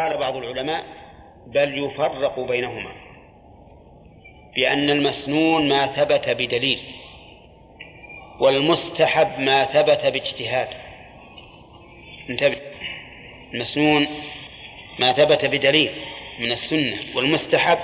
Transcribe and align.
قال 0.00 0.16
بعض 0.16 0.36
العلماء 0.36 0.84
بل 1.46 1.84
يفرق 1.84 2.40
بينهما 2.40 2.94
بأن 4.56 4.90
المسنون 4.90 5.68
ما 5.68 5.86
ثبت 5.86 6.28
بدليل 6.28 6.80
والمستحب 8.40 9.40
ما 9.40 9.64
ثبت 9.64 10.06
باجتهاد. 10.06 10.68
انتبه 12.30 12.60
المسنون 13.54 14.06
ما 14.98 15.12
ثبت 15.12 15.44
بدليل 15.44 15.90
من 16.38 16.52
السنة 16.52 16.96
والمستحب 17.16 17.78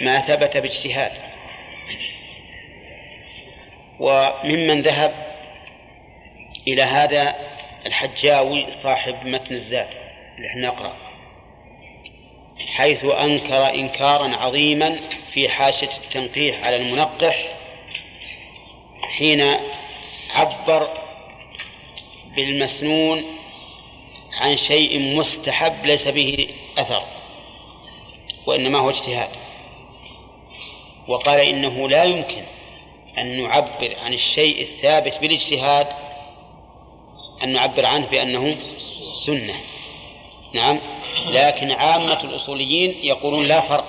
ما 0.00 0.20
ثبت 0.20 0.56
باجتهاد. 0.56 1.12
وممن 4.00 4.82
ذهب 4.82 5.12
إلى 6.68 6.82
هذا 6.82 7.34
الحجاوي 7.86 8.70
صاحب 8.70 9.26
متن 9.26 9.54
الزاد 9.54 10.07
اللي 10.38 10.48
إحنا 10.48 10.66
نقرأ. 10.66 10.96
حيث 12.74 13.04
أنكر 13.04 13.74
إنكارا 13.74 14.36
عظيما 14.36 14.96
في 15.32 15.48
حاشة 15.48 15.88
التنقيح 16.04 16.64
على 16.66 16.76
المنقح 16.76 17.56
حين 19.02 19.56
عبر 20.34 20.88
بالمسنون 22.36 23.24
عن 24.32 24.56
شيء 24.56 25.16
مستحب 25.16 25.86
ليس 25.86 26.08
به 26.08 26.48
أثر 26.78 27.02
وإنما 28.46 28.78
هو 28.78 28.90
اجتهاد. 28.90 29.30
وقال 31.08 31.40
إنه 31.40 31.88
لا 31.88 32.04
يمكن 32.04 32.44
أن 33.18 33.42
نعبر 33.42 33.96
عن 34.04 34.14
الشيء 34.14 34.60
الثابت 34.62 35.18
بالاجتهاد 35.18 35.86
أن 37.44 37.48
نعبر 37.52 37.86
عنه 37.86 38.06
بأنه 38.06 38.56
سنة. 39.14 39.54
نعم. 40.52 40.80
لكن 41.32 41.70
عامة 41.70 42.24
الأصوليين 42.24 42.98
يقولون 43.02 43.44
لا 43.46 43.60
فرق 43.60 43.84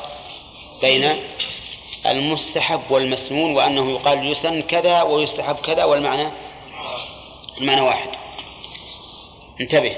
بين 0.81 1.15
المستحب 2.05 2.81
والمسنون 2.89 3.55
وأنه 3.55 3.91
يقال 3.91 4.31
يسن 4.31 4.61
كذا 4.61 5.01
ويستحب 5.01 5.55
كذا 5.55 5.83
والمعنى 5.83 6.31
المعنى 7.61 7.81
واحد. 7.81 8.09
انتبه. 9.61 9.95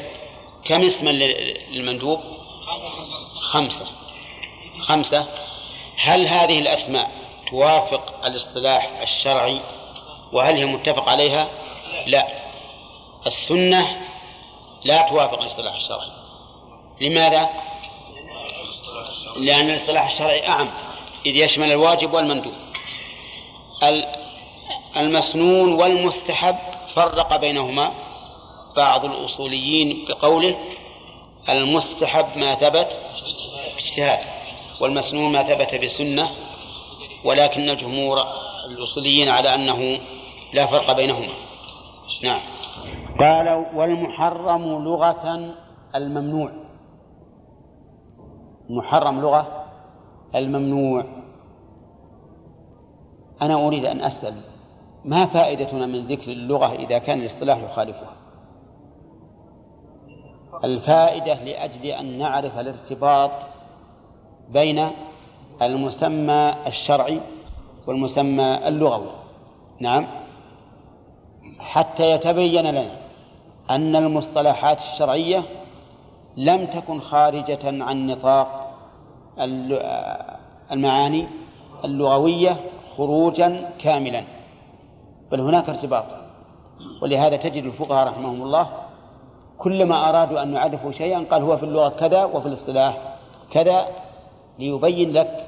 كم 0.65 0.85
اسما 0.85 1.09
للمندوب 1.09 2.19
خمسة. 3.39 3.85
خمسة. 4.79 5.27
هل 5.97 6.27
هذه 6.27 6.59
الأسماء 6.59 7.11
توافق 7.49 8.25
الاصطلاح 8.25 8.89
الشرعي 9.01 9.61
وهل 10.31 10.55
هي 10.55 10.65
متفق 10.65 11.09
عليها؟ 11.09 11.49
لا. 12.07 12.27
السنة 13.27 14.01
لا 14.83 15.01
توافق 15.01 15.41
الاصطلاح 15.41 15.75
الشرعي. 15.75 16.20
لماذا؟ 17.01 17.49
لأن 19.39 19.69
الاصطلاح 19.69 20.05
الشرعي 20.11 20.47
أعم. 20.47 20.67
إذ 21.25 21.35
يشمل 21.35 21.71
الواجب 21.71 22.13
والمندوب. 22.13 22.53
المسنون 24.97 25.73
والمستحب 25.73 26.55
فرق 26.87 27.35
بينهما. 27.35 27.91
بعض 28.77 29.05
الأصوليين 29.05 30.05
بقوله 30.09 30.57
المستحب 31.49 32.25
ما 32.35 32.55
ثبت 32.55 32.99
باجتهاد 33.75 34.19
والمسنون 34.81 35.31
ما 35.31 35.43
ثبت 35.43 35.75
بسنة 35.75 36.27
ولكن 37.23 37.69
الجمهور 37.69 38.23
الأصوليين 38.67 39.29
على 39.29 39.55
أنه 39.55 39.99
لا 40.53 40.65
فرق 40.65 40.91
بينهما. 40.91 41.33
نعم. 42.23 42.39
قال 43.19 43.65
والمحرم 43.75 44.83
لغة 44.83 45.55
الممنوع. 45.95 46.70
محرم 48.71 49.21
لغة 49.21 49.65
الممنوع. 50.35 51.05
أنا 53.41 53.67
أريد 53.67 53.85
أن 53.85 54.01
أسأل 54.01 54.33
ما 55.05 55.25
فائدتنا 55.25 55.85
من 55.85 56.07
ذكر 56.07 56.31
اللغة 56.31 56.75
إذا 56.75 56.97
كان 56.97 57.19
الاصطلاح 57.19 57.57
يخالفها؟ 57.57 58.13
الفائدة 60.63 61.33
لأجل 61.43 61.85
أن 61.85 62.17
نعرف 62.17 62.59
الارتباط 62.59 63.31
بين 64.49 64.89
المسمى 65.61 66.53
الشرعي 66.67 67.21
والمسمى 67.87 68.67
اللغوي. 68.67 69.11
نعم. 69.79 70.07
حتى 71.59 72.11
يتبين 72.11 72.65
لنا 72.65 72.97
أن 73.69 73.95
المصطلحات 73.95 74.77
الشرعية 74.77 75.43
لم 76.37 76.65
تكن 76.65 76.99
خارجة 76.99 77.83
عن 77.83 78.07
نطاق 78.07 78.71
المعاني 80.71 81.27
اللغوية 81.85 82.57
خروجا 82.97 83.69
كاملا 83.79 84.23
بل 85.31 85.39
هناك 85.39 85.69
ارتباط. 85.69 86.05
ولهذا 87.01 87.37
تجد 87.37 87.63
الفقهاء 87.63 88.07
رحمهم 88.07 88.41
الله 88.41 88.69
كلما 89.57 90.09
أرادوا 90.09 90.43
أن 90.43 90.53
يعرفوا 90.53 90.91
شيئا 90.91 91.25
قال 91.31 91.41
هو 91.41 91.57
في 91.57 91.63
اللغة 91.63 91.89
كذا 91.89 92.23
وفي 92.23 92.47
الاصطلاح 92.47 93.17
كذا 93.51 93.85
ليبين 94.59 95.11
لك 95.11 95.47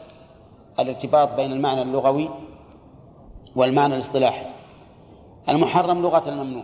الارتباط 0.79 1.35
بين 1.35 1.51
المعنى 1.51 1.81
اللغوي 1.81 2.29
والمعنى 3.55 3.95
الاصطلاحي. 3.95 4.45
المحرم 5.49 6.01
لغة 6.01 6.29
الممنوع 6.29 6.63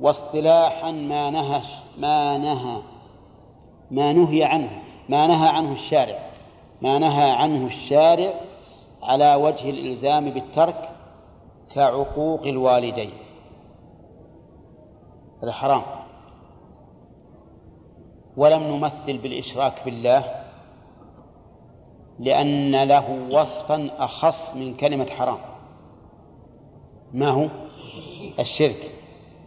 واصطلاحا 0.00 0.90
ما 0.90 1.30
نهى 1.30 1.62
ما 1.98 2.38
نهى 2.38 2.78
ما 3.90 4.12
نهي 4.12 4.44
عنه 4.44 4.82
ما 5.08 5.26
نهى 5.26 5.48
عنه 5.48 5.72
الشارع 5.72 6.18
ما 6.82 6.98
نهى 6.98 7.30
عنه 7.30 7.66
الشارع 7.66 8.34
على 9.02 9.34
وجه 9.34 9.70
الإلزام 9.70 10.30
بالترك 10.30 10.90
كعقوق 11.74 12.42
الوالدين. 12.42 13.10
هذا 15.42 15.52
حرام. 15.52 15.82
ولم 18.36 18.62
نمثل 18.62 19.18
بالإشراك 19.18 19.84
بالله 19.84 20.44
لأن 22.18 22.82
له 22.82 23.28
وصفا 23.30 23.90
أخص 23.98 24.54
من 24.56 24.74
كلمة 24.74 25.06
حرام. 25.06 25.38
ما 27.12 27.30
هو؟ 27.30 27.48
الشرك. 28.38 28.90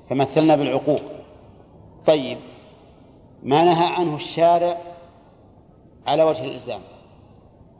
فمثلنا 0.09 0.55
بالعقوق. 0.55 1.01
طيب. 2.05 2.37
ما 3.43 3.63
نهى 3.63 3.85
عنه 3.85 4.15
الشارع 4.15 4.77
على 6.07 6.23
وجه 6.23 6.43
الإلزام 6.43 6.81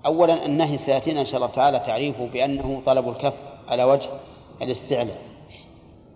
أولا 0.06 0.46
النهي 0.46 0.78
سيأتينا 0.78 1.22
إن 1.22 1.26
شاء 1.26 1.36
الله 1.36 1.48
تعالى 1.48 1.80
تعريفه 1.80 2.26
بأنه 2.28 2.82
طلب 2.86 3.10
الكف 3.10 3.34
على 3.68 3.84
وجه 3.84 4.10
الاستعلاء. 4.62 5.18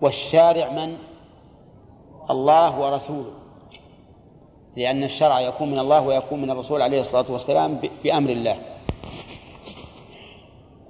والشارع 0.02 0.72
من؟ 0.72 0.98
الله 2.30 2.80
ورسوله. 2.80 3.34
لأن 4.76 5.04
الشرع 5.04 5.42
يكون 5.42 5.72
من 5.72 5.80
الله 5.80 6.02
ويكون 6.02 6.42
من 6.42 6.50
الرسول 6.50 6.82
عليه 6.82 7.02
الصلاة 7.02 7.32
والسلام 7.32 7.80
بأمر 8.04 8.30
الله. 8.30 8.58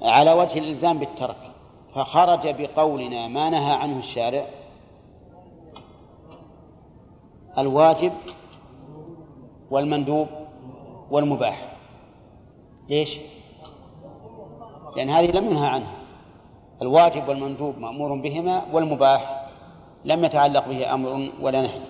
على 0.02 0.34
وجه 0.34 0.60
الإلزام 0.60 1.00
بالترك. 1.00 1.38
فخرج 1.96 2.62
بقولنا 2.62 3.28
ما 3.28 3.50
نهى 3.50 3.74
عنه 3.74 4.00
الشارع. 4.00 4.46
الواجب 7.58 8.14
والمندوب 9.74 10.28
والمباح. 11.12 11.78
ليش؟ 12.90 13.18
لأن 14.96 15.10
هذه 15.10 15.32
لم 15.32 15.46
ينهى 15.46 15.68
عنها. 15.68 15.94
الواجب 16.82 17.28
والمندوب 17.28 17.78
مأمور 17.78 18.22
بهما 18.22 18.66
والمباح 18.74 19.50
لم 20.06 20.26
يتعلق 20.26 20.68
به 20.68 20.94
أمر 20.94 21.32
ولا 21.42 21.62
نهي. 21.62 21.82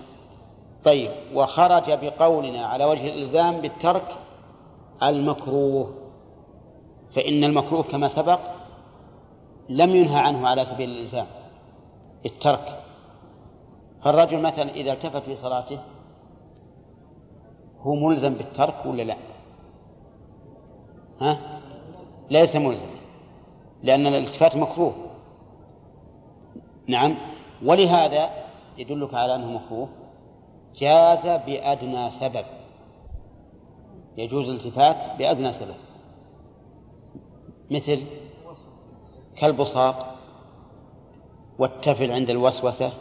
طيب 0.84 1.10
وخرج 1.34 1.84
بقولنا 1.86 2.66
على 2.66 2.84
وجه 2.84 3.06
الإلزام 3.08 3.60
بالترك 3.60 4.16
المكروه. 5.02 5.94
فإن 7.14 7.44
المكروه 7.44 7.82
كما 7.82 8.08
سبق 8.08 8.40
لم 9.68 9.90
ينهى 9.90 10.18
عنه 10.18 10.48
على 10.48 10.64
سبيل 10.64 10.90
الإلزام 10.90 11.26
الترك 12.26 12.80
فالرجل 14.02 14.42
مثلا 14.42 14.70
إذا 14.70 14.92
التفت 14.92 15.22
في 15.22 15.36
صلاته 15.36 15.78
هو 17.84 17.94
ملزم 17.94 18.34
بالترك 18.34 18.86
ولا 18.86 19.02
لا؟ 19.02 19.16
ها؟ 21.20 21.60
ليس 22.30 22.56
ملزم 22.56 22.90
لأن 23.82 24.06
الالتفات 24.06 24.56
مكروه. 24.56 24.94
نعم. 26.88 27.14
ولهذا 27.64 28.30
يدلك 28.78 29.14
على 29.14 29.34
أنه 29.34 29.52
مكروه. 29.52 29.88
جاز 30.76 31.26
بأدنى 31.46 32.10
سبب. 32.10 32.44
يجوز 34.16 34.48
الالتفات 34.48 35.18
بأدنى 35.18 35.52
سبب. 35.52 35.74
مثل 37.70 38.02
كالبصاق 39.36 40.14
والتفل 41.58 42.12
عند 42.12 42.30
الوسوسة. 42.30 42.92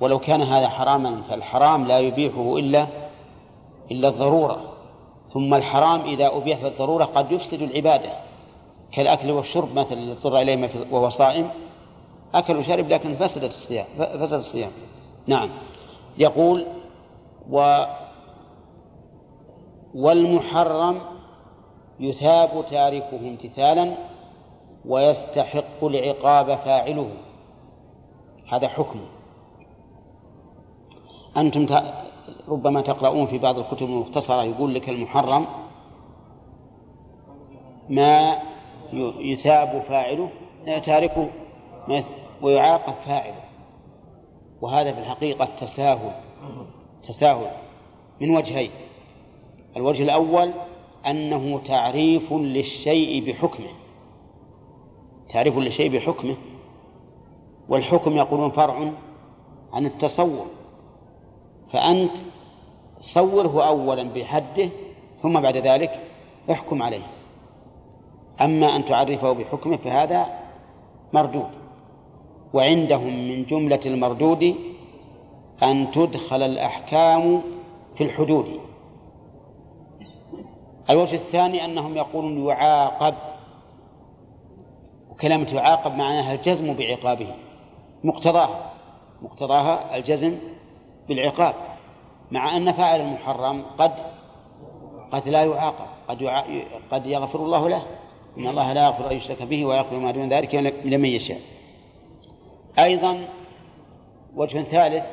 ولو 0.00 0.18
كان 0.18 0.42
هذا 0.42 0.68
حراما 0.68 1.22
فالحرام 1.22 1.86
لا 1.86 1.98
يبيحه 1.98 2.56
إلا 2.56 3.05
إلا 3.90 4.08
الضرورة. 4.08 4.72
ثم 5.32 5.54
الحرام 5.54 6.00
إذا 6.00 6.36
أبيح 6.36 6.62
الضرورة 6.62 7.04
قد 7.04 7.32
يفسد 7.32 7.62
العبادة. 7.62 8.12
كالأكل 8.92 9.30
والشرب 9.30 9.78
مثلا 9.78 10.12
اضطر 10.12 10.38
إليه 10.38 10.70
وهو 10.90 11.08
صائم 11.08 11.50
أكل 12.34 12.56
وشرب 12.56 12.88
لكن 12.88 13.14
فسدت 13.14 13.50
الصيام 13.50 13.86
فسد 13.96 14.38
الصيام. 14.38 14.70
نعم. 15.26 15.50
يقول 16.18 16.66
و 17.50 17.84
والمحرم 19.94 21.00
يثاب 22.00 22.64
تاركه 22.70 23.28
امتثالا 23.28 23.94
ويستحق 24.84 25.84
العقاب 25.84 26.46
فاعله. 26.46 27.10
هذا 28.48 28.68
حكم. 28.68 29.00
أنتم 31.36 31.66
ربما 32.48 32.80
تقرؤون 32.80 33.26
في 33.26 33.38
بعض 33.38 33.58
الكتب 33.58 33.86
المختصرة 33.86 34.44
يقول 34.44 34.74
لك 34.74 34.88
المحرم 34.88 35.46
ما 37.88 38.38
يثاب 39.18 39.82
فاعله 39.88 40.30
تاركه 40.84 41.28
ويعاقب 42.42 42.94
فاعله. 43.06 43.40
وهذا 44.60 44.92
في 44.92 44.98
الحقيقة 44.98 45.48
تساهل 45.60 46.12
تساهل 47.08 47.50
من 48.20 48.36
وجهين. 48.36 48.70
الوجه 49.76 50.02
الأول 50.02 50.52
أنه 51.06 51.58
تعريف 51.58 52.32
للشيء 52.32 53.30
بحكمه 53.30 53.70
تعريف 55.32 55.56
للشيء 55.56 55.96
بحكمه. 55.96 56.36
والحكم 57.68 58.16
يقولون 58.16 58.50
فرع 58.50 58.92
عن 59.72 59.86
التصور. 59.86 60.46
فأنت 61.72 62.12
صوره 63.06 63.68
أولا 63.68 64.02
بحده 64.02 64.68
ثم 65.22 65.40
بعد 65.40 65.56
ذلك 65.56 66.00
احكم 66.50 66.82
عليه. 66.82 67.06
أما 68.40 68.76
أن 68.76 68.84
تعرفه 68.84 69.32
بحكمه 69.32 69.76
فهذا 69.76 70.26
مردود. 71.12 71.50
وعندهم 72.52 73.28
من 73.28 73.44
جملة 73.44 73.80
المردود 73.86 74.54
أن 75.62 75.90
تدخل 75.90 76.42
الأحكام 76.42 77.42
في 77.96 78.04
الحدود. 78.04 78.60
الوجه 80.90 81.14
الثاني 81.14 81.64
أنهم 81.64 81.96
يقولون 81.96 82.46
يعاقب. 82.46 83.14
وكلمة 85.10 85.48
يعاقب 85.54 85.94
معناها 85.94 86.34
الجزم 86.34 86.74
بعقابه. 86.74 87.34
مقتضاها. 88.04 88.72
مقتضاها 89.22 89.96
الجزم 89.96 90.38
بالعقاب. 91.08 91.54
مع 92.30 92.56
أن 92.56 92.72
فاعل 92.72 93.00
المحرم 93.00 93.62
قد 93.62 93.92
قد 95.12 95.28
لا 95.28 95.44
يعاقب 95.44 95.86
قد 96.08 96.22
قد 96.90 97.06
يغفر 97.06 97.38
الله 97.38 97.68
له. 97.68 97.86
إن 98.38 98.46
الله 98.46 98.72
لا 98.72 98.86
يغفر 98.86 99.10
أن 99.10 99.16
يشرك 99.16 99.42
به 99.42 99.64
ويغفر 99.64 99.96
ما 99.96 100.10
دون 100.10 100.28
ذلك 100.28 100.54
لمن 100.84 101.08
يشاء. 101.08 101.40
أيضا 102.78 103.28
وجه 104.34 104.62
ثالث 104.62 105.04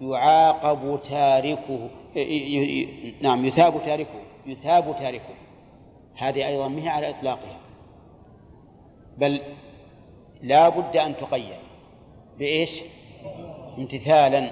يعاقب 0.00 1.00
تاركه 1.08 1.90
نعم 3.20 3.44
يثاب 3.44 3.82
تاركه 3.84 4.20
يثاب 4.46 4.96
تاركه. 4.98 5.34
هذه 6.16 6.46
أيضا 6.46 6.68
ما 6.68 6.82
هي 6.82 6.88
على 6.88 7.10
إطلاقها. 7.10 7.58
بل 9.18 9.40
لا 10.42 10.68
بد 10.68 10.96
أن 10.96 11.16
تقيد. 11.16 11.60
بإيش؟ 12.38 12.80
امتثالا. 13.78 14.50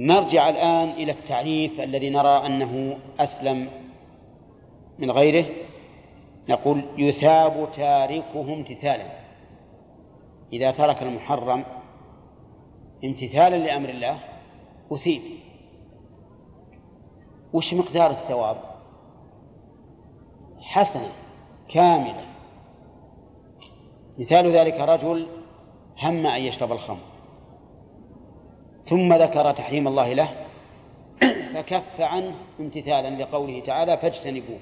نرجع 0.00 0.48
الآن 0.48 0.88
إلى 0.88 1.12
التعريف 1.12 1.80
الذي 1.80 2.10
نرى 2.10 2.46
أنه 2.46 2.98
أسلم 3.20 3.68
من 4.98 5.10
غيره. 5.10 5.46
نقول 6.48 6.84
يثاب 6.98 7.68
تاركه 7.76 8.54
امتثالا. 8.54 9.06
إذا 10.52 10.70
ترك 10.70 11.02
المحرم 11.02 11.64
امتثالا 13.04 13.56
لأمر 13.56 13.88
الله 13.88 14.18
أثيب. 14.92 15.22
وش 17.52 17.74
مقدار 17.74 18.10
الثواب؟ 18.10 18.56
حسنة 20.60 21.12
كاملة 21.68 22.24
مثال 24.18 24.46
ذلك 24.46 24.80
رجل 24.80 25.26
هم 26.02 26.26
أن 26.26 26.42
يشرب 26.42 26.72
الخمر. 26.72 27.11
ثم 28.92 29.12
ذكر 29.12 29.52
تحريم 29.52 29.88
الله 29.88 30.12
له 30.12 30.28
فكف 31.54 32.00
عنه 32.00 32.34
امتثالا 32.60 33.22
لقوله 33.22 33.60
تعالى 33.60 33.96
فاجتنبوه. 33.98 34.58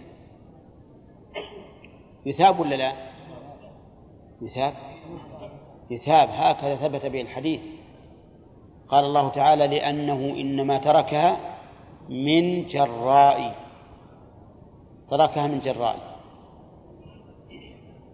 يثاب 2.27 2.61
ولا 2.61 2.75
لا؟ 2.75 2.93
يثاب. 4.43 4.75
يثاب. 5.91 6.29
هكذا 6.32 6.77
ثبت 6.77 7.06
به 7.06 7.21
الحديث. 7.21 7.61
قال 8.88 9.05
الله 9.05 9.29
تعالى 9.29 9.67
لأنه 9.67 10.41
إنما 10.41 10.79
تركها 10.79 11.37
من 12.09 12.67
جراء. 12.67 13.55
تركها 15.11 15.47
من 15.47 15.61
جراء. 15.61 15.97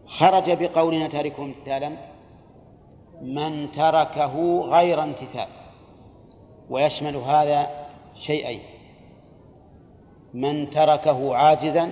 خرج 0.06 0.50
بقولنا 0.50 1.08
تاركه 1.08 1.42
امتثالا. 1.44 1.96
من 3.22 3.72
تركه 3.72 4.60
غير 4.60 5.02
امتثال. 5.02 5.65
ويشمل 6.70 7.16
هذا 7.16 7.70
شيئين 8.14 8.60
من 10.34 10.70
تركه 10.70 11.36
عاجزا 11.36 11.90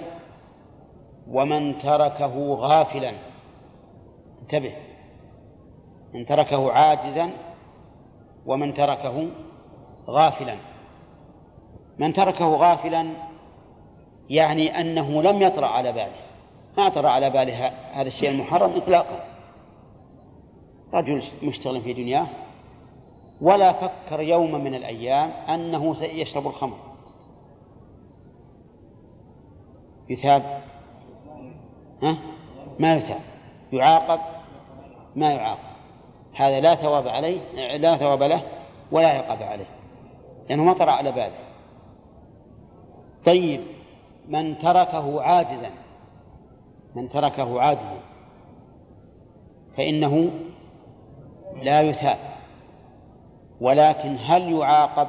ومن 1.28 1.78
تركه 1.78 2.54
غافلا. 2.54 3.12
انتبه 4.42 4.74
من 6.14 6.26
تركه 6.26 6.72
عاجزا 6.72 7.30
ومن 8.46 8.74
تركه 8.74 9.28
غافلا. 10.08 10.56
من 11.98 12.12
تركه 12.12 12.54
غافلا 12.54 13.06
يعني 14.30 14.80
أنه 14.80 15.22
لم 15.22 15.42
يطرأ 15.42 15.66
على 15.66 15.92
باله. 15.92 16.24
ما 16.78 16.88
طرأ 16.88 17.08
على 17.08 17.30
باله 17.30 17.66
هذا 17.92 18.08
الشيء 18.08 18.30
المحرم 18.30 18.76
إطلاقا. 18.76 19.24
رجل 20.94 21.22
مشتغل 21.42 21.82
في 21.82 21.92
دنياه 21.92 22.26
ولا 23.40 23.72
فكر 23.72 24.20
يوما 24.20 24.58
من 24.58 24.74
الأيام 24.74 25.30
أنه 25.30 25.94
سيشرب 25.94 26.46
الخمر. 26.46 26.76
يثاب. 30.08 30.62
ها؟ 32.02 32.18
ما 32.78 32.94
يثاب. 32.94 33.20
يعاقب 33.72 34.20
ما 35.16 35.32
يعاقب. 35.32 35.74
هذا 36.34 36.60
لا 36.60 36.74
ثواب 36.74 37.08
عليه 37.08 37.40
لا 37.76 37.96
ثواب 37.96 38.22
له 38.22 38.42
ولا 38.92 39.08
عقاب 39.08 39.42
عليه 39.42 39.66
لأنه 40.48 40.64
ما 40.64 40.72
طرأ 40.72 40.90
على 40.90 41.12
باله. 41.12 41.38
طيب 43.24 43.60
من 44.28 44.58
تركه 44.58 45.22
عاجزا 45.22 45.70
من 46.94 47.08
تركه 47.08 47.60
عاجزا 47.60 48.00
فإنه 49.76 50.30
لا 51.62 51.80
يثاب. 51.80 52.33
ولكن 53.60 54.16
هل 54.20 54.52
يعاقب 54.52 55.08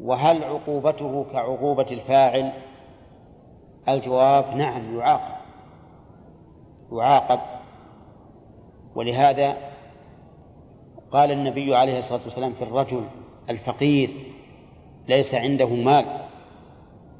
وهل 0.00 0.44
عقوبته 0.44 1.24
كعقوبة 1.32 1.86
الفاعل؟ 1.90 2.52
الجواب 3.88 4.56
نعم 4.56 4.98
يعاقب. 4.98 5.38
يعاقب. 6.92 7.40
ولهذا 8.94 9.56
قال 11.12 11.30
النبي 11.32 11.76
عليه 11.76 11.98
الصلاة 11.98 12.20
والسلام 12.24 12.52
في 12.52 12.64
الرجل 12.64 13.04
الفقير 13.50 14.10
ليس 15.08 15.34
عنده 15.34 15.68
مال. 15.68 16.06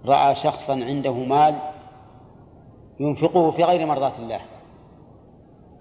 رأى 0.05 0.35
شخصا 0.35 0.73
عنده 0.73 1.13
مال 1.13 1.55
ينفقه 3.01 3.51
في 3.51 3.65
غير 3.65 3.87
مرضاة 3.87 4.19
الله. 4.19 4.41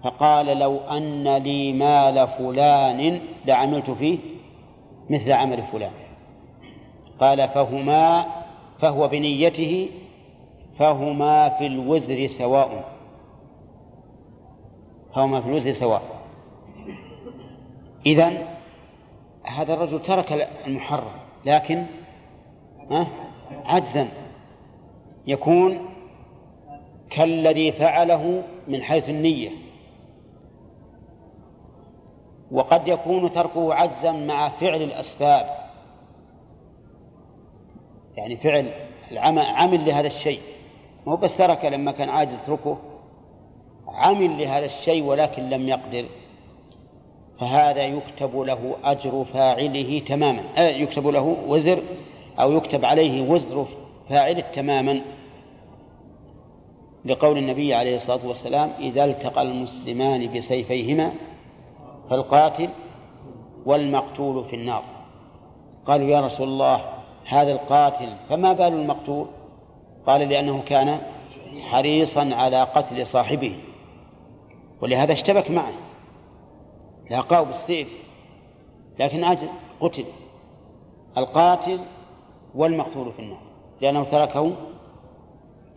فقال 0.04 0.46
لو 0.46 0.76
أن 0.76 1.36
لي 1.36 1.72
مال 1.72 2.28
فلان 2.28 3.20
لعملت 3.46 3.90
فيه 3.90 4.18
مثل 5.10 5.32
عمل 5.32 5.62
فلان. 5.62 5.92
قال 7.20 7.48
فهما 7.48 8.26
فهو 8.80 9.08
بنيته 9.08 9.88
فهما 10.78 11.48
في 11.48 11.66
الوزر 11.66 12.26
سواء. 12.26 12.84
فهما 15.14 15.40
في 15.40 15.48
الوزر 15.48 15.72
سواء. 15.72 16.02
إذن 18.06 18.38
هذا 19.44 19.74
الرجل 19.74 20.02
ترك 20.02 20.32
المحرم 20.66 21.20
لكن 21.44 21.86
عجزا. 23.64 24.08
يكون 25.26 25.78
كالذي 27.10 27.72
فعله 27.72 28.42
من 28.68 28.82
حيث 28.82 29.08
النية. 29.08 29.50
وقد 32.50 32.88
يكون 32.88 33.32
تركه 33.32 33.74
عجزا 33.74 34.12
مع 34.12 34.48
فعل 34.48 34.82
الأسباب. 34.82 35.46
يعني 38.16 38.36
فعل 38.36 38.72
عمل 39.38 39.86
لهذا 39.86 40.06
الشيء. 40.06 40.40
مو 41.06 41.16
بس 41.16 41.38
ترك 41.38 41.64
لما 41.64 41.92
كان 41.92 42.08
عاجز 42.08 42.32
اتركه 42.32 42.78
عمل 43.88 44.38
لهذا 44.38 44.66
الشيء 44.66 45.04
ولكن 45.04 45.42
لم 45.42 45.68
يقدر. 45.68 46.04
فهذا 47.40 47.82
يكتب 47.82 48.36
له 48.36 48.76
أجر 48.84 49.24
فاعله 49.24 49.98
تماما. 49.98 50.42
آه 50.58 50.68
يكتب 50.68 51.06
له 51.06 51.36
وزر 51.46 51.82
أو 52.40 52.52
يكتب 52.52 52.84
عليه 52.84 53.30
وزر 53.30 53.66
فاعله 54.08 54.44
تماما. 54.52 55.00
لقول 57.04 57.38
النبي 57.38 57.74
عليه 57.74 57.96
الصلاة 57.96 58.26
والسلام 58.26 58.70
إذا 58.78 59.04
التقى 59.04 59.42
المسلمان 59.42 60.32
بسيفيهما 60.32 61.12
فالقاتل 62.10 62.68
والمقتول 63.66 64.44
في 64.44 64.56
النار. 64.56 64.84
قالوا 65.86 66.08
يا 66.08 66.20
رسول 66.20 66.48
الله 66.48 66.84
هذا 67.26 67.52
القاتل 67.52 68.16
فما 68.28 68.52
بال 68.52 68.72
المقتول؟ 68.72 69.26
قال 70.06 70.28
لأنه 70.28 70.62
كان 70.62 71.00
حريصا 71.60 72.34
على 72.34 72.62
قتل 72.62 73.06
صاحبه. 73.06 73.56
ولهذا 74.82 75.12
اشتبك 75.12 75.50
معه 75.50 75.72
لاقاه 77.10 77.42
بالسيف 77.42 77.88
لكن 78.98 79.24
أجل 79.24 79.48
قتل. 79.80 80.04
القاتل 81.16 81.80
والمقتول 82.54 83.12
في 83.12 83.18
النار. 83.18 83.42
لأنه 83.80 84.04
تركه 84.04 84.52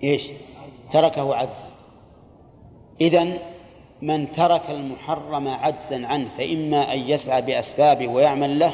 إيش؟ 0.04 0.30
تركه 0.92 1.36
عجزا 1.36 1.72
إذن 3.02 3.38
من 4.02 4.32
ترك 4.32 4.70
المحرم 4.70 5.48
عجزا 5.48 6.08
عنه 6.08 6.30
فإما 6.38 6.94
أن 6.94 7.00
يسعى 7.00 7.42
بأسبابه 7.42 8.08
ويعمل 8.08 8.60
له 8.60 8.74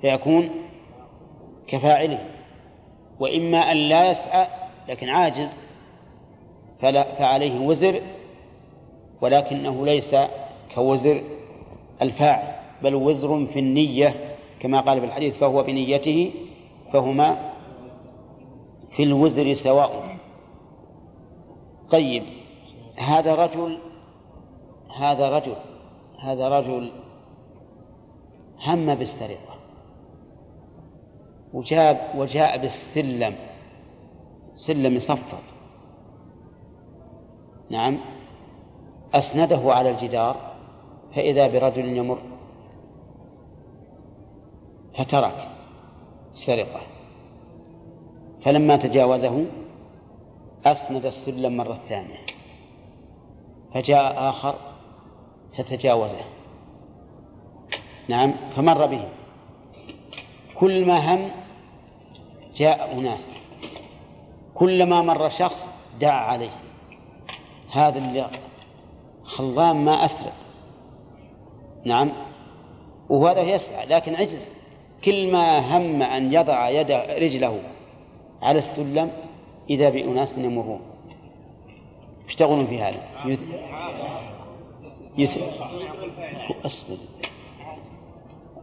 فيكون 0.00 0.50
كفاعله 1.66 2.18
وإما 3.20 3.58
أن 3.72 3.76
لا 3.76 4.10
يسعى 4.10 4.46
لكن 4.88 5.08
عاجز 5.08 5.48
فلا 6.80 7.14
فعليه 7.14 7.66
وزر 7.66 8.00
ولكنه 9.20 9.86
ليس 9.86 10.16
كوزر 10.74 11.22
الفاعل 12.02 12.54
بل 12.82 12.94
وزر 12.94 13.46
في 13.46 13.58
النية 13.58 14.36
كما 14.60 14.80
قال 14.80 15.00
في 15.00 15.06
الحديث 15.06 15.34
فهو 15.34 15.62
بنيته 15.62 16.32
فهما 16.92 17.52
في 18.96 19.02
الوزر 19.02 19.54
سواء. 19.54 20.16
طيب 21.90 22.22
هذا 22.96 23.34
رجل 23.34 23.78
هذا 24.96 25.28
رجل 25.28 25.56
هذا 26.18 26.48
رجل 26.48 26.92
هم 28.66 28.94
بالسرقة 28.94 29.54
وجاب 31.52 32.12
وجاء 32.16 32.58
بالسلم 32.58 33.34
سلم 34.56 34.96
يصفط 34.96 35.38
نعم 37.70 37.98
أسنده 39.14 39.72
على 39.72 39.90
الجدار 39.90 40.54
فإذا 41.14 41.46
برجل 41.46 41.96
يمر 41.96 42.18
فترك 44.98 45.48
السرقة. 46.32 46.80
فلما 48.44 48.76
تجاوزه 48.76 49.46
أسند 50.66 51.06
السلم 51.06 51.56
مرة 51.56 51.74
ثانية 51.74 52.18
فجاء 53.74 54.28
آخر 54.28 54.73
فتجاوزه 55.56 56.24
نعم 58.08 58.32
فمر 58.56 58.86
به. 58.86 59.08
كل 60.54 60.86
ما 60.86 61.14
هم 61.14 61.30
جاء 62.54 62.98
أناس. 62.98 63.32
كلما 64.54 65.02
مر 65.02 65.28
شخص 65.28 65.68
دعا 66.00 66.20
عليه. 66.20 66.50
هذا 67.72 67.98
اللي 67.98 68.30
خلام 69.24 69.84
ما 69.84 70.04
أسرق 70.04 70.34
نعم 71.84 72.12
وهذا 73.08 73.40
يسعى 73.40 73.86
لكن 73.86 74.14
عجز. 74.14 74.48
كل 75.04 75.32
ما 75.32 75.76
هم 75.76 76.02
أن 76.02 76.32
يضع 76.32 76.68
يد 76.68 76.90
رجله 76.90 77.60
على 78.42 78.58
السلم 78.58 79.10
إذا 79.70 79.90
بأناس 79.90 80.38
يمرون 80.38 80.80
يشتغلون 82.28 82.66
في 82.66 82.82
هذا 82.82 83.00
يت... 85.18 85.30
أصبر 86.64 86.96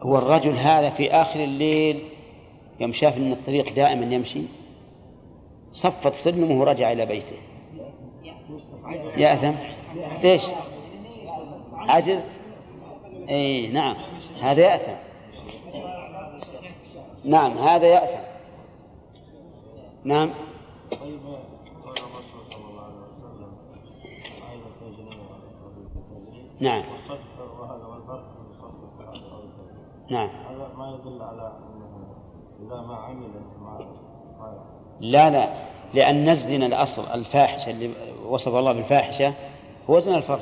هو 0.01 0.17
الرجل 0.17 0.57
هذا 0.57 0.89
في 0.89 1.11
آخر 1.11 1.43
الليل 1.43 2.03
يوم 2.79 2.93
شاف 2.93 3.17
أن 3.17 3.31
الطريق 3.31 3.73
دائما 3.73 4.15
يمشي 4.15 4.41
صفت 5.73 6.15
سلمه 6.15 6.59
ورجع 6.59 6.91
إلى 6.91 7.05
بيته. 7.05 7.35
يأثم 9.17 9.53
ليش 10.23 10.43
عجز؟ 11.73 12.19
اي 13.29 13.67
نعم. 13.67 13.95
هذا 14.41 14.61
يأثم 14.61 15.11
نعم 17.25 17.57
هذا 17.57 17.87
يأثم 17.87 18.21
نعم. 20.03 20.29
نعم. 26.61 26.83
نعم. 30.09 30.29
هذا 30.29 30.71
ما 30.77 30.99
يدل 30.99 31.21
على 31.21 31.51
إذا 32.65 32.81
ما 32.81 32.95
عمل 32.95 33.29
لا 34.99 35.29
لا. 35.29 35.49
لأن 35.93 36.29
الزنا 36.29 36.65
الأصل 36.65 37.03
الفاحشة 37.13 37.69
اللي 37.69 37.93
وصف 38.27 38.55
الله 38.55 38.71
بالفاحشة 38.71 39.33
هو 39.89 39.99
زنا 39.99 40.17
الفرج. 40.17 40.39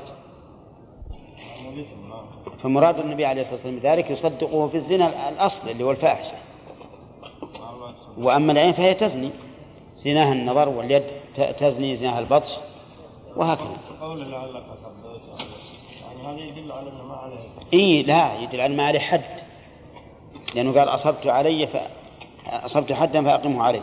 فمراد 2.63 2.99
النبي 2.99 3.25
عليه 3.25 3.41
الصلاة 3.41 3.55
والسلام 3.55 3.77
ذلك 3.77 4.11
يصدقه 4.11 4.67
في 4.67 4.77
الزنا 4.77 5.29
الأصل 5.29 5.69
اللي 5.69 5.83
هو 5.83 5.91
الفاحشة. 5.91 6.37
وأما 8.17 8.51
العين 8.51 8.73
فهي 8.73 8.93
تزني. 8.93 9.31
زناها 9.97 10.33
النظر 10.33 10.69
واليد 10.69 11.03
تزني 11.35 11.95
زناها 11.95 12.19
البطش 12.19 12.57
وهكذا. 13.35 13.77
قول 14.01 14.31
لعلك 14.31 14.63
هذا 16.29 16.39
يدل 16.39 16.71
على 16.71 16.91
ما 17.09 17.15
عليه. 17.15 17.37
إي 17.73 18.03
لا 18.03 18.39
يدل 18.39 18.61
على 18.61 18.75
ما 18.75 18.83
عليه 18.83 18.99
حد. 18.99 19.39
لأنه 20.55 20.79
قال 20.79 20.89
أصبت 20.89 21.27
علي 21.27 21.67
ف... 21.67 21.77
أصبت 22.47 22.93
حدا 22.93 23.23
فأقمه 23.23 23.63
علي 23.63 23.81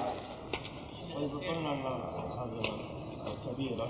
وإذا 1.17 1.35
قلنا 1.49 1.73
أن 1.73 1.83
هذه 2.39 2.73
الكبيرة 3.27 3.89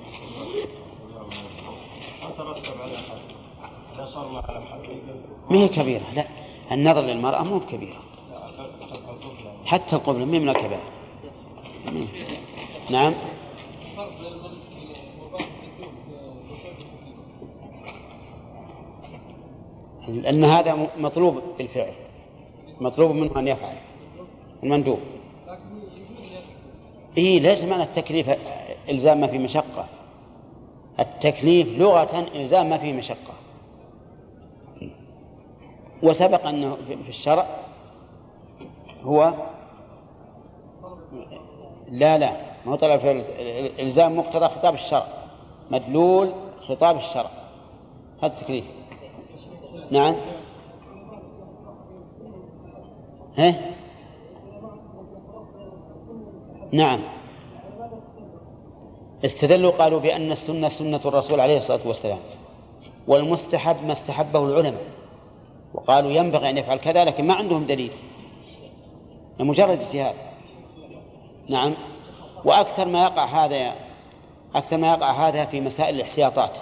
ما 2.23 2.31
ترتب 2.31 2.81
عليها 2.83 2.99
حد. 2.99 4.07
صار 4.09 4.29
ما 4.29 4.43
على 4.49 4.61
حد. 4.61 4.81
ما 5.51 5.59
هي 5.59 5.69
كبيرة؟ 5.69 6.05
لا 6.15 6.27
النظر 6.73 7.01
للمرأة 7.01 7.43
مو 7.43 7.59
بكبيرة. 7.59 8.03
حتى 9.67 9.97
القبلة. 9.97 10.25
من 10.25 10.49
الكبائر. 10.49 10.81
نعم. 12.91 13.15
لأن 20.09 20.45
هذا 20.45 20.89
مطلوب 20.99 21.43
بالفعل. 21.59 21.93
مطلوب 22.81 23.11
منه 23.11 23.39
أن 23.39 23.49
يفعل. 23.49 23.77
المندوب. 24.63 24.99
إيه 27.19 27.41
ليس 27.41 27.65
معنى 27.65 27.83
التكليف 27.83 28.31
إلزام 28.89 29.21
ما 29.21 29.27
في 29.27 29.39
مشقة. 29.39 29.87
التكليف 31.01 31.69
لغة 31.69 32.27
إلزام 32.35 32.71
ما 32.71 32.79
فيه 32.79 32.93
مشقة. 32.93 33.35
وسبق 36.03 36.47
أنه 36.47 36.77
في 36.87 37.09
الشرع 37.09 37.47
هو 39.03 39.35
لا 41.89 42.19
لا 42.19 42.33
ما 42.67 42.73
هو 42.73 42.77
طلب 42.77 43.25
إلزام 43.79 44.19
مقتضى 44.19 44.49
خطاب 44.49 44.75
الشرع. 44.75 45.07
مدلول 45.71 46.33
خطاب 46.61 46.97
الشرع. 46.97 47.31
هذا 48.23 48.33
التكليف. 48.33 48.65
نعم. 49.91 50.17
ها؟ 53.39 53.55
نعم. 56.73 57.01
استدلوا 59.25 59.71
قالوا 59.71 60.01
بأن 60.01 60.33
السنة 60.33 60.69
سنة 60.69 61.01
الرسول 61.05 61.41
عليه 61.41 61.59
الصلاة 61.59 61.87
والسلام 61.87 62.19
والمستحب 63.07 63.77
ما 63.87 63.93
استحبه 63.93 64.47
العلماء 64.47 64.83
وقالوا 65.75 66.11
ينبغي 66.11 66.51
أن 66.51 66.59
يفعل 66.59 66.79
كذا 66.79 67.05
لكن 67.05 67.27
ما 67.27 67.35
عندهم 67.35 67.67
دليل 67.67 67.93
مجرد 69.41 69.81
اجتهاد. 69.81 70.15
نعم. 71.49 71.75
وأكثر 72.45 72.89
ما 72.89 73.03
يقع 73.03 73.25
هذا 73.25 73.75
أكثر 74.55 74.77
ما 74.77 74.93
يقع 74.93 75.29
هذا 75.29 75.45
في 75.45 75.61
مسائل 75.61 75.95
الاحتياطات 75.95 76.53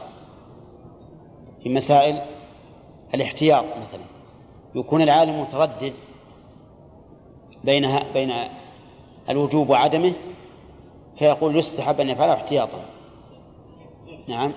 في 1.63 1.69
مسائل 1.69 2.21
الاحتياط 3.15 3.65
مثلا. 3.65 4.05
يكون 4.75 5.03
العالم 5.03 5.41
متردد 5.41 5.93
بينها 7.65 8.13
بين 8.13 8.33
الوجوب 9.31 9.71
وعدمه 9.71 10.13
فيقول 11.19 11.59
يستحب 11.59 12.01
أن 12.01 12.09
يفعله 12.09 12.35
احتياطا. 12.35 12.85
نعم. 14.29 14.53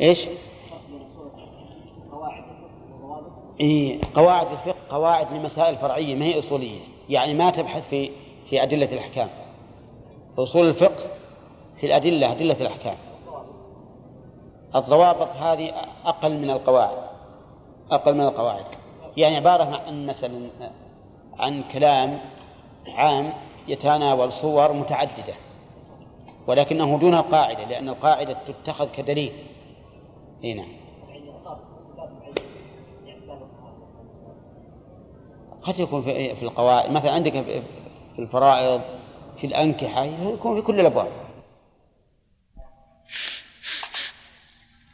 إيش؟ 0.00 0.28
إيه 3.60 4.00
قواعد 4.14 4.46
الفقه 4.52 4.76
قواعد 4.90 5.32
لمسائل 5.32 5.76
فرعية 5.76 6.14
ما 6.14 6.24
هي 6.24 6.38
أصولية. 6.38 6.80
يعني 7.08 7.34
ما 7.34 7.50
تبحث 7.50 7.88
في 7.88 8.10
في 8.50 8.62
أدلة 8.62 8.92
الأحكام. 8.92 9.28
أصول 10.38 10.68
الفقه 10.68 11.04
في 11.80 11.86
الأدلة 11.86 12.32
أدلة 12.32 12.60
الأحكام. 12.60 12.96
الضوابط 14.76 15.28
هذه 15.28 15.72
أقل 16.04 16.38
من 16.38 16.50
القواعد. 16.50 16.98
أقل 17.90 18.14
من 18.14 18.20
القواعد. 18.20 18.64
يعني 19.16 19.36
عبارة 19.36 19.64
عن 19.64 20.06
مثلا 20.06 20.48
عن 21.38 21.62
كلام 21.72 22.18
عام 22.88 23.32
يتناول 23.68 24.32
صور 24.32 24.72
متعددة 24.72 25.34
ولكنه 26.46 26.98
دون 26.98 27.14
القاعدة 27.14 27.64
لأن 27.64 27.88
القاعدة 27.88 28.36
تتخذ 28.46 28.90
كدليل. 28.90 29.32
هنا 30.44 30.54
نعم. 30.54 30.86
قد 35.62 35.78
يكون 35.78 36.02
في 36.02 36.42
القواعد 36.42 36.90
مثلا 36.90 37.10
عندك 37.12 37.32
في 38.14 38.18
الفرائض 38.18 38.80
في 39.40 39.46
الأنكحة 39.46 40.04
يكون 40.04 40.54
في 40.54 40.62
كل 40.66 40.80
الأبواب. 40.80 41.25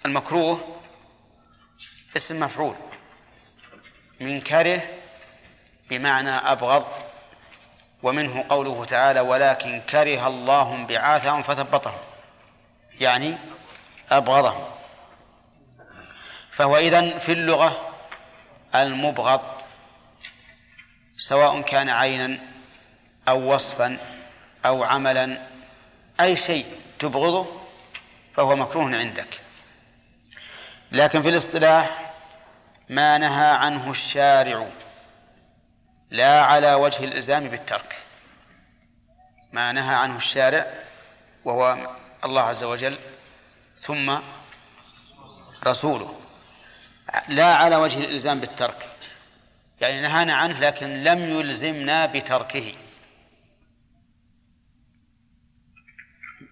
المكروه 0.06 0.78
اسم 2.16 2.40
مفعول. 2.40 2.74
من 4.20 4.40
كره 4.40 4.82
بمعنى 5.90 6.30
أبغض 6.30 6.86
ومنه 8.02 8.44
قوله 8.48 8.84
تعالى 8.84 9.20
ولكن 9.20 9.82
كره 9.90 10.26
الله 10.26 10.86
بعاثهم 10.86 11.42
فثبطهم 11.42 11.98
يعني 13.00 13.38
أبغضهم. 14.10 14.64
فهو 16.52 16.76
إذن 16.76 17.18
في 17.18 17.32
اللغة 17.32 17.94
المبغض 18.74 19.40
سواء 21.16 21.60
كان 21.60 21.88
عينا 21.88 22.38
أو 23.28 23.54
وصفا 23.54 23.98
أو 24.66 24.84
عملا 24.84 25.38
أي 26.20 26.36
شيء 26.36 26.66
تبغضه 26.98 27.46
فهو 28.36 28.56
مكروه 28.56 28.96
عندك. 28.96 29.40
لكن 30.92 31.22
في 31.22 31.28
الاصطلاح 31.28 32.12
ما 32.88 33.18
نهى 33.18 33.50
عنه 33.50 33.90
الشارع 33.90 34.68
لا 36.10 36.44
على 36.44 36.74
وجه 36.74 37.04
الإلزام 37.04 37.48
بالترك. 37.48 37.98
ما 39.52 39.72
نهى 39.72 39.94
عنه 39.94 40.16
الشارع 40.16 40.66
وهو 41.44 41.90
الله 42.24 42.42
عز 42.42 42.64
وجل 42.64 42.98
ثم 43.80 44.18
رسوله. 45.66 46.20
لا 47.28 47.54
على 47.54 47.76
وجه 47.76 47.98
الإلزام 47.98 48.40
بالترك. 48.40 48.88
يعني 49.80 50.00
نهانا 50.00 50.34
عنه 50.34 50.58
لكن 50.58 51.04
لم 51.04 51.40
يلزمنا 51.40 52.06
بتركه. 52.06 52.74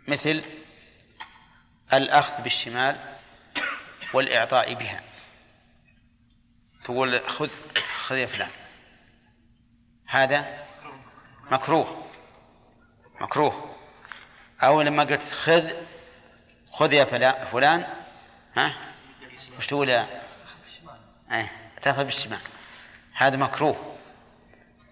مثل 0.09 0.43
الأخذ 1.93 2.43
بالشمال 2.43 3.20
والإعطاء 4.15 4.75
بها. 4.75 5.01
تقول 6.85 7.29
خذ 7.29 7.51
خذ 8.03 8.17
يا 8.17 8.27
فلان. 8.27 8.51
هذا 10.07 10.67
مكروه. 11.51 12.07
مكروه. 13.21 13.77
أو 14.63 14.83
لما 14.83 15.05
قلت 15.05 15.23
خذ 15.23 15.73
خذ 16.73 16.93
يا 16.93 17.05
فلان. 17.53 17.87
ها؟ 18.57 18.75
وش 19.59 19.67
تقول 19.67 19.89
يا؟ 19.89 20.23
إيه 21.33 21.53
تأخذ 21.83 22.05
بالشمال. 22.05 22.41
هذا 23.15 23.37
مكروه. 23.37 23.97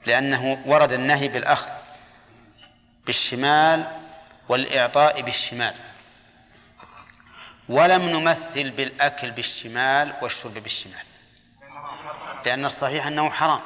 لأنه 0.06 0.62
ورد 0.66 0.92
النهي 0.92 1.28
بالأخذ. 1.28 1.70
بالشمال 3.06 4.00
والإعطاء 4.48 5.22
بالشمال. 5.22 5.74
ولم 7.68 8.08
نمثل 8.08 8.70
بالأكل 8.70 9.30
بالشمال 9.30 10.14
والشرب 10.22 10.54
بالشمال. 10.54 11.04
لأن 12.46 12.64
الصحيح 12.64 13.06
أنه 13.06 13.30
حرام. 13.30 13.60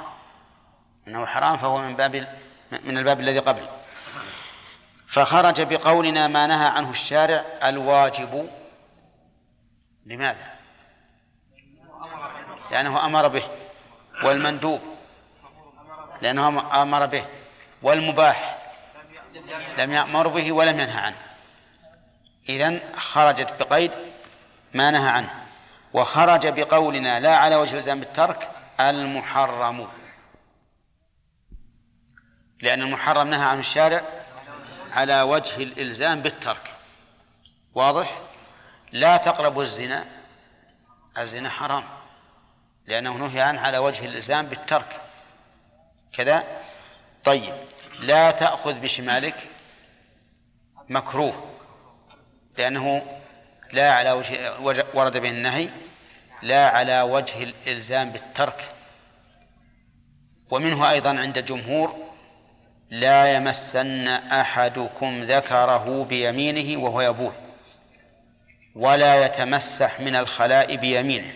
أنه 1.09 1.27
حرام 1.27 1.57
فهو 1.57 1.79
من 1.79 1.97
باب 1.97 2.39
من 2.85 2.99
الباب 2.99 3.21
الذي 3.21 3.39
قبل 3.39 3.67
فخرج 5.09 5.63
بقولنا 5.63 6.29
ما 6.29 6.47
نهى 6.47 6.67
عنه 6.67 6.91
الشارع 6.91 7.45
الواجب. 7.63 8.51
لماذا؟ 10.07 10.55
لأنه 12.71 13.07
أمر 13.07 13.29
به 13.29 13.49
والمندوب. 14.25 14.81
لأنه 16.23 16.83
أمر 16.83 17.07
به 17.07 17.25
والمباح. 17.83 18.59
لم 19.79 19.93
يأمر 19.93 20.29
به 20.29 20.53
ولم 20.53 20.81
ينهى 20.81 21.01
عنه. 21.01 21.32
إذن 22.49 22.81
خرجت 22.97 23.63
بقيد 23.63 23.91
ما 24.75 24.91
نهى 24.91 25.09
عنه. 25.09 25.43
وخرج 25.93 26.61
بقولنا 26.61 27.21
لا 27.21 27.37
على 27.37 27.57
وجه 27.57 27.71
الإلزام 27.71 28.01
بالترك 28.01 28.49
المحرم. 28.81 29.89
لأن 32.63 32.83
المحرم 32.83 33.29
نهى 33.29 33.45
عنه 33.45 33.61
الشارع 33.61 34.03
على 34.91 35.23
وجه 35.23 35.63
الإلزام 35.63 36.21
بالترك. 36.21 36.77
واضح؟ 37.75 38.19
لا 38.93 39.17
تقربوا 39.17 39.63
الزنا. 39.63 40.05
الزنا 41.19 41.49
حرام. 41.49 41.85
لأنه 42.87 43.17
نهي 43.17 43.41
عنه 43.41 43.61
على 43.61 43.79
وجه 43.79 44.07
الإلزام 44.07 44.47
بالترك. 44.47 45.01
كذا؟ 46.13 46.45
طيب 47.25 47.55
لا 47.99 48.31
تأخذ 48.31 48.75
بشمالك 48.75 49.49
مكروه. 50.89 51.52
لأنه 52.59 53.03
لا 53.73 53.93
على 53.93 54.13
وجه 54.61 54.85
ورد 54.95 55.17
به 55.17 55.31
النهي 55.31 55.69
لا 56.43 56.69
على 56.69 57.03
وجه 57.03 57.43
الإلزام 57.43 58.11
بالترك. 58.11 58.69
ومنه 60.51 60.91
أيضا 60.91 61.11
عند 61.21 61.39
الجمهور 61.39 61.97
لا 62.91 63.35
يمسن 63.35 64.09
أحدكم 64.09 65.23
ذكره 65.23 66.05
بيمينه 66.05 66.83
وهو 66.83 67.01
يبول 67.01 67.33
ولا 68.75 69.27
يتمسح 69.27 70.01
من 70.01 70.17
الخلاء 70.17 70.77
بيمينه 70.77 71.35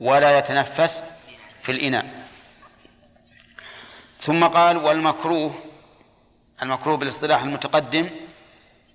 ولا 0.00 0.38
يتنفس 0.38 1.04
في 1.62 1.72
الإناء. 1.72 2.06
ثم 4.20 4.44
قال 4.44 4.76
والمكروه 4.76 5.54
المكروه 6.62 6.96
بالاصطلاح 6.96 7.42
المتقدم 7.42 8.10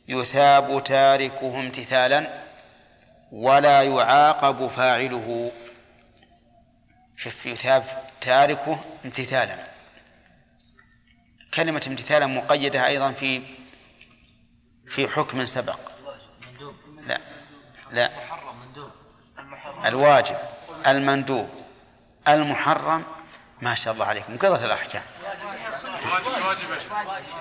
يثاب 0.08 0.84
تاركه 0.84 1.60
امتثالا 1.60 2.44
ولا 3.32 3.84
يعاقب 3.84 4.68
فاعله. 4.68 5.52
شوف 7.18 7.46
يثاب 7.46 7.84
تاركه 8.22 8.80
امتثالا. 9.06 9.64
كلمة 11.54 11.84
امتثالا 11.88 12.28
مقيدة 12.28 12.88
أيضا 12.88 13.12
في 13.12 13.42
في 14.88 15.08
حكم 15.08 15.46
سبق. 15.46 15.80
لا 17.08 17.20
لا. 17.92 18.12
الواجب 19.86 20.36
المندوب 20.88 21.50
المحرم 22.28 23.04
ما 23.62 23.76
شاء 23.76 23.94
الله 23.94 24.06
عليكم. 24.06 24.38
قضت 24.38 24.64
الأحكام. 24.64 25.04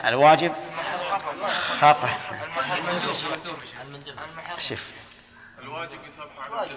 الواجب 0.05 0.53
خطأ. 1.49 2.11
شف 4.59 4.91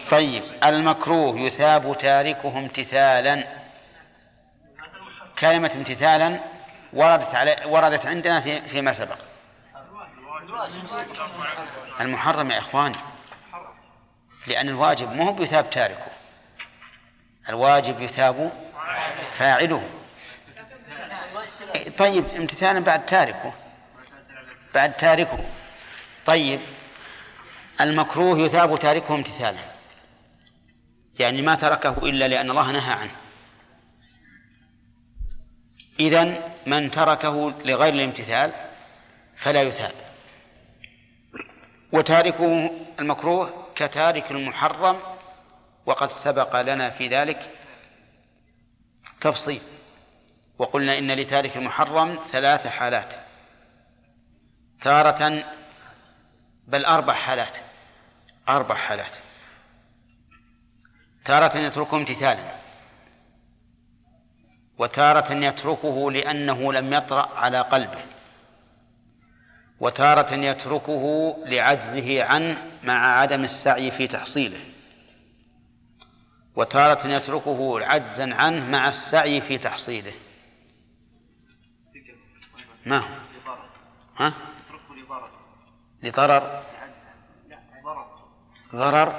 طيب 0.10 0.43
المكروه 0.63 1.39
يثاب 1.39 1.97
تاركه 1.97 2.60
امتثالا. 2.60 3.47
كلمة 5.39 5.71
امتثالا 5.75 6.39
وردت 6.93 7.36
علي 7.36 7.56
وردت 7.65 8.06
عندنا 8.06 8.41
في 8.41 8.62
فيما 8.62 8.93
سبق. 8.93 9.17
المحرم 12.02 12.52
يا 12.52 12.60
اخواني 12.60 12.97
لأن 14.47 14.69
الواجب 14.69 15.13
مو 15.13 15.32
بيثاب 15.32 15.69
تاركه 15.69 16.12
الواجب 17.49 18.02
يثاب 18.02 18.52
فاعله. 19.34 19.89
طيب 21.97 22.25
امتثالا 22.38 22.80
بعد 22.80 23.06
تاركه 23.06 23.54
بعد 24.73 24.93
تاركه. 24.93 25.39
طيب. 26.29 26.59
المكروه 27.81 28.39
يثاب 28.39 28.79
تاركه 28.79 29.15
امتثالا. 29.15 29.59
يعني 31.19 31.41
ما 31.41 31.55
تركه 31.55 31.97
إلا 32.03 32.27
لأن 32.27 32.49
الله 32.49 32.71
نهى 32.71 32.93
عنه. 32.93 33.15
إذن 35.99 36.41
من 36.65 36.91
تركه 36.91 37.53
لغير 37.65 37.93
الامتثال 37.93 38.51
فلا 39.37 39.61
يثاب. 39.61 39.91
وتاركه 41.91 42.71
المكروه 42.99 43.67
كتارك 43.75 44.31
المحرم 44.31 44.99
وقد 45.85 46.09
سبق 46.09 46.61
لنا 46.61 46.89
في 46.89 47.07
ذلك 47.07 47.49
تفصيل. 49.21 49.61
وقلنا 50.57 50.97
إن 50.97 51.11
لتارك 51.11 51.57
المحرم 51.57 52.19
ثلاث 52.31 52.67
حالات. 52.67 53.13
تارة 54.81 55.43
بل 56.69 56.86
أربع 56.86 57.13
حالات. 57.13 57.58
أربع 58.49 58.75
حالات. 58.75 59.15
تارة 61.25 61.58
يتركه 61.58 61.97
امتثالا. 61.97 62.55
وتارة 64.77 65.34
يتركه 65.34 66.12
لأنه 66.12 66.73
لم 66.73 66.93
يطرأ 66.93 67.29
على 67.36 67.62
قلبه. 67.62 68.05
وتارة 69.79 70.34
يتركه 70.34 71.36
لعجزه 71.45 72.23
عنه 72.23 72.71
مع 72.84 73.19
عدم 73.19 73.43
السعي 73.43 73.91
في 73.91 74.08
تحصيله. 74.08 74.60
وتارة 76.55 77.08
يتركه 77.08 77.86
عجزا 77.86 78.36
عنه 78.36 78.69
مع 78.69 78.89
السعي 78.89 79.41
في 79.41 79.58
تحصيله. 79.58 80.13
ما 82.86 82.97
هو؟ 82.97 83.15
ها؟ 84.17 84.34
لضرر؟ 86.03 86.63
ضرر؟ 88.75 89.13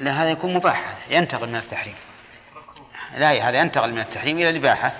لا 0.00 0.10
هذا 0.10 0.30
يكون 0.30 0.54
مباح 0.54 1.10
ينتقل 1.10 1.48
من 1.48 1.56
التحريم. 1.56 1.94
لا 3.16 3.48
هذا 3.48 3.58
ينتقل 3.58 3.92
من 3.92 3.98
التحريم 3.98 4.38
إلى 4.38 4.50
الإباحة. 4.50 4.92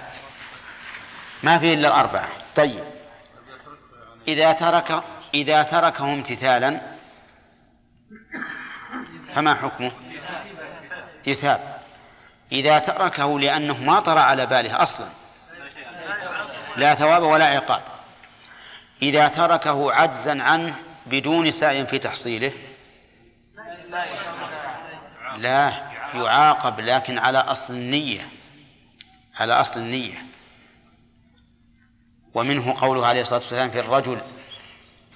ما 1.43 1.59
فيه 1.59 1.75
إلا 1.75 1.89
الأربعة. 1.89 2.29
طيب. 2.57 2.85
إذا 4.29 4.53
ترك 4.53 5.05
إذا 5.35 5.63
تركه 5.63 6.15
امتثالا 6.15 6.81
فما 9.35 9.55
حكمه؟ 9.55 9.93
يثاب. 11.27 11.81
إذا 12.53 12.79
تركه 12.79 13.41
لأنه 13.41 13.77
ما 13.77 14.01
طرأ 14.01 14.21
على 14.21 14.47
باله 14.47 14.83
أصلا 14.83 15.07
لا 16.77 16.95
ثواب 16.95 17.23
ولا 17.23 17.45
عقاب. 17.45 17.94
إذا 19.03 19.29
تركه 19.29 19.93
عجزا 19.93 20.43
عنه 20.43 20.75
بدون 21.07 21.51
سعي 21.51 21.87
في 21.87 21.99
تحصيله 21.99 22.53
لا 25.39 25.73
يعاقب 26.15 26.81
لكن 26.81 27.19
على 27.19 27.39
أصل 27.39 27.75
النية 27.75 28.29
على 29.37 29.53
أصل 29.53 29.81
النية. 29.81 30.25
ومنه 32.35 32.75
قوله 32.81 33.07
عليه 33.07 33.21
الصلاة 33.21 33.39
والسلام 33.39 33.71
في 33.71 33.81
الرجل 33.81 34.21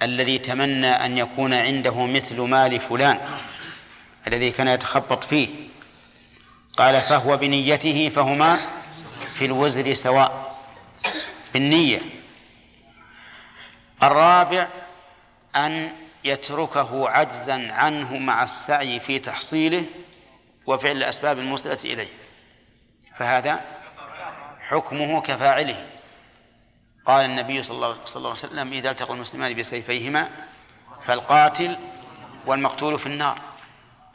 الذي 0.01 0.37
تمنى 0.37 0.87
أن 0.87 1.17
يكون 1.17 1.53
عنده 1.53 2.05
مثل 2.05 2.41
مال 2.41 2.79
فلان 2.79 3.19
الذي 4.27 4.51
كان 4.51 4.67
يتخبط 4.67 5.23
فيه. 5.23 5.47
قال 6.77 7.01
فهو 7.01 7.37
بنيته 7.37 8.09
فهما 8.09 8.59
في 9.33 9.45
الوزر 9.45 9.93
سواء 9.93 10.59
بالنية. 11.53 11.99
الرابع 14.03 14.67
أن 15.55 15.91
يتركه 16.23 17.09
عجزا 17.09 17.71
عنه 17.71 18.17
مع 18.17 18.43
السعي 18.43 18.99
في 18.99 19.19
تحصيله 19.19 19.85
وفعل 20.65 20.97
الأسباب 20.97 21.39
الموصلة 21.39 21.79
إليه. 21.83 22.07
فهذا 23.17 23.59
حكمه 24.59 25.21
كفاعله. 25.21 25.85
قال 27.05 27.25
النبي 27.25 27.63
صلى 27.63 27.75
الله, 27.75 27.87
عليه 28.15 28.29
وسلم 28.31 28.73
إذا 28.73 28.91
التقى 28.91 29.13
المسلمان 29.13 29.53
بسيفيهما 29.55 30.29
فالقاتل 31.05 31.77
والمقتول 32.45 32.99
في 32.99 33.05
النار. 33.05 33.37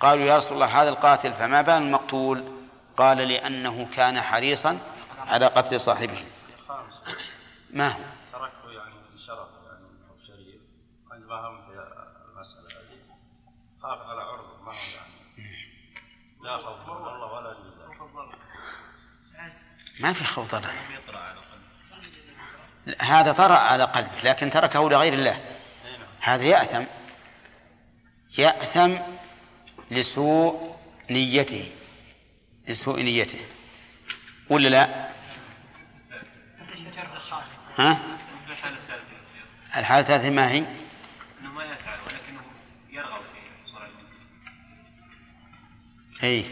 قالوا 0.01 0.25
يا 0.25 0.37
رسول 0.37 0.55
الله 0.55 0.83
هذا 0.83 0.89
القاتل 0.89 1.33
فما 1.33 1.63
بال 1.63 1.75
المقتول؟ 1.75 2.45
قال 2.97 3.19
لأنه 3.19 3.89
كان 3.97 4.21
حريصا 4.21 4.79
على 5.27 5.47
قتل 5.47 5.81
صاحبه. 5.81 6.19
ما 7.71 7.89
هو 7.89 7.99
تركه 8.33 8.71
يعني 8.71 8.95
شرف 9.27 9.49
يعني 9.67 9.87
أو 10.11 10.17
شريف 10.27 10.61
عندما 11.35 11.49
هم 11.49 11.67
في 11.67 11.73
المسألة 12.29 12.81
هذه؟ 12.81 12.99
خاف 13.83 13.99
على 14.09 14.23
عرضه 14.23 14.63
ما 14.63 14.73
هو 14.73 14.77
يعني؟ 14.97 15.15
لا 16.43 16.57
خوف 16.57 16.89
الله 16.89 17.33
ولا 17.33 17.57
ما 20.01 20.13
في 20.13 20.25
خوف 20.25 20.55
الله 20.55 20.71
هذا 23.01 23.33
طرأ 23.33 23.59
على 23.59 23.85
قلبه 23.85 24.21
لكن 24.23 24.51
تركه 24.51 24.91
لغير 24.91 25.13
الله. 25.13 25.41
هذا 26.21 26.45
يأثم. 26.45 26.85
يأثم 28.39 28.97
لسوء 29.91 30.77
نيته. 31.11 31.73
لسوء 32.69 33.03
نيته. 33.03 33.41
ولا 34.51 34.69
لا؟ 34.69 35.11
ها؟ 37.79 37.99
الحالة 39.77 40.01
الثالثة 40.01 40.31
ما 40.31 40.51
هي؟ 40.51 40.65
أنه 41.45 41.53
ما 41.53 41.65
يفعل 41.65 41.99
ولكنه 42.01 42.43
يرغب 42.91 43.23
في 43.23 43.71
صورة 43.71 43.91
أي 46.23 46.45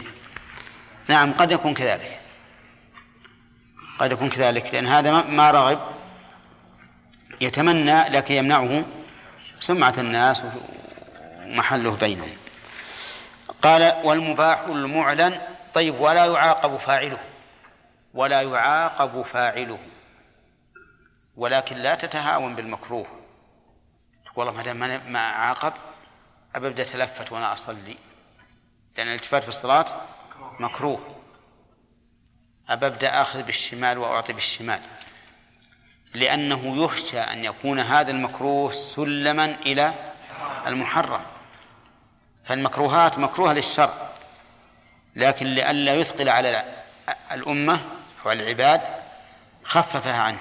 نعم 1.07 1.33
قد 1.33 1.51
يكون 1.51 1.73
كذلك. 1.73 2.19
قد 3.99 4.11
يكون 4.11 4.29
كذلك 4.29 4.73
لأن 4.73 4.87
هذا 4.87 5.11
ما 5.11 5.51
رغب. 5.51 5.79
يتمنى 7.41 8.09
لكن 8.09 8.35
يمنعه 8.35 8.85
سمعة 9.59 9.93
الناس 9.97 10.43
ومحله 11.45 11.95
بينهم. 11.95 12.37
قال 13.61 14.01
والمباح 14.03 14.59
المعلن 14.59 15.41
طيب 15.73 15.99
ولا 15.99 16.25
يعاقب 16.25 16.77
فاعله. 16.77 17.19
ولا 18.13 18.41
يعاقب 18.41 19.21
فاعله. 19.21 19.79
ولكن 21.37 21.75
لا 21.75 21.95
تتهاون 21.95 22.55
بالمكروه. 22.55 23.07
والله 24.35 24.53
ما 24.53 24.63
دام 24.63 25.11
ما 25.11 25.19
عاقب 25.19 25.73
أبدأ 26.55 26.83
أتلفت 26.83 27.31
وأنا 27.31 27.53
أصلي. 27.53 27.95
لأن 28.97 29.07
الالتفات 29.07 29.43
في 29.43 29.49
الصلاة 29.49 29.85
مكروه. 30.59 31.15
أبدا 32.69 33.21
آخذ 33.21 33.43
بالشمال 33.43 33.97
وأعطي 33.97 34.33
بالشمال. 34.33 34.79
لأنه 36.13 36.83
يخشى 36.83 37.19
أن 37.19 37.45
يكون 37.45 37.79
هذا 37.79 38.11
المكروه 38.11 38.71
سلما 38.71 39.45
إلى 39.45 39.93
المحرم. 40.67 41.21
فالمكروهات 42.45 43.19
مكروهة 43.19 43.53
للشرع 43.53 43.93
لكن 45.15 45.45
لئلا 45.45 45.95
يثقل 45.95 46.29
على 46.29 46.63
الأمة 47.31 47.79
أو 48.25 48.31
العباد 48.31 48.81
خففها 49.63 50.21
عنه. 50.21 50.39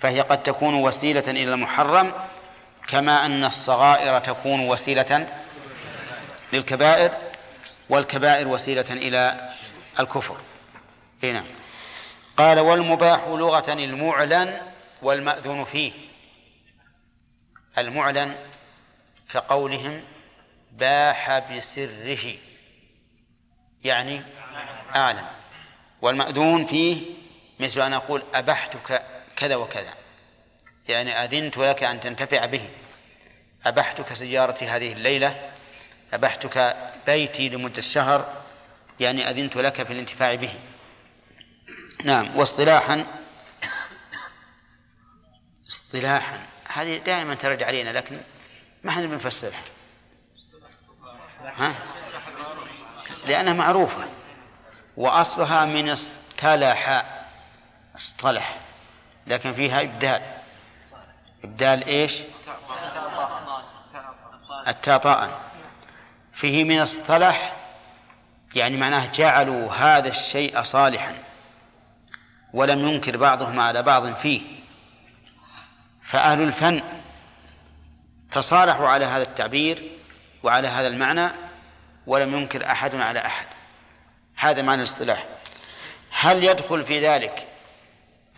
فهي 0.00 0.20
قد 0.20 0.42
تكون 0.42 0.74
وسيلة 0.74 1.30
إلى 1.30 1.54
المحرم 1.54 2.12
كما 2.88 3.26
أن 3.26 3.44
الصغائر 3.44 4.18
تكون 4.18 4.68
وسيلة 4.68 5.28
للكبائر. 6.52 7.27
والكبائر 7.88 8.48
وسيلة 8.48 8.90
إلى 8.90 9.54
الكفر. 10.00 10.36
هنا 11.22 11.32
نعم. 11.32 11.44
قال 12.36 12.58
والمباح 12.58 13.28
لغة 13.28 13.72
المعلن 13.72 14.60
والمأذون 15.02 15.64
فيه. 15.64 15.92
المعلن 17.78 18.34
كقولهم 19.32 20.02
باح 20.72 21.38
بسره. 21.38 22.34
يعني 23.84 24.22
أعلم. 24.96 25.26
والمأذون 26.02 26.66
فيه 26.66 27.00
مثل 27.60 27.80
أن 27.80 27.92
أقول 27.92 28.22
أبحتك 28.34 29.02
كذا 29.36 29.56
وكذا. 29.56 29.94
يعني 30.88 31.12
أذنت 31.12 31.58
لك 31.58 31.84
أن 31.84 32.00
تنتفع 32.00 32.46
به. 32.46 32.68
أبحتك 33.66 34.12
سيارتي 34.12 34.66
هذه 34.66 34.92
الليلة. 34.92 35.50
أبحتك 36.12 36.76
بيتي 37.08 37.48
لمدة 37.48 37.82
شهر 37.82 38.42
يعني 39.00 39.30
أذنت 39.30 39.56
لك 39.56 39.82
في 39.82 39.92
الانتفاع 39.92 40.34
به. 40.34 40.54
نعم 42.04 42.36
واصطلاحا 42.36 43.04
اصطلاحا. 45.68 46.40
هذه 46.68 46.98
دائما 46.98 47.34
ترد 47.34 47.62
علينا 47.62 47.90
لكن 47.90 48.20
ما 48.84 48.90
إحنا 48.90 49.06
بنفسرها 49.06 49.62
ها؟ 51.56 51.74
لأنها 53.26 53.52
معروفة. 53.52 54.08
وأصلها 54.96 55.64
من 55.64 55.90
اصطلح 55.90 57.04
اصطلح. 57.96 58.58
لكن 59.26 59.54
فيها 59.54 59.82
إبدال. 59.82 60.22
إبدال 61.44 61.84
إيش؟ 61.84 62.18
التاطاء 64.68 65.47
فيه 66.38 66.64
من 66.64 66.78
اصطلح 66.78 67.56
يعني 68.54 68.76
معناه 68.76 69.06
جعلوا 69.12 69.72
هذا 69.72 70.08
الشيء 70.08 70.62
صالحا 70.62 71.14
ولم 72.52 72.88
ينكر 72.88 73.16
بعضهم 73.16 73.60
على 73.60 73.82
بعض 73.82 74.14
فيه. 74.14 74.42
فأهل 76.04 76.42
الفن 76.42 76.82
تصالحوا 78.30 78.88
على 78.88 79.04
هذا 79.04 79.22
التعبير 79.22 79.90
وعلى 80.42 80.68
هذا 80.68 80.86
المعنى 80.86 81.30
ولم 82.06 82.34
ينكر 82.34 82.66
أحد 82.66 82.94
على 82.94 83.26
أحد. 83.26 83.46
هذا 84.36 84.62
معنى 84.62 84.82
الاصطلاح. 84.82 85.24
هل 86.10 86.44
يدخل 86.44 86.84
في 86.84 87.06
ذلك 87.06 87.48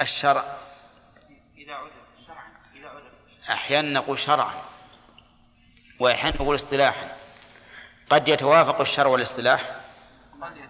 الشرع؟ 0.01 0.45
أحيانا 3.51 4.01
نقول 4.01 4.19
شرعا 4.19 4.55
وأحيانا 5.99 6.37
نقول 6.37 6.55
اصطلاحا. 6.55 7.20
قد 8.11 8.29
يتوافق 8.29 8.81
الشرع 8.81 9.07
والاصطلاح 9.07 9.77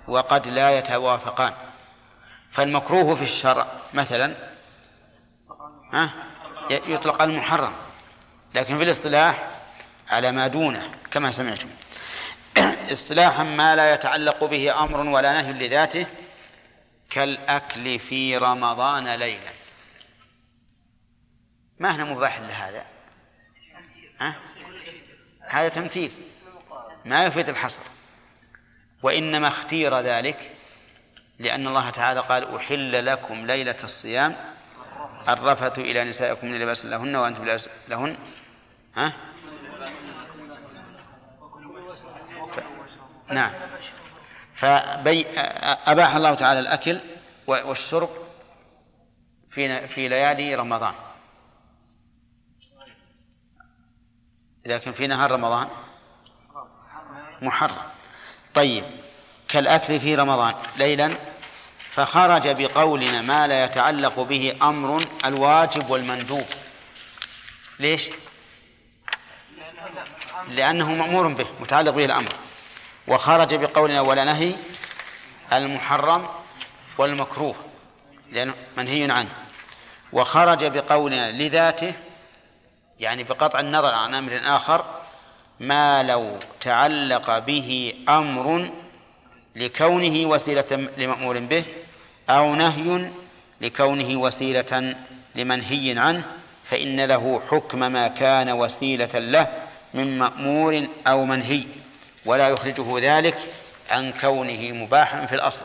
وقد 0.08 0.48
لا 0.48 0.78
يتوافقان. 0.78 1.52
فالمكروه 2.50 3.14
في 3.14 3.22
الشرع 3.22 3.66
مثلا 3.94 4.34
ها 5.92 6.10
يطلق 6.70 7.22
المحرم 7.22 7.72
لكن 8.54 8.78
في 8.78 8.84
الاصطلاح 8.84 9.48
على 10.08 10.32
ما 10.32 10.46
دونه 10.46 10.90
كما 11.10 11.30
سمعتم. 11.30 11.68
اصطلاحا 12.92 13.42
ما 13.42 13.76
لا 13.76 13.94
يتعلق 13.94 14.44
به 14.44 14.84
أمر 14.84 15.00
ولا 15.00 15.42
نهي 15.42 15.52
لذاته 15.52 16.06
كالأكل 17.10 17.98
في 17.98 18.36
رمضان 18.36 19.08
ليلا. 19.14 19.50
ما 21.78 21.96
هنا 21.96 22.04
مباح 22.04 22.40
لهذا؟ 22.40 22.84
ها؟ 24.20 24.34
هذا 25.40 25.68
تمثيل. 25.68 26.12
ما 27.04 27.24
يفيد 27.24 27.48
الحصر. 27.48 27.82
وإنما 29.02 29.48
اختير 29.48 30.00
ذلك 30.00 30.50
لأن 31.38 31.66
الله 31.66 31.90
تعالى 31.90 32.20
قال 32.20 32.56
أحل 32.56 33.06
لكم 33.06 33.46
ليلة 33.46 33.76
الصيام 33.84 34.36
الرفث 35.28 35.78
إلى 35.78 36.04
نسائكم 36.04 36.46
من 36.46 36.58
لباس 36.58 36.84
لهن 36.84 37.16
وأنتم 37.16 37.56
لهن. 37.88 38.16
ها؟ 38.96 39.12
ف... 42.56 42.60
نعم. 43.32 43.52
فبي... 44.56 45.26
أباح 45.86 46.16
الله 46.16 46.34
تعالى 46.34 46.60
الأكل 46.60 47.00
والشرب 47.46 48.10
في 49.50 49.88
في 49.88 50.08
ليالي 50.08 50.54
رمضان. 50.54 50.94
لكن 54.66 54.92
في 54.92 55.06
نهار 55.06 55.30
رمضان 55.30 55.68
محرم. 57.42 57.90
طيب 58.54 58.84
كالأكل 59.48 60.00
في 60.00 60.14
رمضان 60.14 60.54
ليلا 60.76 61.16
فخرج 61.94 62.48
بقولنا 62.48 63.22
ما 63.22 63.46
لا 63.46 63.64
يتعلق 63.64 64.20
به 64.20 64.56
أمر 64.62 65.04
الواجب 65.24 65.90
والمندوب. 65.90 66.46
ليش؟ 67.78 68.08
لأنه 70.48 70.94
مأمور 70.94 71.28
به 71.28 71.46
متعلق 71.60 71.92
به 71.92 72.04
الأمر. 72.04 72.32
وخرج 73.08 73.54
بقولنا 73.54 74.00
ولا 74.00 74.24
نهي 74.24 74.54
المحرم 75.52 76.28
والمكروه 76.98 77.54
لأنه 78.32 78.54
منهي 78.76 79.12
عنه. 79.12 79.30
وخرج 80.12 80.64
بقولنا 80.64 81.32
لذاته 81.32 81.92
يعني 83.00 83.24
بقطع 83.24 83.60
النظر 83.60 83.94
عن 83.94 84.14
أمر 84.14 84.40
آخر 84.44 84.99
ما 85.60 86.02
لو 86.02 86.38
تعلق 86.60 87.38
به 87.38 87.94
أمر 88.08 88.70
لكونه 89.56 90.28
وسيلة 90.28 90.88
لمأمور 90.98 91.38
به 91.38 91.64
أو 92.30 92.54
نهي 92.54 93.10
لكونه 93.60 94.20
وسيلة 94.20 94.96
لمنهي 95.34 95.98
عنه 95.98 96.24
فإن 96.64 97.00
له 97.00 97.42
حكم 97.50 97.78
ما 97.78 98.08
كان 98.08 98.50
وسيلة 98.50 99.18
له 99.18 99.46
من 99.94 100.18
مأمور 100.18 100.86
أو 101.06 101.24
منهي. 101.24 101.64
ولا 102.24 102.48
يخرجه 102.48 102.98
ذلك 102.98 103.38
عن 103.90 104.12
كونه 104.20 104.72
مباحا 104.72 105.26
في 105.26 105.34
الأصل. 105.34 105.64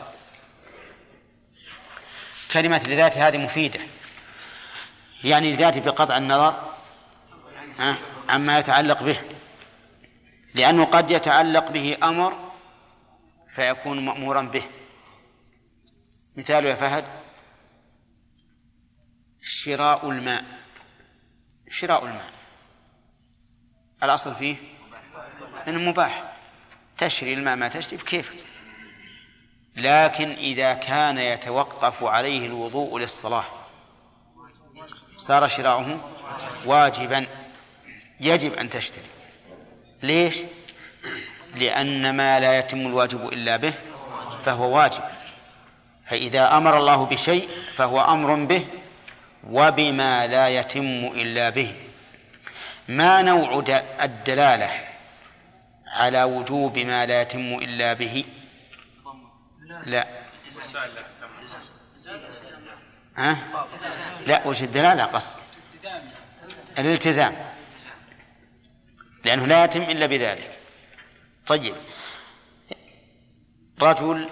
كلمة 2.52 2.82
لذات 2.86 3.18
هذه 3.18 3.38
مفيدة. 3.38 3.80
يعني 5.24 5.52
لذاته 5.52 5.80
بقطع 5.80 6.16
النظر 6.16 6.54
عما 8.28 8.58
يتعلق 8.58 9.02
به. 9.02 9.16
لأنه 10.56 10.84
قد 10.84 11.10
يتعلق 11.10 11.70
به 11.70 11.96
أمر 12.02 12.50
فيكون 13.54 14.04
مأمورا 14.04 14.42
به. 14.42 14.64
مثال 16.36 16.64
يا 16.64 16.74
فهد. 16.74 17.04
شراء 19.42 20.10
الماء. 20.10 20.44
شراء 21.70 22.04
الماء. 22.04 22.30
الأصل 24.02 24.34
فيه 24.34 24.56
أنه 25.68 25.80
مباح. 25.90 26.36
تشري 26.98 27.34
الماء 27.34 27.56
ما 27.56 27.68
تشري 27.68 27.96
بكيفك. 27.96 28.36
لكن 29.76 30.30
إذا 30.30 30.74
كان 30.74 31.18
يتوقف 31.18 32.04
عليه 32.04 32.46
الوضوء 32.46 32.98
للصلاة 32.98 33.44
صار 35.16 35.48
شراؤه 35.48 36.12
واجبا. 36.66 37.26
يجب 38.20 38.52
أن 38.52 38.70
تشتري. 38.70 39.04
ليش؟ 40.06 40.36
لأن 41.54 42.16
ما 42.16 42.40
لا 42.40 42.58
يتم 42.58 42.86
الواجب 42.86 43.32
إلا 43.32 43.56
به 43.56 43.74
فهو 44.44 44.76
واجب. 44.76 45.02
فإذا 46.10 46.56
أمر 46.56 46.78
الله 46.78 47.06
بشيء 47.06 47.48
فهو 47.76 48.00
أمر 48.00 48.34
به 48.34 48.64
وبما 49.50 50.26
لا 50.26 50.48
يتم 50.48 51.12
إلا 51.14 51.50
به. 51.50 51.74
ما 52.88 53.22
نوع 53.22 53.64
الدلالة 54.02 54.70
على 55.86 56.22
وجوب 56.22 56.78
ما 56.78 57.06
لا 57.06 57.22
يتم 57.22 57.54
إلا 57.54 57.92
به؟ 57.92 58.24
لا. 59.86 60.06
ها؟ 63.16 63.36
لا 64.26 64.46
وجه 64.46 64.64
الدلالة؟ 64.64 65.04
قصد. 65.04 65.40
الالتزام. 66.78 67.55
لأنه 69.26 69.46
لا 69.46 69.64
يتم 69.64 69.82
إلا 69.82 70.06
بذلك. 70.06 70.58
طيب. 71.46 71.74
رجل 73.82 74.28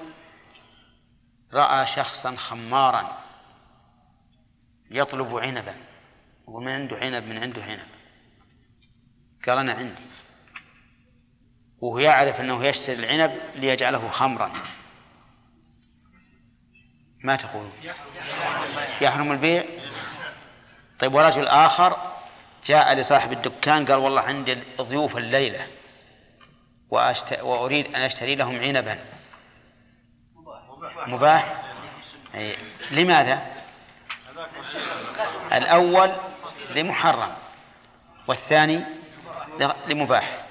رأى 1.53 1.87
شخصا 1.87 2.37
خمارا 2.37 3.19
يطلب 4.91 5.37
عنبا 5.37 5.75
ومن 6.47 6.73
عنده 6.73 6.97
عنب 6.97 7.29
من 7.29 7.39
عنده 7.39 7.63
عنب. 7.63 7.87
قال 9.47 9.59
أنا 9.59 9.73
عندي. 9.73 10.03
وهو 11.81 11.99
يعرف 11.99 12.41
أنه 12.41 12.65
يشتري 12.65 12.97
العنب 12.97 13.41
ليجعله 13.55 14.11
خمرا. 14.11 14.53
ما 17.21 17.37
تقولون؟ 17.37 17.73
يحرم 19.01 19.33
البيع؟ 19.33 19.65
طيب 20.99 21.15
ورجل 21.15 21.47
آخر 21.47 22.14
جاء 22.65 22.95
لصاحب 22.95 23.33
الدكان 23.33 23.87
قال 23.87 23.97
والله 23.97 24.21
عندي 24.21 24.59
ضيوف 24.81 25.17
الليلة 25.17 25.67
وأشت... 26.91 27.39
وأريد 27.43 27.95
أن 27.95 28.01
أشتري 28.01 28.35
لهم 28.35 28.61
عنبا. 28.61 28.99
مباح؟ 31.07 31.63
أي. 32.35 32.57
لماذا؟ 32.91 33.53
الأول 35.53 36.13
لمحرم 36.71 37.33
والثاني 38.27 38.81
لمباح. 39.87 40.45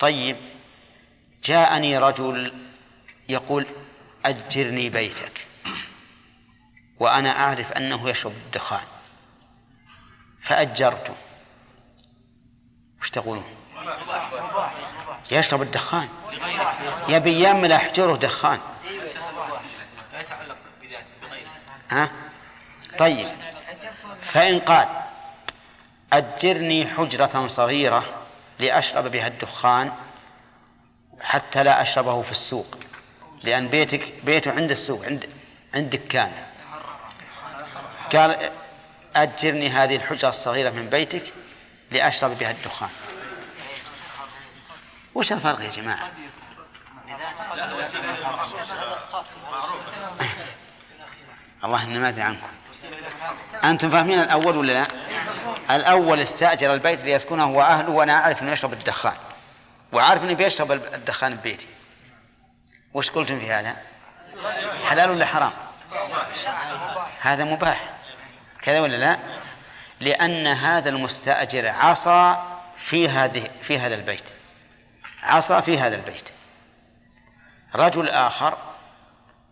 طيب 0.00 0.36
جاءني 1.44 1.98
رجل 1.98 2.54
يقول 3.28 3.66
أجرني 4.24 4.90
بيتك 4.90 5.46
وأنا 6.98 7.30
أعرف 7.30 7.72
أنه 7.72 8.08
يشرب 8.10 8.32
الدخان 8.32 8.84
فأجرته. 10.42 11.14
وش 13.06 13.10
تقولون؟ 13.10 13.44
يشرب 15.30 15.62
الدخان؟ 15.62 16.08
يبي 17.08 17.40
يعمل 17.40 17.72
أحجره 17.72 18.16
دخان. 18.16 18.58
ها؟ 21.90 22.10
طيب. 22.98 23.28
فإن 24.22 24.60
قال 24.60 24.88
أجرني 26.12 26.86
حجرة 26.86 27.46
صغيرة 27.46 28.04
لأشرب 28.58 29.04
بها 29.10 29.26
الدخان 29.26 29.92
حتى 31.20 31.62
لا 31.62 31.82
أشربه 31.82 32.22
في 32.22 32.30
السوق. 32.30 32.78
لأن 33.42 33.68
بيتك 33.68 34.24
بيته 34.24 34.52
عند 34.52 34.70
السوق 34.70 35.04
عند 35.06 35.30
عند 35.74 35.90
دكان. 35.90 36.32
قال 38.12 38.50
أجرني 39.16 39.68
هذه 39.68 39.96
الحجرة 39.96 40.28
الصغيرة 40.28 40.70
من 40.70 40.88
بيتك 40.90 41.32
لأشرب 41.90 42.38
بها 42.38 42.50
الدخان 42.50 42.90
وش 45.14 45.32
الفرق 45.32 45.60
يا 45.60 45.70
جماعة 45.70 46.10
الله 51.64 52.08
أدري 52.08 52.22
عنكم 52.22 52.46
أنتم 53.64 53.90
فاهمين 53.90 54.20
الأول 54.20 54.56
ولا 54.56 54.72
لا؟ 54.72 54.86
الأول 55.76 56.20
استأجر 56.20 56.74
البيت 56.74 57.04
ليسكنه 57.04 57.44
هو 57.44 57.62
أهله 57.62 57.90
وأنا 57.90 58.12
أعرف 58.12 58.42
أنه 58.42 58.52
يشرب 58.52 58.72
الدخان 58.72 59.16
وعارف 59.92 60.24
أنه 60.24 60.32
بيشرب 60.32 60.72
الدخان 60.72 61.36
ببيتي 61.36 61.66
وش 62.94 63.10
قلتم 63.10 63.40
في 63.40 63.50
هذا؟ 63.52 63.76
حلال 64.84 65.10
ولا 65.10 65.26
حرام؟ 65.26 65.52
هذا 67.20 67.44
مباح 67.44 67.90
كذا 68.62 68.80
ولا 68.80 68.96
لا؟ 68.96 69.35
لأن 70.00 70.46
هذا 70.46 70.88
المستأجر 70.88 71.68
عصى 71.68 72.36
في 72.76 73.08
هذه 73.08 73.50
في 73.62 73.78
هذا 73.78 73.94
البيت. 73.94 74.24
عصى 75.22 75.62
في 75.62 75.78
هذا 75.78 75.96
البيت. 75.96 76.24
رجل 77.74 78.08
آخر 78.08 78.58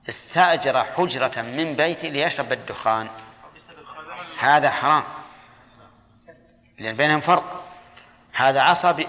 استأجر 0.09 0.85
حجرة 0.85 1.43
من 1.43 1.77
بيته 1.77 2.09
ليشرب 2.09 2.53
الدخان. 2.53 3.09
هذا 4.39 4.71
حرام. 4.71 5.05
لأن 6.79 6.97
بينهم 6.97 7.21
فرق. 7.21 7.65
هذا 8.33 8.61
عصى 8.61 9.07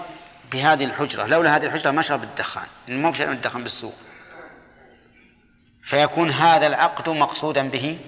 بهذه 0.52 0.84
الحجرة. 0.84 1.26
لولا 1.26 1.56
هذه 1.56 1.66
الحجرة 1.66 1.90
ما 1.90 2.02
شرب 2.02 2.22
الدخان. 2.22 2.66
مو 2.88 3.10
بشرب 3.10 3.30
الدخان 3.30 3.62
بالسوق. 3.62 3.94
فيكون 5.84 6.30
هذا 6.30 6.66
العقد 6.66 7.08
مقصودا 7.08 7.68
به 7.68 7.98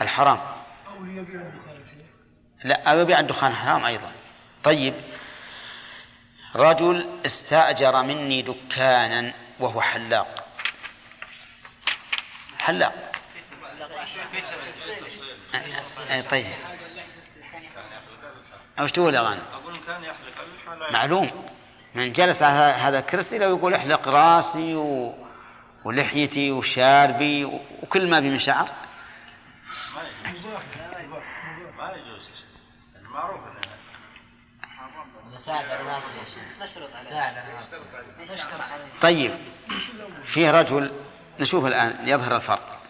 الحرام. 0.00 0.40
لا 2.64 2.90
أو 2.90 3.00
يبيع 3.00 3.20
الدخان 3.20 3.52
حرام 3.52 3.84
أيضا. 3.84 4.12
طيب 4.64 4.94
رجل 6.56 7.20
استأجر 7.26 8.02
مني 8.02 8.42
دكانا 8.42 9.32
وهو 9.60 9.80
حلاق. 9.80 10.46
حلاق. 12.58 13.12
أي 16.10 16.22
طيب. 16.22 16.46
أو 18.78 18.86
تقول 18.86 19.16
غانم؟ 19.16 19.42
معلوم. 20.90 21.48
من 21.94 22.12
جلس 22.12 22.42
على 22.42 22.56
هذا 22.56 22.98
الكرسي 22.98 23.38
لو 23.38 23.56
يقول 23.56 23.74
احلق 23.74 24.08
راسي 24.08 24.74
و... 24.74 25.14
ولحيتي 25.84 26.50
وشاربي 26.50 27.44
وكل 27.44 28.10
ما 28.10 28.20
بي 28.20 28.28
من 28.28 28.38
شعر 28.38 28.68
طيب 39.00 39.34
فيه 40.24 40.50
رجل 40.50 40.90
نشوف 41.40 41.66
الآن 41.66 42.08
يظهر 42.08 42.36
الفرق. 42.36 42.82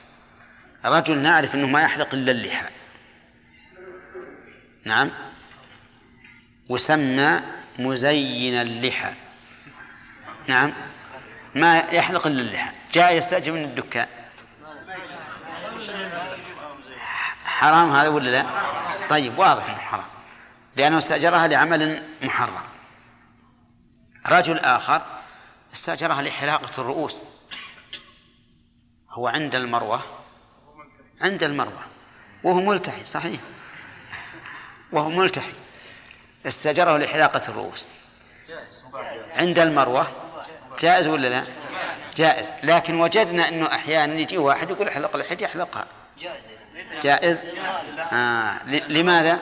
رجل 0.84 1.18
نعرف 1.18 1.54
أنه 1.54 1.66
ما 1.66 1.82
يحلق 1.82 2.14
إلا 2.14 2.32
اللحى. 2.32 2.66
نعم. 4.84 5.10
وسمى 6.68 7.40
مزين 7.78 8.54
اللحى. 8.54 9.14
نعم. 10.46 10.72
ما 11.54 11.78
يحلق 11.78 12.26
إلا 12.26 12.40
اللحى. 12.40 12.72
جاء 12.92 13.12
يستأجر 13.12 13.52
من 13.52 13.64
الدكان. 13.64 14.08
حرام 17.44 17.92
هذا 17.92 18.08
ولا 18.08 18.30
لا؟ 18.30 18.46
طيب 19.08 19.38
واضح 19.38 19.68
أنه 19.68 19.78
حرام. 19.78 20.15
لأنه 20.76 20.98
استأجرها 20.98 21.46
لعمل 21.46 22.02
محرم. 22.22 22.62
رجل 24.26 24.58
آخر 24.58 25.02
استأجرها 25.72 26.22
لحلاقة 26.22 26.70
الرؤوس. 26.80 27.24
هو 29.10 29.28
عند 29.28 29.54
المروة. 29.54 30.02
عند 31.20 31.42
المروة. 31.42 31.84
وهو 32.44 32.60
ملتحي 32.60 33.04
صحيح. 33.04 33.40
وهو 34.92 35.08
ملتحي. 35.08 35.52
استأجره 36.46 36.96
لحلاقة 36.96 37.42
الرؤوس. 37.48 37.88
عند 39.30 39.58
المروة. 39.58 40.06
جائز 40.80 41.06
ولا 41.06 41.28
لا؟ 41.28 41.44
جائز. 42.16 42.52
لكن 42.62 43.00
وجدنا 43.00 43.48
إنه 43.48 43.66
أحيانا 43.66 44.14
يجي 44.14 44.38
واحد 44.38 44.70
يقول 44.70 44.88
احلق 44.88 45.16
لحيتي 45.16 45.44
يحلقها 45.44 45.86
جائز. 47.02 47.44
آه. 48.12 48.64
لماذا؟ 48.68 49.38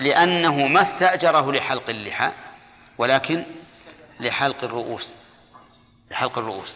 لأنه 0.00 0.66
ما 0.66 0.82
استأجره 0.82 1.52
لحلق 1.52 1.90
اللحى 1.90 2.30
ولكن 2.98 3.44
لحلق 4.20 4.64
الرؤوس 4.64 5.14
لحلق 6.10 6.38
الرؤوس. 6.38 6.72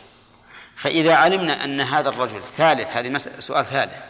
فإذا 0.76 1.14
علمنا 1.14 1.64
أن 1.64 1.80
هذا 1.80 2.08
الرجل 2.08 2.42
ثالث 2.42 2.96
هذه 2.96 3.16
سؤال 3.18 3.64
ثالث 3.64 4.04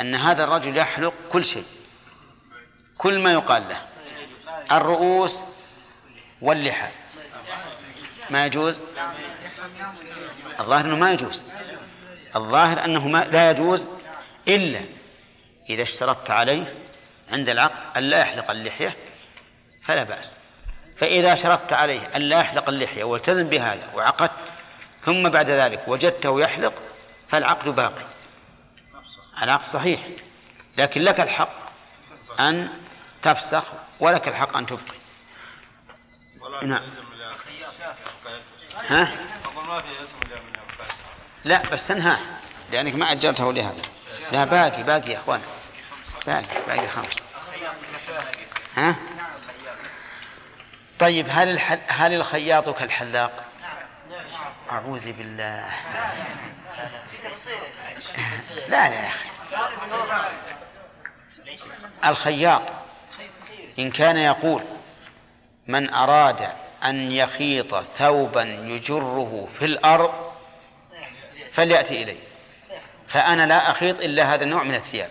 أن 0.00 0.14
هذا 0.14 0.44
الرجل 0.44 0.76
يحلق 0.76 1.14
كل 1.32 1.44
شيء 1.44 1.64
كل 2.98 3.18
ما 3.18 3.32
يقال 3.32 3.68
له 3.68 3.82
الرؤوس 4.72 5.44
واللحى. 6.42 6.88
ما 8.30 8.46
يجوز؟ 8.46 8.80
الظاهر 10.60 10.84
أنه 10.84 10.96
ما 10.96 11.12
يجوز. 11.12 11.44
الظاهر 12.36 12.84
أنه 12.84 13.08
ما 13.08 13.24
لا 13.24 13.50
يجوز 13.50 13.86
إلا 14.48 14.80
إذا 15.70 15.82
اشترطت 15.82 16.30
عليه 16.30 16.74
عند 17.32 17.48
العقد 17.48 17.80
أن 17.96 18.02
لا 18.02 18.20
يحلق 18.20 18.50
اللحية 18.50 18.96
فلا 19.84 20.02
بأس. 20.02 20.36
فإذا 20.96 21.34
شرطت 21.34 21.72
عليه 21.72 22.00
أن 22.16 22.20
لا 22.20 22.40
يحلق 22.40 22.68
اللحية 22.68 23.04
والتزم 23.04 23.48
بهذا 23.48 23.90
وعقدت 23.94 24.32
ثم 25.04 25.28
بعد 25.28 25.50
ذلك 25.50 25.88
وجدته 25.88 26.40
يحلق 26.40 26.74
فالعقد 27.30 27.68
باقي. 27.68 28.04
العقد 29.42 29.64
صحيح 29.64 30.00
لكن 30.78 31.02
لك 31.02 31.20
الحق 31.20 31.72
أن 32.40 32.68
تفسخ 33.22 33.64
ولك 34.00 34.28
الحق 34.28 34.56
أن 34.56 34.66
تبقي. 34.66 34.96
نعم. 36.66 36.82
ها؟ 38.88 39.12
لا 41.44 41.62
بس 41.72 41.86
تنهاه 41.86 42.18
لأنك 42.72 42.94
ما 42.94 43.12
أجرته 43.12 43.52
لهذا. 43.52 43.82
لا 44.32 44.44
باقي 44.44 44.82
باقي 44.82 45.10
يا 45.10 45.18
أخوان. 45.18 45.40
باقي 46.26 46.42
باقي 46.66 46.88
خمس 46.88 47.16
ها؟ 48.74 48.96
طيب 50.98 51.26
هل 51.30 51.48
الحل... 51.48 51.78
هل 51.88 52.14
الخياط 52.14 52.78
كالحلاق؟ 52.78 53.44
أعوذ 54.70 55.12
بالله 55.12 55.70
لا 58.68 58.88
لا 58.88 58.94
يا 58.94 59.08
أخي 59.08 59.28
الخياط 62.04 62.62
إن 63.78 63.90
كان 63.90 64.16
يقول 64.16 64.62
من 65.66 65.90
أراد 65.90 66.48
أن 66.84 67.12
يخيط 67.12 67.74
ثوبا 67.74 68.42
يجره 68.42 69.48
في 69.58 69.64
الأرض 69.64 70.32
فليأتي 71.52 72.02
إلي 72.02 72.16
فأنا 73.12 73.46
لا 73.46 73.70
أخيط 73.70 74.00
إلا 74.00 74.34
هذا 74.34 74.44
النوع 74.44 74.62
من 74.62 74.74
الثياب. 74.74 75.10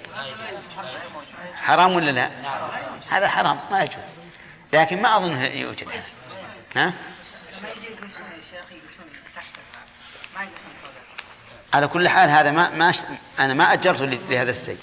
حرام 1.56 1.96
ولا 1.96 2.12
لا؟ 2.12 2.30
هذا 3.10 3.28
حرام 3.28 3.60
ما 3.72 3.84
يجوز. 3.84 4.04
لكن 4.74 5.02
ما 5.02 5.18
أظن 5.18 5.42
يوجد 5.42 5.88
هذا. 5.90 6.04
ها؟ 6.76 6.94
على 11.74 11.88
كل 11.88 12.10
حال 12.10 12.30
هذا 12.30 12.52
ما 12.52 12.70
ما 12.70 12.94
أنا 13.40 13.54
ما 13.54 13.74
أجرته 13.74 14.06
لهذا 14.06 14.52
السيد. 14.52 14.80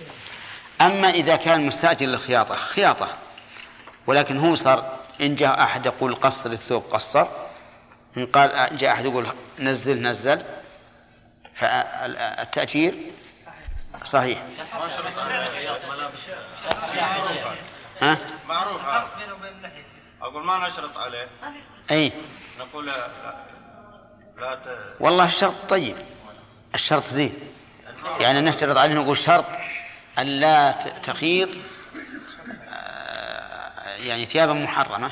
أما 0.81 1.11
إذا 1.11 1.37
كان 1.37 1.67
مستاجر 1.67 2.07
للخياطة 2.07 2.55
خياطة. 2.55 3.09
ولكن 4.07 4.39
هو 4.39 4.55
صار 4.55 4.99
إن 5.21 5.35
جاء 5.35 5.63
أحد 5.63 5.87
يقول 5.87 6.15
قصر 6.15 6.51
الثوب 6.51 6.83
قصر. 6.83 7.27
إن 8.17 8.27
قال 8.27 8.77
جاء 8.77 8.93
أحد 8.93 9.05
يقول 9.05 9.27
نزل 9.59 10.03
نزل. 10.03 10.43
فالتاجير 11.59 12.95
صحيح. 14.05 14.43
ها؟ 18.01 18.19
معروف 18.49 18.81
أقول 20.23 20.45
ما 20.45 20.69
نشرط 20.69 20.97
عليه. 20.97 21.29
أي. 21.91 22.13
نقول 22.59 22.87
لا, 22.87 23.09
لا 24.37 24.55
ت... 24.55 24.95
والله 25.01 25.25
الشرط 25.25 25.55
طيب. 25.69 25.97
الشرط 26.75 27.05
زين. 27.05 27.35
يعني 28.21 28.41
نشترط 28.41 28.77
عليه 28.77 28.95
نقول 28.95 29.17
شرط 29.17 29.45
أن 30.19 30.27
لا 30.27 30.73
تخيط 31.03 31.49
آه، 32.69 33.97
يعني 33.97 34.25
ثيابا 34.25 34.53
محرمة. 34.53 35.11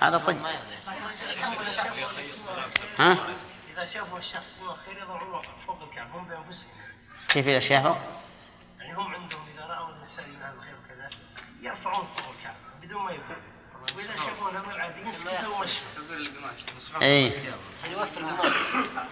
هذا 0.00 0.18
طيب. 0.18 0.42
ها؟ 2.98 3.16
إذا 3.72 3.84
شافوا 3.84 4.18
الشخص 4.18 4.60
خير 4.86 5.04
هم 6.14 6.24
بأنفسهم. 6.24 6.70
كيف 7.28 7.48
إذا 7.48 7.58
شافوا؟ 7.58 7.94
يعني 8.80 8.94
هم 8.96 9.14
عندهم 9.14 9.40
إذا 9.54 9.66
رأوا 9.66 9.88
النساء 9.88 10.24
من 10.26 10.42
هذا 10.42 10.54
الخير 10.54 10.74
وكذا 10.84 11.10
يرفعون 11.62 12.06
فوق 12.16 12.34
الكعب 12.38 12.54
بدون 12.82 13.02
ما 13.02 13.10
يفعل 13.10 13.36
وإذا 13.96 14.16
شافوا 14.16 14.50
الأمر 14.50 14.80
عادي 14.80 15.08
يسكتوا 15.08 15.58
ومشوا 15.58 17.02
اي 17.02 17.32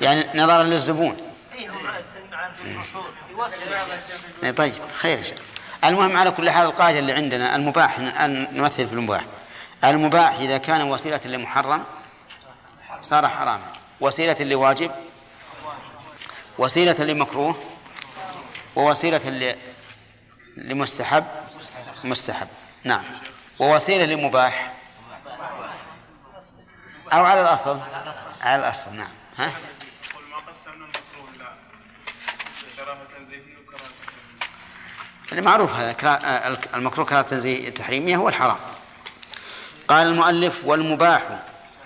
يعني 0.01 0.41
نظرا 0.41 0.63
للزبون. 0.63 1.17
إيه، 4.43 4.51
طيب 4.51 4.75
خير 4.95 5.19
يا 5.19 5.23
شيخ. 5.23 5.39
المهم 5.85 6.17
على 6.17 6.31
كل 6.31 6.51
حال 6.51 6.67
القاعدة 6.67 6.99
اللي 6.99 7.13
عندنا 7.13 7.57
المباح 7.57 7.99
نمثل 8.29 8.87
في 8.87 8.93
المباح. 8.93 9.25
المباح 9.85 10.35
إذا 10.35 10.59
كان 10.59 10.83
وسيلة 10.83 11.21
لمحرم 11.25 11.85
صار 13.01 13.29
حراما. 13.29 13.73
وسيلة 14.01 14.37
لواجب 14.41 14.91
وسيلة 16.63 17.05
لمكروه 17.05 17.55
ووسيلة 18.77 19.57
لمستحب. 20.57 21.25
مستحب. 22.05 22.49
نعم. 22.85 23.05
ووسيلة 23.59 24.05
لمباح. 24.05 24.75
أو 27.13 27.25
على 27.25 27.41
الأصل. 27.41 27.81
على 28.41 28.63
الأصل. 28.63 28.95
نعم. 28.97 29.09
ها؟ 29.39 29.53
المعروف 35.33 35.73
هذا. 35.73 36.59
المكروه 36.75 37.07
كراهة 37.07 37.23
تنزيه 37.23 37.71
تحريمية 37.71 38.17
هو 38.17 38.29
الحرام. 38.29 38.59
قال 39.89 40.07
المؤلف 40.07 40.61
والمباح 40.65 41.43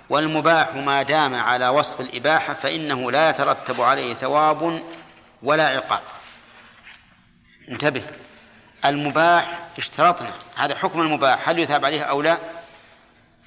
والمباح 0.08 0.74
ما 0.74 1.02
دام 1.02 1.34
على 1.34 1.68
وصف 1.68 2.00
الإباحة 2.00 2.54
فإنه 2.54 3.10
لا 3.10 3.30
يترتب 3.30 3.80
عليه 3.80 4.14
ثواب 4.14 4.82
ولا 5.42 5.68
عقاب. 5.68 6.00
انتبه 7.68 8.02
المباح 8.84 9.58
اشترطنا. 9.78 10.30
هذا 10.56 10.76
حكم 10.76 11.00
المباح. 11.00 11.48
هل 11.48 11.58
يثاب 11.58 11.84
عليه 11.84 12.02
أو 12.02 12.22
لا؟ 12.22 12.38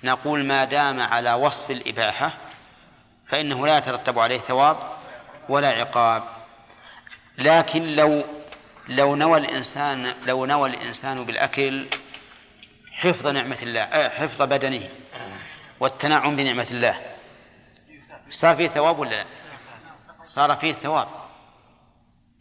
نقول 0.04 0.46
ما 0.46 0.66
دام 0.66 1.02
على 1.02 1.34
وصف 1.34 1.72
الإباحة 1.72 2.32
فإنه 3.28 3.68
لا 3.68 3.78
يترتب 3.78 4.20
عليه 4.20 4.40
ثواب 4.40 4.78
ولا 5.50 5.70
عقاب. 5.70 6.24
لكن 7.38 7.96
لو 7.96 8.24
لو 8.88 9.16
نوى 9.16 9.40
الإنسان 9.40 10.14
لو 10.26 10.46
نوى 10.46 10.70
الإنسان 10.70 11.26
بالأكل 11.26 11.86
حفظ 12.92 13.28
نعمة 13.28 13.58
الله 13.62 13.82
آه، 13.82 14.10
حفظ 14.10 14.42
بدنه 14.42 14.90
والتنعم 15.80 16.36
بنعمة 16.36 16.68
الله. 16.72 17.16
صار 18.30 18.56
فيه 18.56 18.68
ثواب 18.68 19.00
ولا 19.00 19.10
لا؟ 19.10 19.26
صار 20.24 20.56
فيه 20.56 20.74
ثواب. 20.74 21.08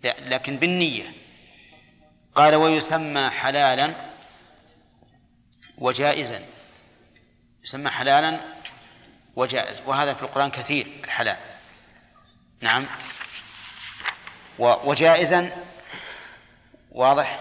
لكن 0.04 0.56
بالنية. 0.56 1.12
قال 2.34 2.54
ويسمى 2.54 3.30
حلالا 3.30 3.94
وجائزا. 5.78 6.40
يسمى 7.64 7.90
حلالا 7.90 8.40
وجائز. 9.36 9.82
وهذا 9.86 10.14
في 10.14 10.22
القرآن 10.22 10.50
كثير 10.50 10.86
الحلال. 11.04 11.36
نعم. 12.60 12.86
وجائزا 14.58 15.64
واضح. 16.92 17.40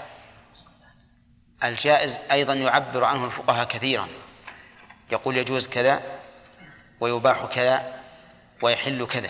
الجائز 1.64 2.20
أيضا 2.32 2.54
يعبر 2.54 3.04
عنه 3.04 3.26
الفقهاء 3.26 3.68
كثيرا. 3.68 4.08
يقول 5.12 5.38
يجوز 5.38 5.68
كذا 5.68 6.02
ويباح 7.00 7.46
كذا 7.46 7.94
ويحل 8.62 9.08
كذا. 9.08 9.30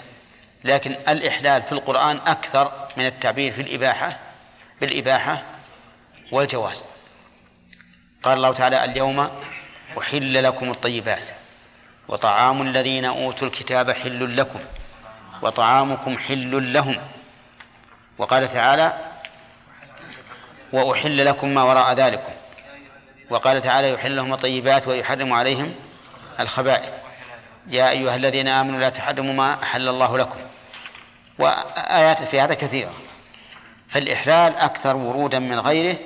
لكن 0.63 0.91
الإحلال 0.91 1.61
في 1.61 1.71
القرآن 1.71 2.19
أكثر 2.27 2.87
من 2.97 3.05
التعبير 3.05 3.51
في 3.51 3.61
الإباحة 3.61 4.19
بالإباحة 4.81 5.43
والجواز. 6.31 6.83
قال 8.23 8.37
الله 8.37 8.53
تعالى 8.53 8.83
اليوم 8.83 9.29
أحل 9.99 10.43
لكم 10.43 10.71
الطيبات 10.71 11.29
وطعام 12.07 12.61
الذين 12.61 13.05
أوتوا 13.05 13.47
الكتاب 13.47 13.91
حل 13.91 14.37
لكم 14.37 14.59
وطعامكم 15.41 16.17
حل 16.17 16.73
لهم. 16.73 16.97
وقال 18.17 18.47
تعالى 18.47 18.93
وأحل 20.73 21.25
لكم 21.25 21.53
ما 21.53 21.63
وراء 21.63 21.93
ذلكم. 21.93 22.33
وقال 23.29 23.61
تعالى 23.61 23.93
يحل 23.93 24.15
لهم 24.15 24.33
الطيبات 24.33 24.87
ويحرم 24.87 25.33
عليهم 25.33 25.75
الخبائث. 26.39 26.93
يا 27.67 27.89
أيها 27.89 28.15
الذين 28.15 28.47
آمنوا 28.47 28.79
لا 28.79 28.89
تحرموا 28.89 29.33
ما 29.33 29.63
أحل 29.63 29.87
الله 29.87 30.17
لكم. 30.17 30.39
وآيات 31.39 32.23
في 32.23 32.41
هذا 32.41 32.53
كثيرة. 32.53 32.93
فالإحلال 33.89 34.55
أكثر 34.55 34.95
ورودا 34.95 35.39
من 35.39 35.59
غيره 35.59 35.97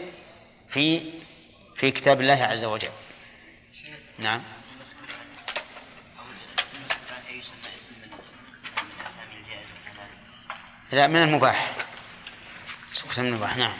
في 0.70 1.02
في 1.76 1.92
كتاب 1.92 2.22
الله 2.22 2.44
عز 2.44 2.64
وجل. 2.64 2.90
نعم. 4.20 4.42
لا 10.92 11.08
من 11.08 11.24
المباح. 11.24 11.72
سكت 12.94 13.20
من 13.20 13.28
المباح. 13.28 13.58
نعم. 13.58 13.74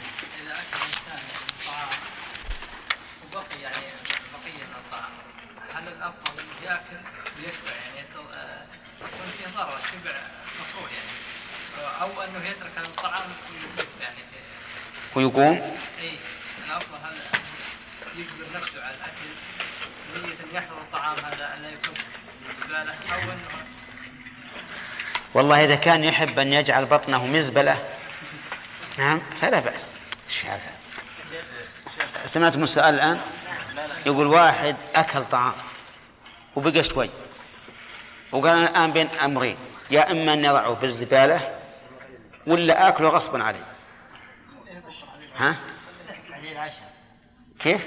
إنه 12.36 12.46
يترك 12.46 12.86
الطعام 12.86 13.24
يعني. 14.00 14.18
ويقوم 15.16 15.76
اي 16.00 16.18
الأفضل 16.66 16.98
هذا 17.04 17.40
يجبر 18.16 18.60
نفسه 18.60 18.84
على 18.84 18.94
الأكل. 18.94 19.28
نية 20.14 20.34
أن 20.50 20.56
يحفظ 20.56 20.76
الطعام 20.76 21.16
هذا 21.18 21.56
الا 21.56 21.68
يكون. 21.68 21.94
زباله 22.64 22.94
أو 23.12 23.32
انه 23.32 23.66
والله 25.34 25.64
إذا 25.64 25.74
كان 25.74 26.04
يحب 26.04 26.38
أن 26.38 26.52
يجعل 26.52 26.84
بطنه 26.84 27.26
مزبلة. 27.26 27.88
نعم 28.98 29.22
فلا 29.40 29.60
بأس. 29.60 29.92
إيش 30.28 30.44
هذا؟ 30.44 30.72
سمعتم 32.26 32.62
السؤال 32.62 32.94
الآن؟ 32.94 33.20
يقول 34.06 34.26
واحد 34.26 34.76
أكل 34.94 35.24
طعام 35.24 35.54
وبقى 36.56 36.82
شوي. 36.82 37.10
وقال 38.32 38.58
أنا 38.58 38.70
الآن 38.70 38.92
بين 38.92 39.08
أمرين. 39.08 39.56
يا 39.90 40.12
إما 40.12 40.32
أن 40.32 40.44
يضعه 40.44 40.74
بالزبالة 40.74 41.61
ولا 42.46 42.88
آكله 42.88 43.08
غصبا 43.08 43.44
علي 43.44 43.58
ها؟ 45.36 45.56
كيف؟ 47.58 47.86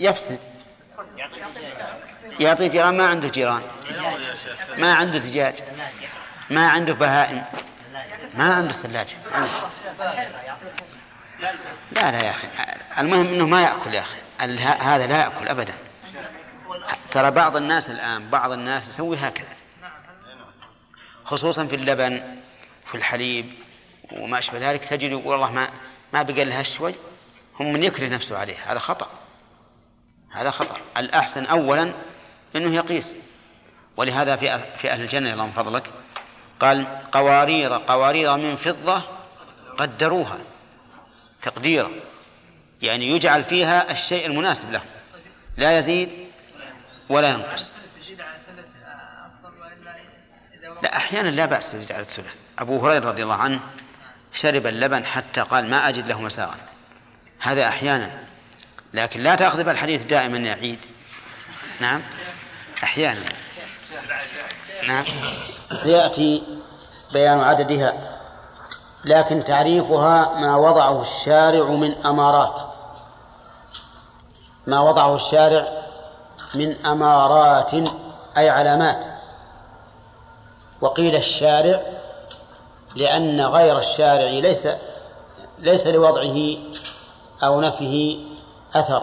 يفسد. 0.00 0.40
يعطي 2.40 2.68
جيران؟ 2.68 2.96
ما 2.96 3.06
عنده 3.06 3.28
جيران. 3.28 3.62
ما 4.78 4.94
عنده 4.94 5.18
دجاج. 5.18 5.54
ما 6.50 6.68
عنده 6.68 6.92
بهائم. 6.92 7.44
ما 8.34 8.54
عنده 8.54 8.72
ثلاجة. 8.72 9.16
لا 11.92 12.10
لا 12.12 12.22
يا 12.22 12.30
أخي. 12.30 12.48
المهم 12.98 13.26
أنه 13.26 13.46
ما 13.46 13.62
يأكل 13.62 13.94
يا 13.94 14.00
أخي. 14.00 14.18
هذا 14.80 15.06
لا 15.06 15.20
يأكل 15.20 15.48
أبدا. 15.48 15.74
ترى 17.10 17.30
بعض 17.30 17.56
الناس 17.56 17.90
الآن 17.90 18.30
بعض 18.30 18.50
الناس 18.52 18.88
يسوي 18.88 19.16
هكذا. 19.16 19.55
خصوصا 21.26 21.66
في 21.66 21.76
اللبن 21.76 22.22
في 22.90 22.94
الحليب 22.94 23.46
وما 24.12 24.38
أشبه 24.38 24.70
ذلك 24.70 24.84
تجد 24.84 25.10
يقول 25.10 25.26
والله 25.26 25.52
ما 25.52 25.68
ما 26.12 26.22
بقى 26.22 26.44
لها 26.44 26.62
شوي 26.62 26.94
هم 27.60 27.72
من 27.72 27.84
يكره 27.84 28.08
نفسه 28.08 28.38
عليه 28.38 28.56
هذا 28.66 28.78
خطأ 28.78 29.08
هذا 30.30 30.50
خطأ. 30.50 30.76
الأحسن 30.96 31.44
أولا 31.44 31.92
أنه 32.56 32.74
يقيس. 32.74 33.16
ولهذا 33.96 34.36
في 34.36 34.58
في 34.78 34.90
أهل 34.90 35.00
الجنة 35.00 35.32
اللهم 35.32 35.52
فضلك 35.52 35.84
قال 36.60 36.86
قوارير 37.12 37.72
قوارير 37.72 38.36
من 38.36 38.56
فضة 38.56 39.02
قدروها 39.78 40.38
تقديرا. 41.42 41.90
يعني 42.82 43.10
يجعل 43.10 43.44
فيها 43.44 43.92
الشيء 43.92 44.26
المناسب 44.26 44.72
له 44.72 44.82
لا 45.56 45.78
يزيد 45.78 46.08
ولا 47.08 47.30
ينقص. 47.30 47.72
لا 50.82 50.96
أحيانا 50.96 51.28
لا 51.28 51.46
بأس 51.46 51.72
تزيد 51.72 51.92
على 51.92 52.02
الثلث. 52.02 52.34
أبو 52.58 52.86
هريرة 52.86 53.08
رضي 53.08 53.22
الله 53.22 53.34
عنه 53.34 53.60
شرب 54.32 54.66
اللبن 54.66 55.04
حتى 55.04 55.40
قال 55.40 55.70
ما 55.70 55.88
أجد 55.88 56.06
له 56.06 56.20
مساغا 56.20 56.56
هذا 57.40 57.68
أحيانا. 57.68 58.10
لكن 58.94 59.20
لا 59.20 59.34
تأخذ 59.34 59.64
بالحديث 59.64 60.02
دائما 60.02 60.38
يا 60.38 60.54
عيد. 60.54 60.78
نعم؟ 61.80 62.02
أحيانا. 62.82 63.20
نعم؟ 64.86 65.04
سيأتي 65.74 66.42
بيان 67.12 67.40
عددها. 67.40 67.92
لكن 69.04 69.44
تعريفها 69.44 70.40
ما 70.40 70.56
وضعه 70.56 71.02
الشارع 71.02 71.64
من 71.64 72.06
أمارات. 72.06 72.60
ما 74.66 74.80
وضعه 74.80 75.14
الشارع 75.14 75.68
من 76.54 76.86
أمارات 76.86 77.74
أي 78.36 78.50
علامات. 78.50 79.15
وقيل 80.80 81.16
الشارع 81.16 81.82
لأن 82.96 83.40
غير 83.40 83.78
الشارع 83.78 84.30
ليس 84.30 84.68
ليس 85.58 85.86
لوضعه 85.86 86.56
أو 87.42 87.60
نفيه 87.60 88.24
أثر 88.74 89.02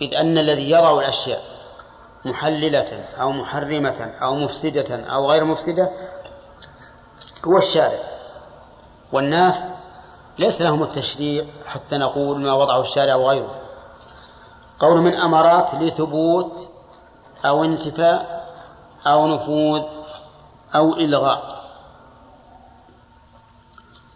إذ 0.00 0.14
أن 0.14 0.38
الذي 0.38 0.70
يضع 0.70 0.98
الأشياء 0.98 1.42
محللة 2.24 3.04
أو 3.20 3.32
محرمة 3.32 4.14
أو 4.22 4.34
مفسدة 4.34 5.04
أو 5.04 5.30
غير 5.30 5.44
مفسدة 5.44 5.90
هو 7.46 7.58
الشارع. 7.58 7.98
والناس 9.12 9.66
ليس 10.38 10.62
لهم 10.62 10.82
التشريع 10.82 11.44
حتى 11.66 11.96
نقول 11.96 12.40
ما 12.40 12.52
وضعه 12.52 12.80
الشارع 12.80 13.14
وغيره 13.14 13.54
قول 14.78 15.00
من 15.00 15.14
أمارات 15.14 15.74
لثبوت 15.74 16.70
أو 17.44 17.64
انتفاء 17.64 18.48
أو 19.06 19.26
نفوذ 19.26 19.82
أو 20.74 20.96
إلغاء 20.96 21.68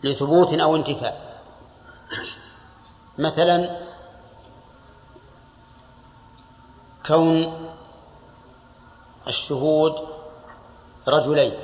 لثبوت 0.05 0.53
أو 0.53 0.77
انتفاء. 0.77 1.41
مثلا 3.19 3.79
كون 7.07 7.69
الشهود 9.29 10.09
رجلين 11.09 11.55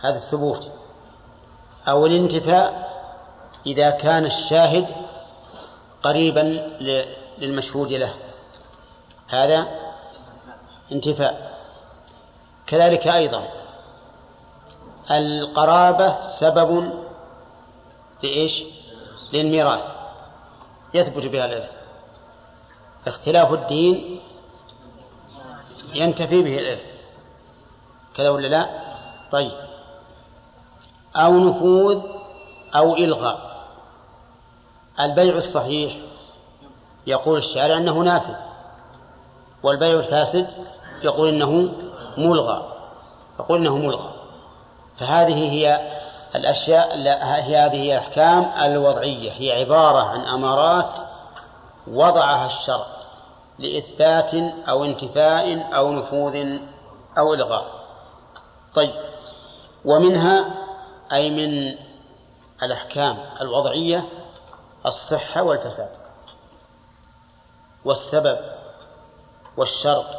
هذا 0.00 0.16
الثبوت 0.18 0.70
أو 1.88 2.06
الانتفاء 2.06 2.92
إذا 3.66 3.90
كان 3.90 4.24
الشاهد 4.24 4.94
قريبا 6.02 6.40
للمشهود 7.38 7.92
له. 7.92 8.14
هذا 9.28 9.66
انتفاء. 10.92 11.51
كذلك 12.66 13.06
أيضا 13.06 13.48
القرابة 15.10 16.22
سبب 16.22 16.92
لإيش؟ 18.22 18.64
للميراث. 19.32 19.90
يثبت 20.94 21.26
بها 21.26 21.44
الإرث. 21.44 21.72
اختلاف 23.06 23.52
الدين 23.52 24.20
ينتفي 25.94 26.42
به 26.42 26.58
الإرث. 26.58 26.86
كذا 28.14 28.28
ولا 28.28 28.48
لا؟ 28.48 28.70
طيب. 29.30 29.52
أو 31.16 31.38
نفوذ 31.38 32.02
أو 32.74 32.96
إلغاء. 32.96 33.52
البيع 35.00 35.36
الصحيح 35.36 35.96
يقول 37.06 37.38
الشارع 37.38 37.76
أنه 37.76 37.98
نافذ 37.98 38.34
والبيع 39.62 39.92
الفاسد 39.92 40.46
يقول 41.02 41.28
إنه 41.28 41.72
ملغى. 42.16 42.72
يقول 43.40 43.58
إنه 43.58 43.76
ملغى. 43.76 44.10
فهذه 44.98 45.52
هي 45.52 45.90
الأشياء 46.34 46.96
هي 47.42 47.56
هذه 47.56 47.76
هي 47.76 47.98
الأحكام 47.98 48.50
الوضعية. 48.62 49.32
هي 49.32 49.60
عبارة 49.60 50.00
عن 50.00 50.20
أمارات 50.20 50.98
وضعها 51.86 52.46
الشرع 52.46 52.86
لإثبات 53.58 54.34
أو 54.68 54.84
انتفاء 54.84 55.74
أو 55.76 55.92
نفوذ 55.92 56.58
أو 57.18 57.34
إلغاء. 57.34 57.64
طيب. 58.74 58.94
ومنها 59.84 60.44
أي 61.12 61.30
من 61.30 61.78
الأحكام 62.62 63.18
الوضعية 63.40 64.04
الصحة 64.86 65.42
والفساد 65.42 65.90
والسبب 67.84 68.38
والشرط 69.56 70.18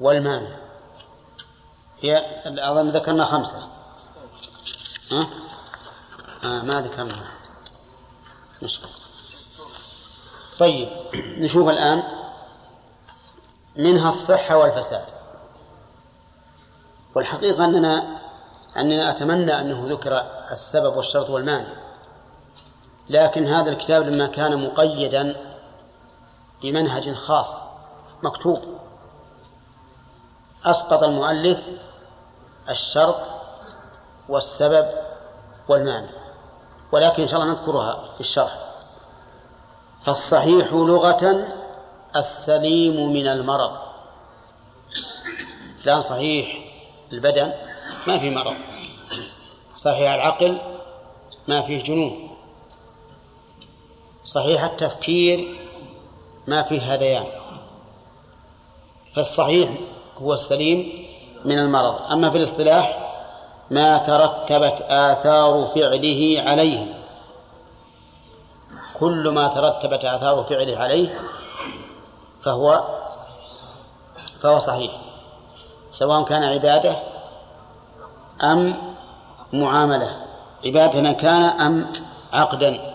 والمانع. 0.00 0.63
هي 2.04 2.24
أظن 2.46 2.88
ذكرنا 2.88 3.24
خمسة. 3.24 3.58
ها؟ 5.10 5.26
آه 6.44 6.62
ما 6.62 6.80
ذكرنا. 6.80 7.24
مشكلة 8.62 8.90
طيب 10.58 10.88
نشوف 11.14 11.68
الآن 11.68 12.02
منها 13.76 14.08
الصحة 14.08 14.56
والفساد. 14.56 15.04
والحقيقة 17.14 17.64
أننا 17.64 18.18
أننا 18.76 19.10
أتمنى 19.10 19.60
أنه 19.60 19.86
ذكر 19.88 20.20
السبب 20.52 20.96
والشرط 20.96 21.30
والمانع. 21.30 21.76
لكن 23.08 23.46
هذا 23.46 23.70
الكتاب 23.70 24.02
لما 24.02 24.26
كان 24.26 24.66
مقيدا 24.66 25.36
بمنهج 26.62 27.14
خاص 27.14 27.62
مكتوب. 28.22 28.78
أسقط 30.64 31.02
المؤلف 31.02 31.60
الشرط 32.70 33.30
والسبب 34.28 34.88
والمانع 35.68 36.10
ولكن 36.92 37.22
إن 37.22 37.28
شاء 37.28 37.40
الله 37.40 37.52
نذكرها 37.52 38.14
في 38.14 38.20
الشرح. 38.20 38.58
فالصحيح 40.04 40.72
لغة 40.72 41.46
السليم 42.16 43.12
من 43.12 43.26
المرض. 43.26 43.78
لا 45.84 46.00
صحيح 46.00 46.64
البدن 47.12 47.52
ما 48.06 48.18
في 48.18 48.30
مرض. 48.30 48.54
صحيح 49.76 50.12
العقل 50.12 50.58
ما 51.48 51.62
فيه 51.62 51.82
جنون. 51.82 52.36
صحيح 54.24 54.64
التفكير 54.64 55.60
ما 56.46 56.62
فيه 56.62 56.94
هذيان. 56.94 57.26
فالصحيح 59.14 59.78
هو 60.16 60.34
السليم 60.34 61.03
من 61.44 61.58
المرض. 61.58 62.12
أما 62.12 62.30
في 62.30 62.36
الاصطلاح 62.36 63.10
ما 63.70 63.98
ترتبت 63.98 64.82
آثار 64.88 65.66
فعله 65.74 66.42
عليه. 66.46 66.94
كل 68.98 69.28
ما 69.28 69.48
ترتبت 69.48 70.04
آثار 70.04 70.44
فعله 70.44 70.76
عليه 70.76 71.20
فهو 72.42 72.84
فهو 74.42 74.58
صحيح. 74.58 74.92
سواء 75.90 76.24
كان 76.24 76.42
عبادة 76.42 76.96
أم 78.42 78.76
معاملة. 79.52 80.16
عبادة 80.66 81.12
كان 81.12 81.42
أم 81.42 81.92
عقدا. 82.32 82.94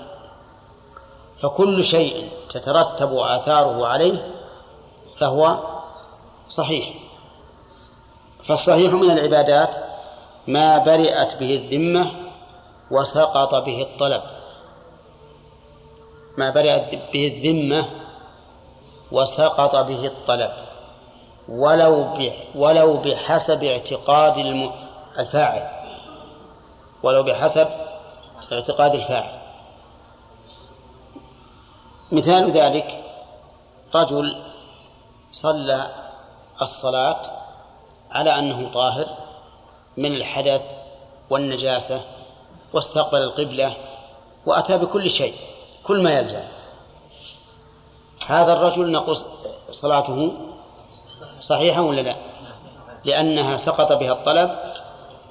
فكل 1.41 1.84
شيء 1.84 2.32
تترتب 2.50 3.14
آثاره 3.14 3.88
عليه 3.88 4.32
فهو 5.18 5.58
صحيح. 6.50 7.09
فالصحيح 8.50 8.93
من 8.93 9.12
العبادات 9.12 9.76
ما 10.47 10.78
برئت 10.78 11.36
به 11.36 11.56
الذمة 11.56 12.12
وسقط 12.91 13.56
به 13.56 13.82
الطلب. 13.82 14.22
ما 16.38 16.50
برئت 16.50 17.12
به 17.14 17.28
الذمة 17.28 17.86
وسقط 19.12 19.76
به 19.76 20.06
الطلب. 20.06 20.52
ولو 21.50 22.18
ولو 22.56 22.97
بحسب 22.97 23.64
اعتقاد 23.64 24.38
الفاعل. 25.20 25.70
ولو 27.04 27.24
بحسب 27.24 27.68
اعتقاد 28.52 28.95
الفاعل. 28.95 29.39
مثال 32.12 32.52
ذلك 32.52 33.04
رجل 33.95 34.43
صلى 35.32 35.88
الصلاة 36.62 37.39
على 38.12 38.39
أنه 38.39 38.70
طاهر 38.74 39.07
من 39.97 40.14
الحدث 40.16 40.72
والنجاسة 41.30 42.01
واستقبل 42.74 43.22
القبلة 43.22 43.74
وأتى 44.45 44.78
بكل 44.78 45.10
شيء 45.10 45.34
كل 45.84 46.03
ما 46.03 46.18
يلزم. 46.18 46.43
هذا 48.28 48.53
الرجل 48.53 48.91
نقص 48.91 49.26
صلاته 49.72 50.32
صحيحة 51.39 51.82
ولا 51.82 52.01
لا؟ 52.01 52.16
لأنها 53.05 53.57
سقط 53.57 53.91
بها 53.91 54.12
الطلب 54.12 54.60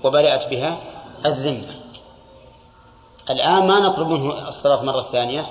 وبرأت 0.04 0.48
بها 0.48 0.78
الذمة. 1.26 1.74
الآن 3.30 3.66
ما 3.66 3.80
نطلب 3.80 4.08
منه 4.08 4.48
الصلاة 4.48 4.82
مرة 4.82 5.02
ثانية 5.02 5.46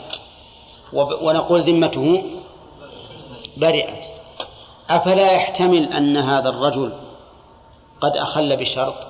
ونقول 0.94 1.62
ذمته 1.62 2.24
برئت. 3.58 4.06
أفلا 4.90 5.32
يحتمل 5.32 5.94
أن 5.94 6.18
هذا 6.18 6.50
الرجل 6.50 7.07
قد 8.02 8.18
أخل 8.18 8.58
بشرط. 8.58 9.08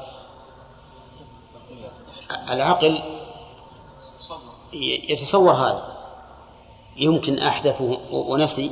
العقل 2.50 3.02
يتصور 5.10 5.52
هذا. 5.52 5.98
يمكن 6.98 7.40
أحدث 7.40 7.82
ونسي. 8.12 8.72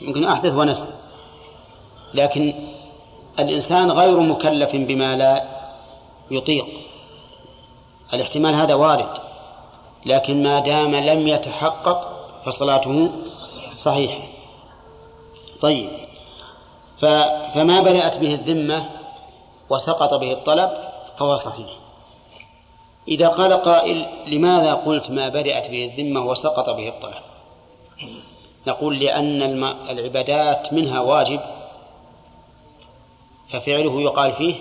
يمكن 0.00 0.24
أحدث 0.24 0.54
ونسي. 0.54 0.88
لكن 2.14 2.54
الإنسان 3.38 3.90
غير 3.90 4.20
مكلف 4.20 4.76
بما 4.76 5.16
لا 5.16 5.44
يطيق. 6.30 6.66
الاحتمال 8.14 8.54
هذا 8.54 8.74
وارد. 8.74 9.18
لكن 10.06 10.42
ما 10.42 10.58
دام 10.58 10.94
لم 10.94 11.28
يتحقق 11.28 12.26
فصلاته 12.44 13.12
صحيحة. 13.76 14.28
طيب. 15.60 15.90
فما 17.54 17.80
برأت 17.80 18.16
به 18.18 18.34
الذمة؟ 18.34 19.03
وسقط 19.70 20.14
به 20.14 20.32
الطلب 20.32 20.70
فهو 21.18 21.36
صحيح. 21.36 21.70
إذا 23.08 23.28
قال 23.28 23.52
قائل 23.52 24.06
لماذا 24.26 24.74
قلت 24.74 25.10
ما 25.10 25.28
برئت 25.28 25.70
به 25.70 25.84
الذمة 25.84 26.26
وسقط 26.26 26.70
به 26.70 26.88
الطلب؟ 26.88 27.22
نقول 28.66 28.98
لأن 28.98 29.42
العبادات 29.90 30.72
منها 30.72 31.00
واجب 31.00 31.40
ففعله 33.48 34.00
يقال 34.00 34.32
فيه 34.32 34.54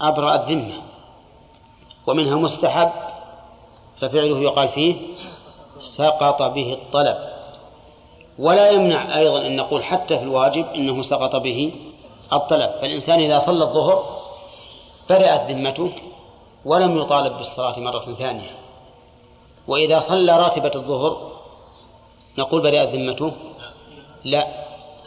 أبرأ 0.00 0.34
الذمة 0.34 0.82
ومنها 2.06 2.36
مستحب 2.36 2.90
ففعله 4.00 4.38
يقال 4.38 4.68
فيه 4.68 4.96
سقط 5.78 6.42
به 6.42 6.72
الطلب. 6.72 7.16
ولا 8.38 8.70
يمنع 8.70 9.18
أيضا 9.18 9.46
أن 9.46 9.56
نقول 9.56 9.84
حتى 9.84 10.18
في 10.18 10.24
الواجب 10.24 10.66
إنه 10.74 11.02
سقط 11.02 11.36
به 11.36 11.72
الطلب. 12.34 12.70
فالإنسان 12.80 13.20
إذا 13.20 13.38
صلى 13.38 13.64
الظهر 13.64 14.04
برئت 15.10 15.40
ذمته 15.40 15.92
ولم 16.64 16.98
يطالب 16.98 17.36
بالصلاة 17.36 17.78
مرة 17.78 18.14
ثانية. 18.18 18.50
وإذا 19.68 20.00
صلى 20.00 20.36
راتبة 20.36 20.70
الظهر 20.74 21.32
نقول 22.38 22.62
برئت 22.62 22.88
ذمته؟ 22.88 23.32
لا 24.24 24.46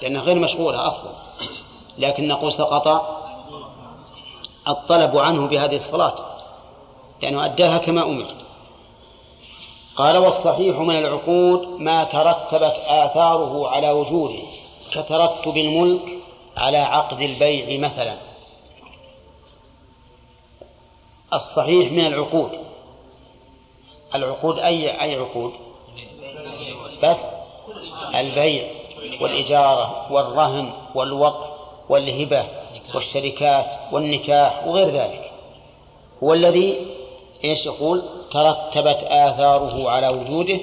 لأنها 0.02 0.22
غير 0.22 0.36
مشغولة 0.36 0.88
أصلا. 0.88 1.12
لكن 1.98 2.28
نقول 2.28 2.52
سقط 2.52 2.88
الطلب 4.68 5.18
عنه 5.18 5.48
بهذه 5.48 5.76
الصلاة 5.76 6.16
لأنه 7.22 7.46
أداها 7.46 7.78
كما 7.78 8.04
أمر 8.04 8.28
قال 9.96 10.18
والصحيح 10.18 10.78
من 10.80 10.96
العقود 10.96 11.68
ما 11.80 12.04
ترتبت 12.04 12.76
آثاره 12.88 13.68
على 13.68 13.92
وجوده 13.92 14.44
كترتب 14.92 15.58
الملك 15.58 16.17
على 16.58 16.78
عقد 16.78 17.22
البيع 17.22 17.80
مثلا. 17.80 18.18
الصحيح 21.34 21.92
من 21.92 22.06
العقود. 22.06 22.52
العقود 24.16 24.60
أي 24.60 25.02
أي 25.02 25.16
عقود؟ 25.16 25.54
بس 27.04 27.34
البيع 28.16 28.68
والإجارة 29.22 30.12
والرهن 30.12 30.74
والوقف 30.96 31.50
والهبة 31.90 32.44
والشركات 32.96 33.66
والنكاح 33.92 34.68
وغير 34.68 34.88
ذلك. 34.88 35.32
هو 36.24 36.34
الذي 36.34 36.88
إيش 37.44 37.66
يقول؟ 37.66 38.04
ترتبت 38.32 39.04
آثاره 39.04 39.90
على 39.90 40.08
وجوده 40.08 40.60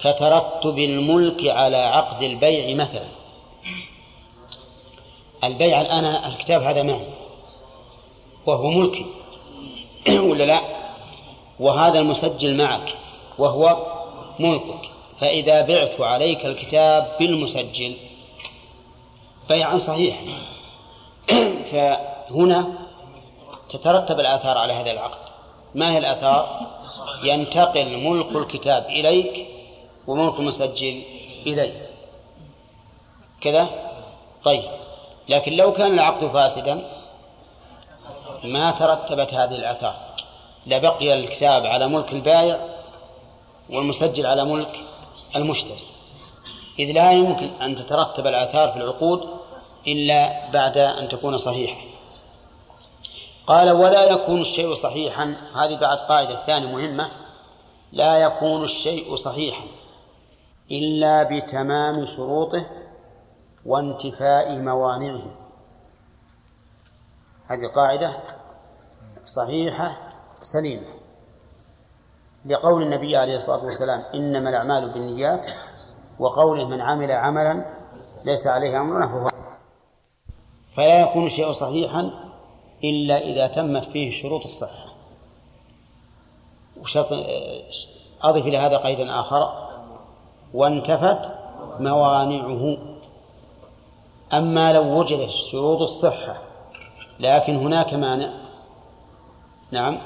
كترتب 0.00 0.78
الملك 0.78 1.48
على 1.48 1.76
عقد 1.76 2.22
البيع 2.22 2.76
مثلا. 2.76 3.15
البيع 5.44 5.80
الآن 5.80 6.04
الكتاب 6.04 6.62
هذا 6.62 6.82
معي. 6.82 7.08
وهو 8.46 8.70
ملكي. 8.70 9.06
ولا 10.30 10.44
لا؟ 10.44 10.60
وهذا 11.60 11.98
المسجل 11.98 12.56
معك. 12.56 12.96
وهو 13.38 13.86
ملكك. 14.38 14.90
فإذا 15.20 15.62
بعت 15.62 16.00
عليك 16.00 16.46
الكتاب 16.46 17.16
بالمسجل 17.20 17.96
بيعا 19.48 19.78
صحيحا 19.78 20.24
فهنا 21.70 22.68
تترتب 23.70 24.20
الآثار 24.20 24.58
على 24.58 24.72
هذا 24.72 24.90
العقد. 24.90 25.18
ما 25.74 25.92
هي 25.92 25.98
الآثار؟ 25.98 26.60
ينتقل 27.22 27.96
ملك 27.96 28.36
الكتاب 28.36 28.86
إليك 28.86 29.46
وملك 30.06 30.38
المسجل 30.38 31.02
إليه 31.46 31.90
كذا؟ 33.40 33.68
طيب. 34.44 34.85
لكن 35.28 35.52
لو 35.52 35.72
كان 35.72 35.94
العقد 35.94 36.26
فاسدا 36.26 36.82
ما 38.44 38.70
ترتبت 38.70 39.34
هذه 39.34 39.54
الآثار 39.56 39.94
لبقي 40.66 41.14
الكتاب 41.14 41.66
على 41.66 41.88
ملك 41.88 42.12
البائع 42.12 42.60
والمسجل 43.70 44.26
على 44.26 44.44
ملك 44.44 44.80
المشتري. 45.36 45.84
إذ 46.78 46.92
لا 46.92 47.12
يمكن 47.12 47.48
أن 47.62 47.76
تترتب 47.76 48.26
الآثار 48.26 48.68
في 48.68 48.76
العقود 48.76 49.28
إلا 49.86 50.50
بعد 50.50 50.78
أن 50.78 51.08
تكون 51.08 51.38
صحيحة. 51.38 51.80
قال 53.46 53.70
ولا 53.70 54.04
يكون 54.04 54.40
الشيء 54.40 54.74
صحيحا. 54.74 55.36
هذه 55.54 55.76
بعد 55.76 55.98
قاعدة 55.98 56.38
ثانية 56.46 56.66
مهمة. 56.66 57.10
لا 57.92 58.18
يكون 58.18 58.64
الشيء 58.64 59.16
صحيحا 59.16 59.64
إلا 60.70 61.22
بتمام 61.22 62.06
شروطه 62.06 62.66
وانتفاء 63.66 64.58
موانعه. 64.58 65.22
هذه 67.46 67.66
قاعدة 67.66 68.16
صحيحة 69.24 69.96
سليمة. 70.40 70.86
لقول 72.46 72.82
النبي 72.82 73.16
عليه 73.16 73.36
الصلاة 73.36 73.64
والسلام 73.64 74.02
إنما 74.14 74.50
الأعمال 74.50 74.92
بالنيات 74.92 75.46
وقوله 76.18 76.64
من 76.64 76.80
عمل 76.80 77.12
عملا 77.12 77.64
ليس 78.24 78.46
عليه 78.46 78.80
أمرنا 78.80 79.06
فهو 79.08 79.30
فلا 80.76 81.00
يكون 81.00 81.26
الشيء 81.26 81.52
صحيحا 81.52 82.10
إلا 82.84 83.18
إذا 83.18 83.46
تمت 83.46 83.84
فيه 83.84 84.10
شروط 84.10 84.44
الصحة. 84.44 84.92
وشرط 86.80 87.06
أضف 88.22 88.46
إلى 88.46 88.58
هذا 88.58 88.76
قيدا 88.76 89.20
آخر. 89.20 89.68
وانتفت 90.54 91.32
موانعه. 91.80 92.76
أما 94.32 94.72
لو 94.72 95.00
وجدت 95.00 95.30
شروط 95.30 95.82
الصحة 95.82 96.36
لكن 97.20 97.56
هناك 97.56 97.94
مانع. 97.94 98.30
نعم. 99.70 99.98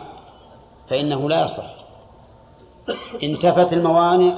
فإنه 0.89 1.29
لا 1.29 1.45
يصح. 1.45 1.65
انتفت 3.23 3.73
الموانع 3.73 4.35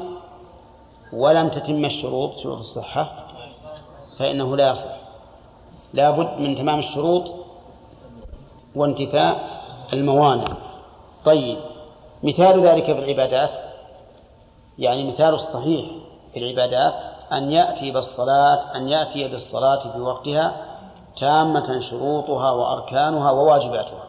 ولم 1.12 1.49
تتم 1.49 1.85
الشروط 1.85 2.37
شروط 2.37 2.59
الصحة 2.59 3.26
فإنه 4.18 4.57
لا 4.57 4.70
يصح. 4.70 4.97
لا 5.93 6.11
بد 6.11 6.41
من 6.41 6.57
تمام 6.57 6.78
الشروط 6.78 7.33
وانتفاء 8.74 9.62
الموانع. 9.93 10.57
طيب 11.24 11.59
مثال 12.22 12.61
ذلك 12.61 12.85
في 12.85 12.93
العبادات. 12.93 13.51
يعني 14.78 15.11
مثال 15.11 15.35
الصحيح 15.35 15.91
في 16.33 16.39
العبادات 16.39 17.05
أن 17.33 17.53
يأتي 17.53 17.91
بالصلاة 17.91 18.76
أن 18.76 18.89
يأتي 18.89 19.28
بالصلاة 19.28 19.93
في 19.93 20.01
وقتها 20.01 20.66
تامة 21.20 21.80
شروطها 21.80 22.51
وأركانها 22.51 23.30
وواجباتها. 23.30 24.05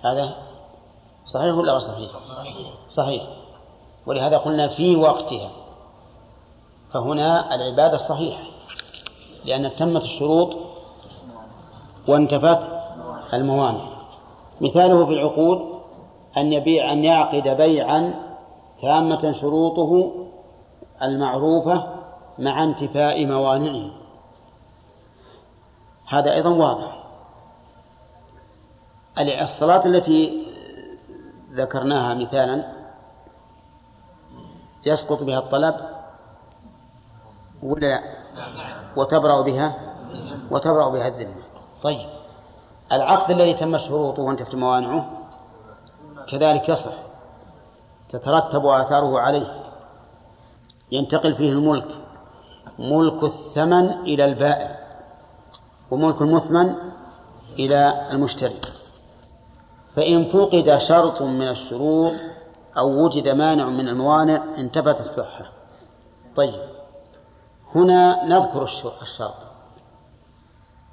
هذا 0.00 0.34
صحيح 1.24 1.54
ولا 1.54 1.72
غير 1.72 1.78
صحيح؟ 1.78 2.10
صحيح. 2.88 3.22
ولهذا 4.06 4.38
قلنا 4.38 4.68
في 4.68 4.96
وقتها. 4.96 5.50
فهنا 6.92 7.54
العبادة 7.54 7.96
صحيحة 7.96 8.44
لأن 9.44 9.74
تمت 9.74 10.02
الشروط 10.02 10.56
وانتفت 12.08 12.70
الموانع. 13.34 13.94
مثاله 14.60 15.06
في 15.06 15.12
العقود 15.12 15.74
أن 16.36 16.52
يبيع 16.52 16.92
أن 16.92 17.04
يعقد 17.04 17.48
بيعا 17.48 18.14
تامة 18.82 19.32
شروطه 19.32 20.23
المعروفة 21.02 21.94
مع 22.38 22.64
انتفاء 22.64 23.26
موانعه. 23.26 23.90
هذا 26.08 26.32
أيضا 26.32 26.50
واضح. 26.50 27.04
الصلاة 29.18 29.86
التي 29.86 30.46
ذكرناها 31.50 32.14
مثالا 32.14 32.72
يسقط 34.86 35.22
بها 35.22 35.38
الطلب 35.38 35.74
ولا 37.62 37.86
لا 37.86 38.00
وتبرأ 38.96 39.40
بها؟ 39.40 39.94
وتبرأ 40.50 40.88
بها 40.88 41.08
الذمة. 41.08 41.42
طيب. 41.82 42.08
العقد 42.92 43.30
الذي 43.30 43.54
تم 43.54 43.78
شروطه 43.78 44.22
وانتفت 44.22 44.54
موانعه 44.54 45.10
كذلك 46.28 46.68
يصح. 46.68 46.92
تترتب 48.08 48.66
آثاره 48.66 49.20
عليه. 49.20 49.63
ينتقل 50.94 51.34
فيه 51.34 51.52
الملك 51.52 51.88
ملك 52.78 53.22
الثمن 53.22 53.90
إلى 53.90 54.24
البائع 54.24 54.78
وملك 55.90 56.22
المثمن 56.22 56.74
إلى 57.58 58.08
المشتري. 58.12 58.60
فإن 59.96 60.24
فقد 60.24 60.76
شرط 60.76 61.22
من 61.22 61.48
الشروط 61.48 62.12
أو 62.78 63.04
وجد 63.04 63.28
مانع 63.28 63.68
من 63.68 63.88
الموانع 63.88 64.44
انتفت 64.58 65.00
الصحة. 65.00 65.52
طيب 66.36 66.60
هنا 67.74 68.24
نذكر 68.24 68.62
الشرط. 68.62 69.48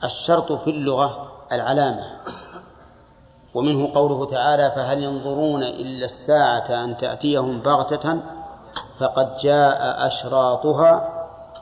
الشرط 0.04 0.52
في 0.52 0.70
اللغة 0.70 1.32
العلامة. 1.52 2.06
ومنه 3.54 3.94
قوله 3.94 4.26
تعالى 4.26 4.72
فهل 4.72 5.04
ينظرون 5.04 5.64
إلا 5.64 6.06
الساعة 6.06 6.84
أن 6.84 6.98
تأتيهم 6.98 7.60
بغتة 7.60 8.22
فقد 9.02 9.36
جاء 9.36 10.08
أشراطها 10.08 11.10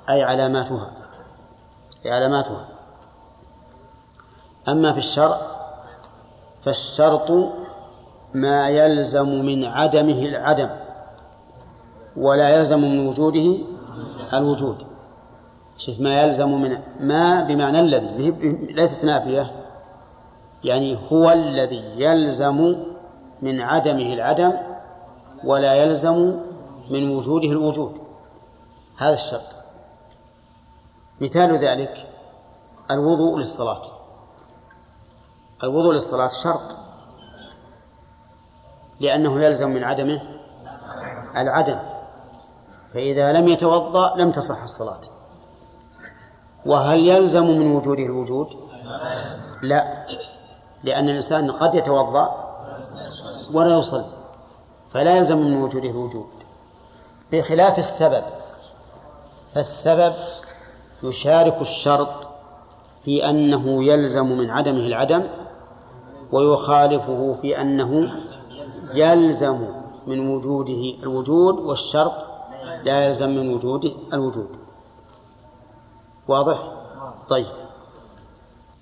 أي 0.10 0.24
علاماتها 0.24 0.90
أي 2.06 2.12
علاماتها. 2.12 2.66
أما 4.68 4.94
في 4.94 5.00
الشرع 5.00 5.38
فالشرط 6.62 7.32
ما 8.34 8.70
يلزم 8.70 9.46
من 9.46 9.66
عدمه 9.66 10.22
العدم 10.26 10.70
ولا 12.18 12.50
يلزم 12.50 12.80
من 12.80 13.08
وجوده 13.08 13.58
الوجود. 14.34 14.84
شوف 15.78 16.00
ما 16.00 16.22
يلزم 16.22 16.62
من 16.62 16.78
ما 17.00 17.44
بمعنى 17.44 17.80
الذي 17.80 18.32
ليست 18.76 19.04
نافية 19.04 19.52
يعني 20.64 21.00
هو 21.12 21.32
الذي 21.32 21.84
يلزم 21.98 22.76
من 23.42 23.62
عدمه 23.62 24.14
العدم 24.14 24.54
ولا 25.44 25.74
يلزم 25.74 26.40
من 26.90 27.16
وجوده 27.16 27.48
الوجود. 27.48 28.02
هذا 28.98 29.14
الشرط. 29.14 29.56
مثال 31.22 31.58
ذلك 31.58 32.10
الوضوء 32.92 33.38
للصلاة. 33.38 33.82
الوضوء 35.64 35.94
للصلاة 35.94 36.28
شرط. 36.28 36.76
لأنه 39.00 39.44
يلزم 39.44 39.70
من 39.70 39.84
عدمه 39.84 40.22
العدم. 41.38 41.80
فإذا 42.94 43.34
لم 43.34 43.48
يتوضأ 43.48 44.16
لم 44.16 44.32
تصح 44.32 44.64
الصلاة. 44.64 45.02
وهل 46.66 47.00
يلزم 47.00 47.46
من 47.46 47.76
وجوده 47.76 48.04
الوجود؟ 48.04 48.48
لا. 49.64 50.06
لأن 50.84 51.10
الإنسان 51.10 51.52
قد 51.52 51.76
يتوضأ 51.76 52.50
ولا 53.54 53.80
يصلي. 53.80 54.06
فلا 54.92 55.18
يلزم 55.18 55.38
من 55.38 55.62
وجوده 55.62 55.90
الوجود. 55.90 56.39
بخلاف 57.32 57.80
السبب. 57.80 58.24
فالسبب 59.56 60.14
يشارك 61.04 61.62
الشرط 61.62 62.30
في 63.04 63.30
أنه 63.30 63.84
يلزم 63.84 64.38
من 64.38 64.50
عدمه 64.50 64.80
العدم 64.80 65.24
ويخالفه 66.32 67.38
في 67.42 67.62
أنه 67.62 68.12
يلزم 68.94 69.68
من 70.08 70.30
وجوده 70.30 71.04
الوجود 71.04 71.60
والشرط 71.60 72.26
لا 72.84 73.06
يلزم 73.06 73.30
من 73.30 73.54
وجوده 73.54 73.92
الوجود. 74.14 74.50
واضح؟ 76.28 76.72
طيب. 77.30 77.46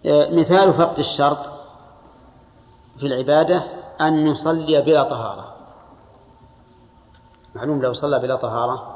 آه، 0.06 0.30
مثال 0.30 0.74
فقد 0.74 1.00
الشرط 1.00 1.50
في 2.98 3.08
العبادة 3.08 3.64
أن 4.02 4.28
نصلي 4.28 4.82
بلا 4.82 5.04
طهارة. 5.04 5.57
معلوم 7.58 7.82
لو 7.82 7.94
صلى 7.94 8.20
بلا 8.20 8.36
طهارة؟ 8.36 8.96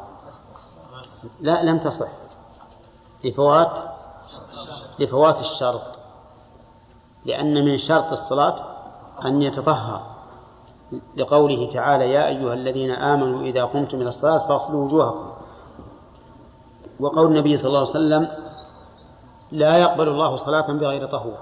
لا 1.39 1.63
لم 1.63 1.79
تصح. 1.79 2.09
لفوات 3.23 3.79
لفوات 4.99 5.39
الشرط. 5.39 5.99
لأن 7.25 7.65
من 7.65 7.77
شرط 7.77 8.11
الصلاة 8.11 8.55
أن 9.25 9.41
يتطهر. 9.41 10.01
لقوله 11.17 11.69
تعالى 11.69 12.11
يا 12.11 12.27
أيها 12.27 12.53
الذين 12.53 12.91
آمنوا 12.91 13.41
إذا 13.41 13.63
قمتم 13.63 14.01
إلى 14.01 14.09
الصلاة 14.09 14.47
فاغسلوا 14.47 14.85
وجوهكم. 14.85 15.31
وقول 16.99 17.27
النبي 17.27 17.57
صلى 17.57 17.67
الله 17.67 17.79
عليه 17.79 17.89
وسلم 17.89 18.27
لا 19.51 19.77
يقبل 19.77 20.07
الله 20.07 20.35
صلاة 20.35 20.71
بغير 20.71 21.05
طهور. 21.05 21.37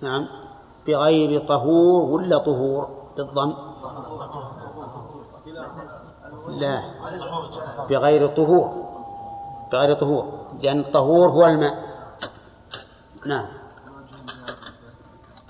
نعم. 0.00 0.28
بغير 0.86 1.46
طهور 1.46 2.02
ولا 2.02 2.38
طهور 2.38 2.88
بالضم؟ 3.16 3.65
لا. 6.56 6.82
بغير 7.90 8.26
طهور. 8.26 8.86
بغير 9.72 9.94
طهور. 9.94 10.46
لأن 10.62 10.80
الطهور 10.80 11.28
هو 11.28 11.46
الماء. 11.46 11.86
نعم. 13.26 13.46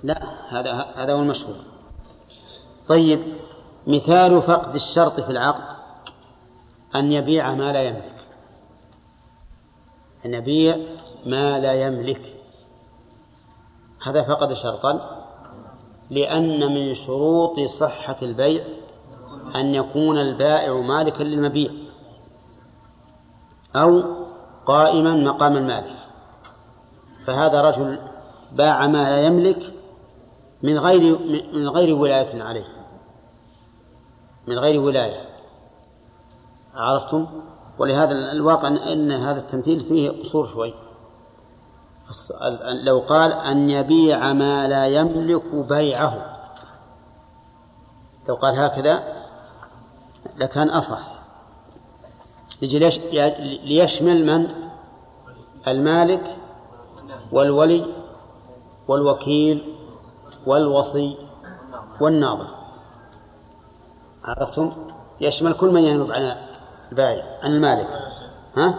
لا 0.03 0.23
هذا 0.49 0.73
هذا 0.73 1.13
هو 1.13 1.23
المشهور. 1.23 1.57
طيب 2.89 3.37
مثال 3.87 4.43
فقد 4.43 4.75
الشرط 4.75 5.21
في 5.21 5.31
العقد 5.31 5.77
أن 6.95 7.13
يبيع 7.13 7.55
ما 7.55 7.73
لا 7.73 7.83
يملك. 7.83 8.29
أن 10.27 10.35
يبيع 10.35 10.77
ما 11.27 11.59
لا 11.59 11.73
يملك. 11.73 12.37
هذا 14.03 14.23
فقد 14.23 14.53
شرطا. 14.53 15.23
لأن 16.11 16.75
من 16.75 16.95
شروط 16.95 17.61
صحة 17.61 18.17
البيع 18.23 18.65
أن 19.55 19.75
يكون 19.75 20.19
البائع 20.19 20.81
مالكا 20.81 21.23
للمبيع 21.23 21.71
أو 23.77 24.03
قائما 24.67 25.15
مقام 25.15 25.57
المالك. 25.57 25.97
فهذا 27.27 27.61
رجل 27.61 27.99
باع 28.53 28.87
ما 28.87 29.09
لا 29.11 29.27
يملك 29.27 29.75
من 30.63 30.79
غير 30.79 31.19
من 31.55 31.69
غير 31.69 31.97
ولاية 31.97 32.43
عليه. 32.43 32.67
من 34.47 34.59
غير 34.59 34.81
ولاية. 34.81 35.27
عرفتم؟ 36.75 37.27
ولهذا 37.79 38.13
الواقع 38.33 38.69
أن 38.69 39.13
هذا 39.13 39.41
التمثيل 39.41 39.81
فيه 39.81 40.11
قصور 40.11 40.47
شوي. 40.47 40.75
لو 42.83 43.01
قال 43.01 43.33
أن 43.33 43.71
يبيع 43.71 44.33
ما 44.33 44.69
لا 44.69 44.87
يملك 44.87 45.55
بيعه. 45.55 46.37
لو 48.29 48.35
قال 48.35 48.55
هكذا 48.55 49.16
لكان 50.37 50.71
أصح. 50.71 51.17
ليشمل 53.65 54.27
من؟ 54.27 54.47
المالك 55.69 56.37
والولي 57.33 57.87
والوكيل 58.89 59.75
والوصي 60.47 61.17
والناظر. 62.01 62.47
عرفتم؟ 64.25 64.73
يشمل 65.21 65.53
كل 65.53 65.73
من 65.73 65.83
ينوب 65.83 66.13
عن 66.13 66.37
البائع 66.93 67.25
عن 67.43 67.51
المالك. 67.51 67.89
ها؟ 68.57 68.79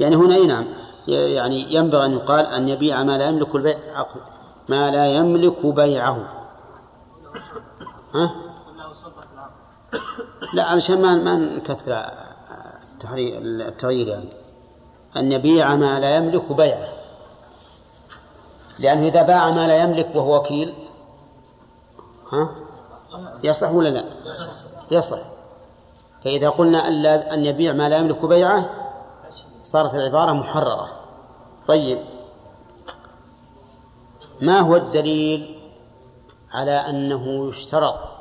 يعني 0.00 0.16
هنا 0.16 0.38
نعم. 0.38 0.66
يعني 1.08 1.74
ينبغي 1.74 2.06
أن 2.06 2.12
يقال 2.12 2.46
أن 2.46 2.68
يبيع 2.68 3.02
ما 3.02 3.18
لا 3.18 3.28
يملك 3.28 3.54
البيع 3.54 3.78
ما 4.68 4.90
لا 4.90 5.06
يملك 5.06 5.66
بيعه. 5.66 6.18
ها؟ 8.14 8.47
لا 10.52 10.64
علشان 10.64 11.02
ما 11.02 11.14
ما 11.14 11.36
نكثر 11.36 12.10
التغيير 13.04 14.08
يعني. 14.08 14.28
أن 15.16 15.32
يبيع 15.32 15.74
ما 15.76 16.00
لا 16.00 16.16
يملك 16.16 16.52
بيعه. 16.52 16.88
لأنه 18.78 19.08
إذا 19.08 19.22
باع 19.22 19.50
ما 19.50 19.66
لا 19.66 19.76
يملك 19.76 20.10
وهو 20.14 20.36
وكيل 20.36 20.74
ها؟ 22.32 22.54
يصح 23.44 23.72
ولا 23.72 23.88
لا؟ 23.88 24.04
يصح. 24.90 25.18
فإذا 26.24 26.48
قلنا 26.48 26.88
أن 27.34 27.44
يبيع 27.44 27.72
ما 27.72 27.88
لا 27.88 27.96
يملك 27.96 28.24
بيعه 28.24 28.70
صارت 29.62 29.94
العبارة 29.94 30.32
محررة. 30.32 30.88
طيب. 31.66 31.98
ما 34.42 34.60
هو 34.60 34.76
الدليل 34.76 35.58
على 36.52 36.70
أنه 36.70 37.48
يشترط؟ 37.48 38.17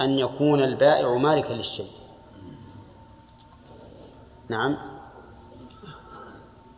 أن 0.00 0.10
يكون 0.18 0.60
البائع 0.60 1.14
مالكا 1.14 1.52
للشيء. 1.52 1.90
نعم. 4.48 4.76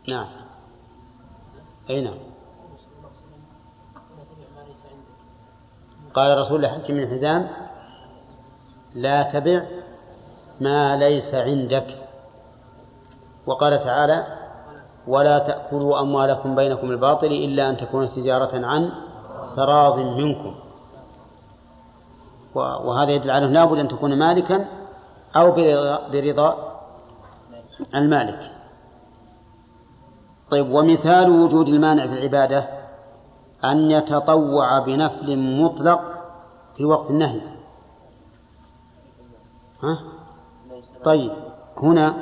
نعم. 0.07 0.27
أي 1.89 2.01
نعم. 2.01 2.17
قال 6.13 6.37
رسول 6.37 6.57
الله 6.57 6.79
حكيم 6.79 6.97
بن 6.97 7.07
حزام 7.07 7.49
لا 8.95 9.23
تبع 9.23 9.65
ما 10.61 10.95
ليس 10.95 11.33
عندك. 11.33 12.07
وقال 13.45 13.79
تعالى 13.79 14.37
ولا 15.07 15.39
تأكلوا 15.39 15.99
أموالكم 15.99 16.55
بينكم 16.55 16.91
الباطل 16.91 17.27
إلا 17.27 17.69
أن 17.69 17.77
تكون 17.77 18.09
تجارة 18.09 18.65
عن 18.65 18.91
تراض 19.55 19.99
منكم. 19.99 20.66
وهذا 22.57 23.11
يدل 23.11 23.31
على 23.31 23.45
أنه 23.45 23.53
لابد 23.53 23.79
أن 23.79 23.87
تكون 23.87 24.19
مالكا 24.19 24.67
أو 25.35 25.51
برضا 26.11 26.67
المالك. 27.95 28.51
طيب 30.51 30.71
ومثال 30.71 31.29
وجود 31.29 31.67
المانع 31.67 32.07
في 32.07 32.13
العبادة 32.13 32.67
أن 33.65 33.91
يتطوع 33.91 34.79
بنفل 34.79 35.37
مطلق 35.63 36.01
في 36.75 36.85
وقت 36.85 37.09
النهي. 37.09 37.41
ها؟ 39.83 39.99
طيب 41.03 41.31
هنا 41.77 42.15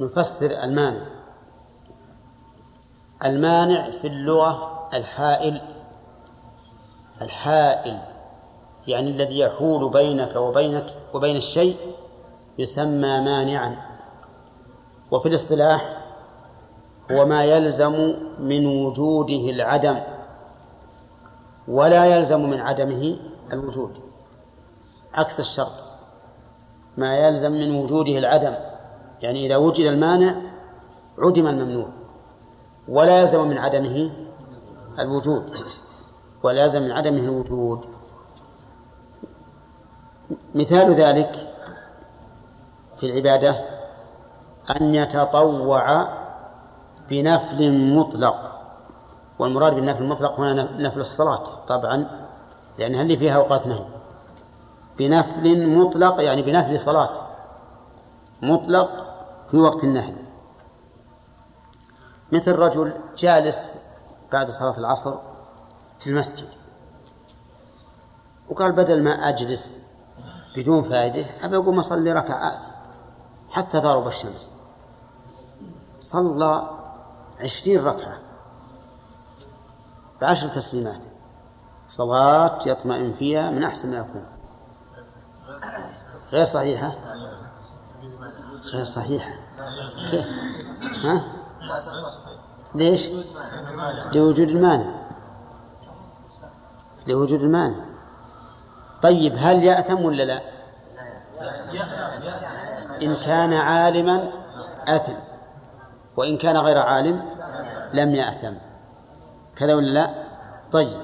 نفسر 0.00 0.50
المانع. 0.64 1.06
المانع 3.24 3.90
في 3.90 4.06
اللغة 4.06 4.88
الحائل 4.94 5.73
الحائل 7.24 7.98
يعني 8.86 9.10
الذي 9.10 9.38
يحول 9.38 9.90
بينك 9.90 10.36
وبينك 10.36 10.86
وبين 11.14 11.36
الشيء 11.36 11.76
يسمى 12.58 13.20
مانعا. 13.20 13.76
وفي 15.10 15.28
الاصطلاح 15.28 16.04
هو 17.12 17.26
ما 17.26 17.44
يلزم 17.44 18.14
من 18.38 18.66
وجوده 18.66 19.50
العدم 19.50 20.00
ولا 21.68 22.04
يلزم 22.04 22.50
من 22.50 22.60
عدمه 22.60 23.16
الوجود 23.52 23.98
عكس 25.14 25.40
الشرط. 25.40 25.84
ما 26.96 27.18
يلزم 27.18 27.52
من 27.52 27.82
وجوده 27.82 28.18
العدم 28.18 28.54
يعني 29.22 29.46
إذا 29.46 29.56
وجد 29.56 29.86
المانع 29.86 30.36
عدم 31.18 31.46
الممنوع 31.46 31.88
ولا 32.88 33.20
يلزم 33.20 33.48
من 33.48 33.58
عدمه 33.58 34.10
الوجود. 34.98 35.50
ولا 36.44 36.62
يلزم 36.62 36.82
من 36.82 36.92
عدمه 36.92 37.20
الوجود. 37.20 37.86
مثال 40.54 40.94
ذلك 40.94 41.54
في 43.00 43.06
العبادة 43.06 43.64
أن 44.70 44.94
يتطوع 44.94 46.08
بنفل 47.08 47.94
مطلق. 47.94 48.50
والمراد 49.38 49.74
بالنفل 49.74 50.02
المطلق 50.02 50.40
هنا 50.40 50.80
نفل 50.80 51.00
الصلاة 51.00 51.64
طبعا 51.66 52.26
لأن 52.78 52.94
هل 52.94 53.16
فيها 53.16 53.36
أوقات 53.36 53.66
نهي؟ 53.66 53.84
بنفل 54.98 55.68
مطلق 55.68 56.22
يعني 56.22 56.42
بنفل 56.42 56.78
صلاة 56.78 57.10
مطلق 58.42 58.90
في 59.50 59.56
وقت 59.56 59.84
النهي. 59.84 60.14
مثل 62.32 62.58
رجل 62.58 62.94
جالس 63.16 63.68
بعد 64.32 64.50
صلاة 64.50 64.78
العصر 64.78 65.33
في 66.00 66.10
المسجد. 66.10 66.48
وقال 68.48 68.72
بدل 68.72 69.04
ما 69.04 69.28
أجلس 69.28 69.78
بدون 70.56 70.82
فائدة 70.82 71.26
أبي 71.46 71.56
أقوم 71.56 71.78
أصلي 71.78 72.12
ركعات 72.12 72.64
حتى 73.50 73.80
تغرب 73.80 74.06
الشمس. 74.06 74.50
صلى 75.98 76.70
عشرين 77.40 77.84
ركعة 77.84 78.18
بعشر 80.20 80.48
تسليمات. 80.48 81.04
صلاة 81.88 82.58
يطمئن 82.66 83.12
فيها 83.12 83.50
من 83.50 83.64
أحسن 83.64 83.90
ما 83.90 83.96
يكون. 83.96 84.26
غير 86.32 86.44
صحيحة؟ 86.44 86.94
غير 88.72 88.84
صحيحة. 88.84 89.34
كيف؟ 90.10 90.26
ها؟ 91.04 91.24
ليش؟ 92.74 93.10
لوجود 94.14 94.48
المانع. 94.48 95.03
لوجود 97.06 97.40
المانع 97.40 97.84
طيب 99.02 99.34
هل 99.38 99.64
يأثم 99.64 100.04
ولا 100.04 100.22
لا؟ 100.22 100.40
إن 103.02 103.14
كان 103.14 103.52
عالما 103.52 104.32
أثم. 104.88 105.16
وإن 106.16 106.38
كان 106.38 106.56
غير 106.56 106.78
عالم 106.78 107.22
لم 107.92 108.14
يأثم. 108.14 108.54
كذا 109.56 109.74
ولا 109.74 109.86
لا؟ 109.86 110.10
طيب 110.72 110.98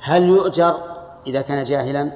هل 0.00 0.22
يؤجر 0.22 0.74
إذا 1.26 1.42
كان 1.42 1.64
جاهلا؟ 1.64 2.12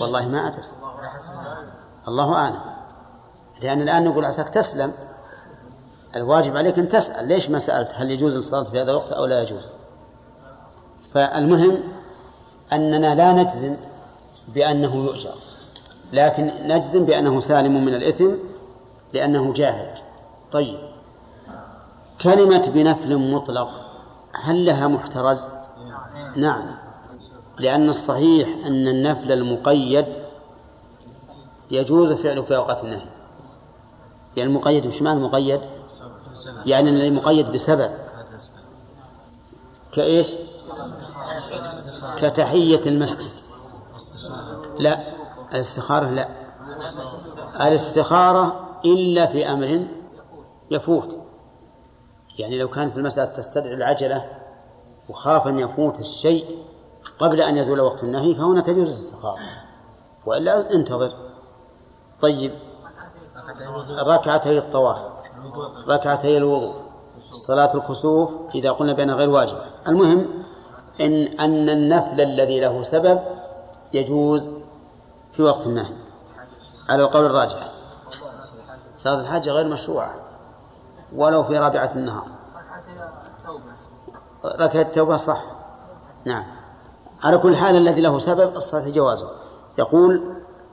والله 0.00 0.28
ما 0.28 0.46
أدري. 0.48 0.64
الله 2.08 2.34
أعلم. 2.34 2.60
لأن 3.62 3.82
الآن 3.82 4.04
نقول 4.04 4.24
عساك 4.24 4.48
تسلم. 4.48 4.92
الواجب 6.16 6.56
عليك 6.56 6.78
أن 6.78 6.88
تسأل. 6.88 7.28
ليش 7.28 7.50
ما 7.50 7.58
سألت؟ 7.58 7.92
هل 7.94 8.10
يجوز 8.10 8.36
الصلاة 8.36 8.64
في 8.64 8.82
هذا 8.82 8.90
الوقت 8.90 9.12
أو 9.12 9.26
لا 9.26 9.42
يجوز؟ 9.42 9.75
فالمهم 11.16 11.82
أننا 12.72 13.14
لا 13.14 13.32
نجزم 13.32 13.76
بأنه 14.54 14.94
يؤجر 14.96 15.34
لكن 16.12 16.52
نجزم 16.62 17.04
بأنه 17.04 17.40
سالم 17.40 17.84
من 17.84 17.94
الإثم 17.94 18.30
لأنه 19.12 19.52
جاهل 19.52 19.98
طيب 20.52 20.78
كلمة 22.20 22.70
بنفل 22.74 23.32
مطلق 23.34 23.68
هل 24.32 24.66
لها 24.66 24.88
محترز؟ 24.88 25.48
نعم 26.36 26.76
لأن 27.58 27.88
الصحيح 27.88 28.66
أن 28.66 28.88
النفل 28.88 29.32
المقيد 29.32 30.06
يجوز 31.70 32.12
فعله 32.12 32.42
في 32.42 32.56
أوقات 32.56 32.84
النهي 32.84 33.08
يعني 34.36 34.50
المقيد 34.50 34.86
وش 34.86 35.02
معنى 35.02 35.18
المقيد؟ 35.18 35.60
يعني 36.66 36.90
الذي 36.90 37.10
مقيد 37.10 37.52
بسبب 37.52 37.90
كإيش؟ 39.92 40.36
كتحية 42.16 42.80
المسجد. 42.86 43.30
لا 44.78 45.00
الاستخارة 45.54 46.10
لا. 46.10 46.28
الاستخارة 47.68 48.66
إلا 48.84 49.26
في 49.26 49.50
أمر 49.50 49.88
يفوت. 50.70 51.18
يعني 52.38 52.58
لو 52.58 52.68
كانت 52.68 52.96
المسألة 52.96 53.24
تستدعي 53.24 53.74
العجلة 53.74 54.24
وخاف 55.08 55.46
أن 55.46 55.58
يفوت 55.58 55.98
الشيء 55.98 56.64
قبل 57.18 57.40
أن 57.40 57.56
يزول 57.56 57.80
وقت 57.80 58.04
النهي 58.04 58.34
فهنا 58.34 58.60
تجوز 58.60 58.88
الاستخارة. 58.88 59.38
وإلا 60.26 60.74
انتظر. 60.74 61.12
طيب. 62.20 62.52
ركعتي 63.90 64.58
الطواف. 64.58 64.98
ركعتي 65.88 66.36
الوضوء. 66.36 66.74
صلاة 67.32 67.74
الكسوف 67.74 68.30
إذا 68.54 68.70
قلنا 68.70 68.92
بأنها 68.92 69.14
غير 69.14 69.30
واجبة. 69.30 69.60
المهم 69.88 70.42
إن 71.00 71.26
أن 71.40 71.68
النفل 71.68 72.20
الذي 72.20 72.60
له 72.60 72.82
سبب 72.82 73.20
يجوز 73.92 74.50
في 75.32 75.42
وقت 75.42 75.66
النهي 75.66 75.92
على 76.88 77.02
القول 77.02 77.26
الراجح. 77.26 77.72
صلاة 78.98 79.20
الحاجة 79.20 79.50
غير 79.50 79.72
مشروعة 79.72 80.14
ولو 81.14 81.44
في 81.44 81.58
رابعة 81.58 81.90
النهار. 81.94 82.26
ركعة 84.44 84.82
التوبة 84.82 85.16
صح. 85.16 85.42
نعم. 86.24 86.44
على 87.22 87.38
كل 87.38 87.56
حال 87.56 87.76
الذي 87.76 88.00
له 88.00 88.18
سبب 88.18 88.56
الصحيح 88.56 88.88
جوازه. 88.88 89.30
يقول 89.78 90.22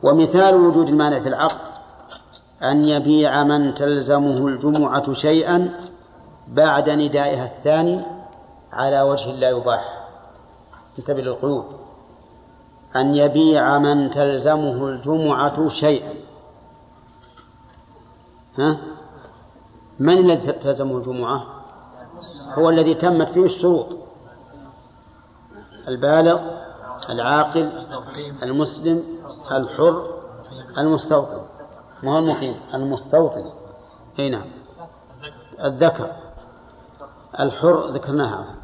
ومثال 0.03 0.55
وجود 0.55 0.87
المانع 0.87 1.19
في 1.19 1.29
العقد 1.29 1.73
أن 2.63 2.85
يبيع 2.85 3.43
من 3.43 3.73
تلزمه 3.73 4.47
الجمعة 4.47 5.13
شيئا 5.13 5.79
بعد 6.47 6.89
ندائها 6.89 7.45
الثاني 7.45 8.05
على 8.73 9.01
وجه 9.01 9.31
لا 9.31 9.49
يباح. 9.49 10.02
انتبه 10.99 11.21
للقلوب. 11.21 11.65
أن 12.95 13.15
يبيع 13.15 13.77
من 13.77 14.11
تلزمه 14.11 14.87
الجمعة 14.87 15.67
شيئا. 15.67 16.13
ها؟ 18.59 18.77
من 19.99 20.17
الذي 20.17 20.51
تلزمه 20.51 20.97
الجمعة؟ 20.97 21.45
هو 22.53 22.69
الذي 22.69 22.93
تمت 22.93 23.29
فيه 23.29 23.43
الشروط. 23.43 23.97
البالغ 25.87 26.41
العاقل 27.09 27.85
المسلم 28.43 29.03
الحر 29.51 30.13
المستوطن. 30.77 31.41
ما 32.03 32.13
هو 32.13 32.17
المقيم؟ 32.17 32.55
المستوطن. 32.73 33.49
أي 34.19 34.29
نعم. 34.29 34.51
الذكر. 35.63 36.11
الحر 37.39 37.85
ذكرناها. 37.85 38.55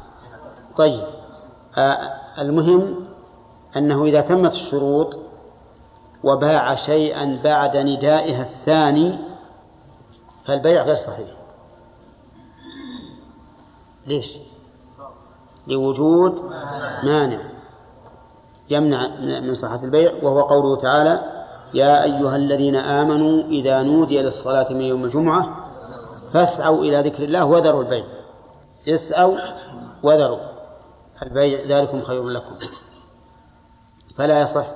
طيب. 0.76 1.06
آه 1.78 2.19
المهم 2.38 2.96
أنه 3.76 4.04
إذا 4.04 4.20
تمت 4.20 4.52
الشروط 4.52 5.18
وباع 6.24 6.74
شيئا 6.74 7.40
بعد 7.44 7.76
ندائها 7.76 8.42
الثاني 8.42 9.18
فالبيع 10.44 10.82
غير 10.82 10.94
صحيح. 10.94 11.28
ليش؟ 14.06 14.38
لوجود 15.66 16.42
مانع 17.04 17.40
يمنع 18.70 19.08
من 19.20 19.54
صحة 19.54 19.84
البيع 19.84 20.12
وهو 20.22 20.40
قوله 20.40 20.76
تعالى 20.76 21.20
يا 21.74 22.04
أيها 22.04 22.36
الذين 22.36 22.76
آمنوا 22.76 23.42
إذا 23.42 23.82
نودي 23.82 24.22
للصلاة 24.22 24.72
من 24.72 24.80
يوم 24.80 25.04
الجمعة 25.04 25.70
فاسعوا 26.32 26.78
إلى 26.78 27.00
ذكر 27.00 27.24
الله 27.24 27.44
وذروا 27.44 27.82
البيع. 27.82 28.04
اسعوا 28.88 29.38
وذروا. 30.02 30.49
البيع 31.22 31.78
ذلكم 31.78 32.02
خير 32.02 32.28
لكم. 32.28 32.56
فلا 34.16 34.40
يصح 34.40 34.66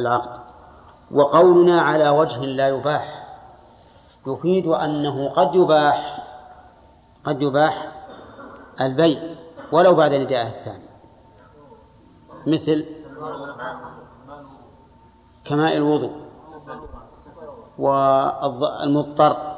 العقد. 0.00 0.40
وقولنا 1.10 1.80
على 1.80 2.08
وجه 2.08 2.40
لا 2.40 2.68
يباح. 2.68 3.26
يفيد 4.26 4.66
أنه 4.66 5.28
قد 5.28 5.54
يباح 5.54 6.22
قد 7.24 7.42
يباح 7.42 7.92
البيع 8.80 9.36
ولو 9.72 9.94
بعد 9.94 10.12
نداءه 10.12 10.48
الثاني. 10.48 10.88
مثل 12.46 12.86
كماء 15.44 15.76
الوضوء 15.76 16.26
والمضطر 17.78 19.56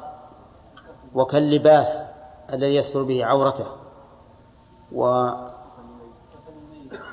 وكاللباس 1.14 2.04
الذي 2.52 2.74
يستر 2.74 3.02
به 3.02 3.24
عورته. 3.24 3.66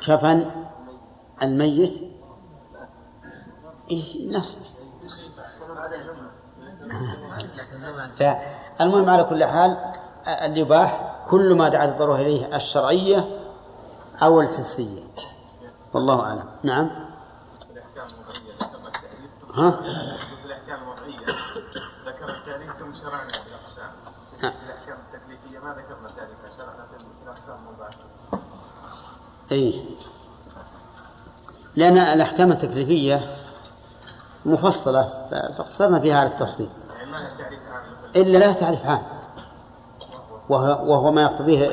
وكفن 0.06 0.52
الميت. 1.44 2.04
إيه 3.92 4.38
نصب؟ 4.38 4.58
المهم 8.82 9.10
على 9.10 9.24
كل 9.24 9.44
حال 9.44 9.78
الإباح 10.28 11.16
كل 11.30 11.56
ما 11.56 11.70
دعت 11.70 11.90
الضرورة 11.90 12.16
إليه 12.16 12.56
الشرعية 12.56 13.40
أو 14.22 14.42
الحسية. 14.42 15.04
والله 15.94 16.22
أعلم. 16.22 16.50
نعم. 16.64 16.90
ها؟ 19.54 19.80
الأحكام 20.46 20.84
الوضعية 20.84 21.26
ذكر 22.06 22.26
ثم 22.80 22.94
شرعنا 22.94 23.32
بالاقسام 23.32 23.92
الاحكام 24.40 24.98
التكليفية 24.98 25.60
ما 25.60 25.74
ذكرنا 25.74 26.08
ذلك 26.08 26.54
شرعنا 26.58 26.86
في 26.86 27.24
الأقسام 27.24 27.58
مباشره 27.68 28.16
اي 29.52 29.95
لأن 31.76 31.98
الأحكام 31.98 32.52
التكليفية 32.52 33.36
مفصلة 34.46 35.28
فاقتصرنا 35.32 36.00
فيها 36.00 36.18
على 36.20 36.30
التفصيل. 36.30 36.70
إلا 38.16 38.38
لا 38.38 38.54
تعرف 38.54 38.86
عام. 38.86 39.04
وهو, 40.50 40.92
وهو 40.92 41.12
ما 41.12 41.22
يقتضيه 41.22 41.70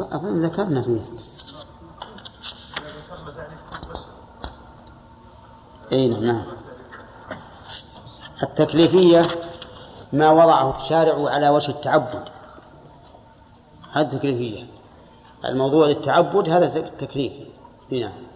أظن 0.00 0.40
ذكرنا 0.46 0.82
فيه. 0.82 1.00
إي 5.92 6.08
نعم 6.08 6.24
نعم. 6.24 6.46
التكليفية 8.42 9.26
ما 10.12 10.30
وضعه 10.30 10.76
الشارع 10.76 11.30
على 11.30 11.48
وجه 11.48 11.70
التعبد. 11.70 12.28
هذه 13.92 14.06
التكليفية 14.06 14.66
الموضوع 15.44 15.86
للتعبد 15.86 16.48
هذا 16.48 16.76
التكليف 16.76 17.32
نعم. 17.90 18.27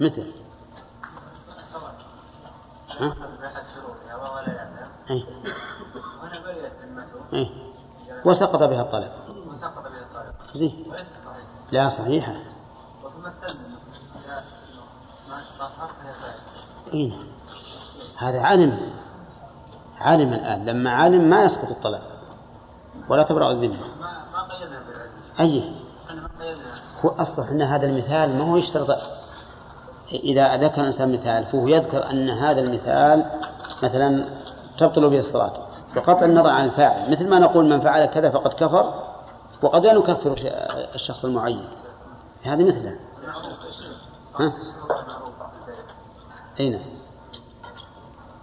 مثل. 0.00 0.32
ها؟ 2.98 3.14
أي. 5.10 5.26
أي. 7.32 7.50
وسقط 8.24 8.62
بها 8.62 8.82
الطلب. 8.82 9.12
وسقط 9.48 9.82
بها 9.82 10.32
زين. 10.54 10.92
لا 11.72 11.88
صحيحة. 11.88 12.32
إيه 16.94 17.10
نعم. 17.10 17.26
هذا 18.18 18.42
علم 18.42 18.92
علم 19.98 20.32
الآن. 20.32 20.64
لما 20.64 20.90
علم 20.90 21.30
ما 21.30 21.44
يسقط 21.44 21.70
الطلب. 21.70 22.02
ولا 23.08 23.22
تبرأ 23.22 23.50
الذمة. 23.50 23.78
ما 24.00 24.20
أي. 25.40 25.74
هو 27.04 27.08
أصلا 27.08 27.50
أن 27.50 27.62
هذا 27.62 27.86
المثال 27.86 28.38
ما 28.38 28.44
هو 28.50 28.56
يشترط 28.56 29.19
إذا 30.12 30.56
ذكر 30.56 30.80
الإنسان 30.80 31.12
مثال 31.12 31.44
فهو 31.44 31.68
يذكر 31.68 32.10
أن 32.10 32.30
هذا 32.30 32.60
المثال 32.60 33.26
مثلا 33.82 34.28
تبطل 34.78 35.10
به 35.10 35.18
الصلاة 35.18 35.52
بقطع 35.96 36.24
النظر 36.24 36.50
عن 36.50 36.64
الفاعل. 36.64 37.10
مثل 37.12 37.28
ما 37.28 37.38
نقول 37.38 37.68
من 37.68 37.80
فعل 37.80 38.06
كذا 38.06 38.30
فقد 38.30 38.54
كفر 38.54 38.94
وقد 39.62 39.86
لا 39.86 39.98
نكفر 39.98 40.34
الشخص 40.94 41.24
المعين. 41.24 41.68
هذه 42.42 42.64
مثله 42.64 42.96
ها؟ 44.38 44.52
أين 46.60 46.72
نعم. 46.72 46.82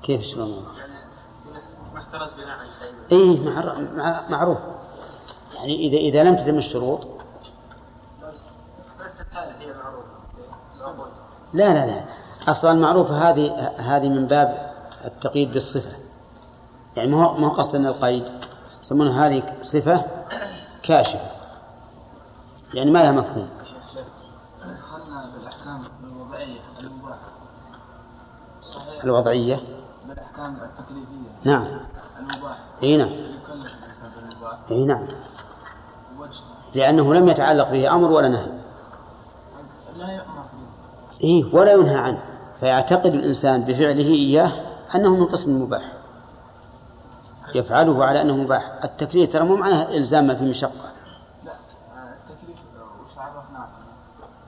كيف 0.03 0.20
الشروط 0.20 0.49
اي 3.11 3.39
معروف. 4.30 4.57
يعني 5.55 5.76
اذا 5.76 5.97
إذا 5.97 6.24
لم 6.24 6.36
تتم 6.36 6.57
الشروط 6.57 7.07
لا 11.57 11.73
لا 11.73 11.85
لا. 11.85 12.03
أصلا 12.47 12.71
المعروفه 12.71 13.29
هذه 13.29 13.71
هذه 13.77 14.09
من 14.09 14.27
باب 14.27 14.71
التقييد 15.05 15.51
بالصفة. 15.51 15.97
يعني 16.95 17.11
ما 17.11 17.25
هو 17.25 17.37
ما 17.37 17.47
هو 17.47 17.51
قصد 17.51 17.75
ان 17.75 17.85
القيد. 17.85 18.25
يسمونها 18.81 19.27
هذه 19.27 19.43
صفة 19.61 20.05
كاشفة. 20.83 21.31
يعني 22.73 22.91
ما 22.91 22.99
لها 22.99 23.11
مفهوم. 23.11 23.49
دخلنا 24.59 25.31
بالاحكام 25.33 25.81
الوضعية. 26.03 26.59
المباحه 26.79 27.37
الوضعيه 29.03 29.59
بالاحكام 30.07 30.55
التكليفيه 30.55 31.29
نعم. 31.43 31.67
إي 32.83 32.97
نعم. 32.97 33.11
إي 34.71 34.85
نعم. 34.85 35.07
لأنه 36.75 37.13
لم 37.13 37.29
يتعلق 37.29 37.71
به 37.71 37.95
أمر 37.95 38.11
ولا 38.11 38.29
نهي. 38.29 38.51
لا 39.97 40.11
يامر 40.11 40.36
اي 41.24 41.49
ولا 41.53 41.72
ينهى 41.72 41.95
عنه. 41.95 42.24
فيعتقد 42.59 43.13
الإنسان 43.13 43.61
بفعله 43.61 44.09
إياه 44.09 44.51
أنه 44.95 45.15
من 45.15 45.26
قسم 45.26 45.51
المباح 45.51 45.93
يفعله 47.55 48.05
على 48.05 48.22
أنه 48.22 48.38
مباح. 48.38 48.80
التكليف 48.84 49.34
ترى 49.34 49.43
مو 49.43 49.55
معناه 49.55 49.95
إلزام 49.95 50.28
ما 50.28 50.36
في 50.36 50.43
مشقة. 50.43 50.91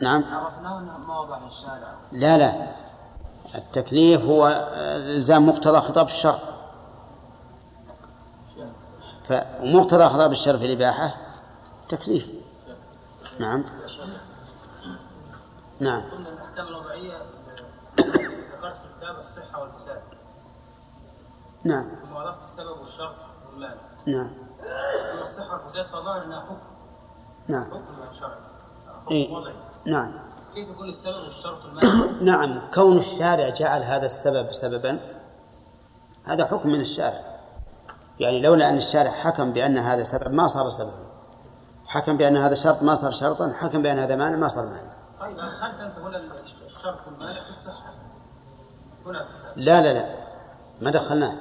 نعم. 0.01 0.23
عرفناه 0.23 0.79
ما 1.07 1.19
وضع 1.19 1.37
الشارع. 1.47 1.93
لا 2.11 2.37
لا. 2.37 2.67
التكليف 3.55 4.21
هو 4.21 4.47
إلزام 4.95 5.49
مقتضى 5.49 5.81
خطاب 5.81 6.05
الشرع. 6.05 6.39
فمقتضى 9.27 10.09
خطاب 10.09 10.31
الشرع 10.31 10.57
في 10.57 10.65
الإباحة 10.65 11.15
تكليف. 11.89 12.31
نعم. 13.39 13.63
نعم. 15.79 16.01
قلنا 16.01 16.28
الأحكام 16.59 16.75
الوضعية 16.75 17.17
ذكرت 17.97 18.77
في 18.77 18.83
الكتاب 18.85 19.17
الصحة 19.17 19.61
والفساد. 19.61 20.01
نعم. 21.63 21.95
ثم 21.95 22.15
وضعت 22.15 22.43
السبب 22.43 22.79
والشرط 22.81 23.15
والمال 23.47 23.77
نعم. 24.05 24.33
أما 25.13 25.21
الصحة 25.21 25.53
والفساد 25.53 25.85
فظاهر 25.85 26.23
أنها 26.23 26.41
حكم. 26.41 26.57
نعم. 27.49 27.65
حكم 27.65 28.13
شرعي 28.19 28.39
حكم 28.87 29.11
إيه؟ 29.11 29.33
وضعي 29.33 29.53
نعم. 29.85 30.19
كيف 30.53 30.69
يكون 30.69 30.89
السبب 30.89 31.23
والشرط 31.23 31.65
المانع؟ 31.65 32.21
نعم. 32.37 32.71
كون 32.73 32.97
الشارع 32.97 33.49
جعل 33.49 33.83
هذا 33.83 34.05
السبب 34.05 34.51
سببا 34.51 34.99
هذا 36.23 36.45
حكم 36.45 36.69
من 36.69 36.81
الشارع. 36.81 37.39
يعني 38.19 38.41
لولا 38.41 38.69
أن 38.69 38.77
الشارع 38.77 39.11
حكم 39.11 39.53
بأن 39.53 39.77
هذا 39.77 40.03
سبب 40.03 40.33
ما 40.33 40.47
صار 40.47 40.69
سببا. 40.69 41.09
حكم 41.85 42.17
بأن 42.17 42.37
هذا 42.37 42.55
شرط 42.55 42.83
ما 42.83 42.95
صار 42.95 43.11
شرطا. 43.11 43.53
حكم 43.53 43.81
بأن 43.81 43.97
هذا 43.99 44.15
مانع 44.15 44.37
ما 44.37 44.47
صار 44.47 44.65
مانع 44.65 44.98
طيب 45.19 45.39
أنت 45.39 45.97
هنا 45.99 46.17
الشرط 46.67 46.99
في 47.43 47.49
الصحة؟ 47.49 47.93
هنا 49.05 49.25
لا 49.55 49.81
لا 49.81 49.93
لا. 49.93 50.15
ما 50.81 50.91
دخلناه. 50.91 51.35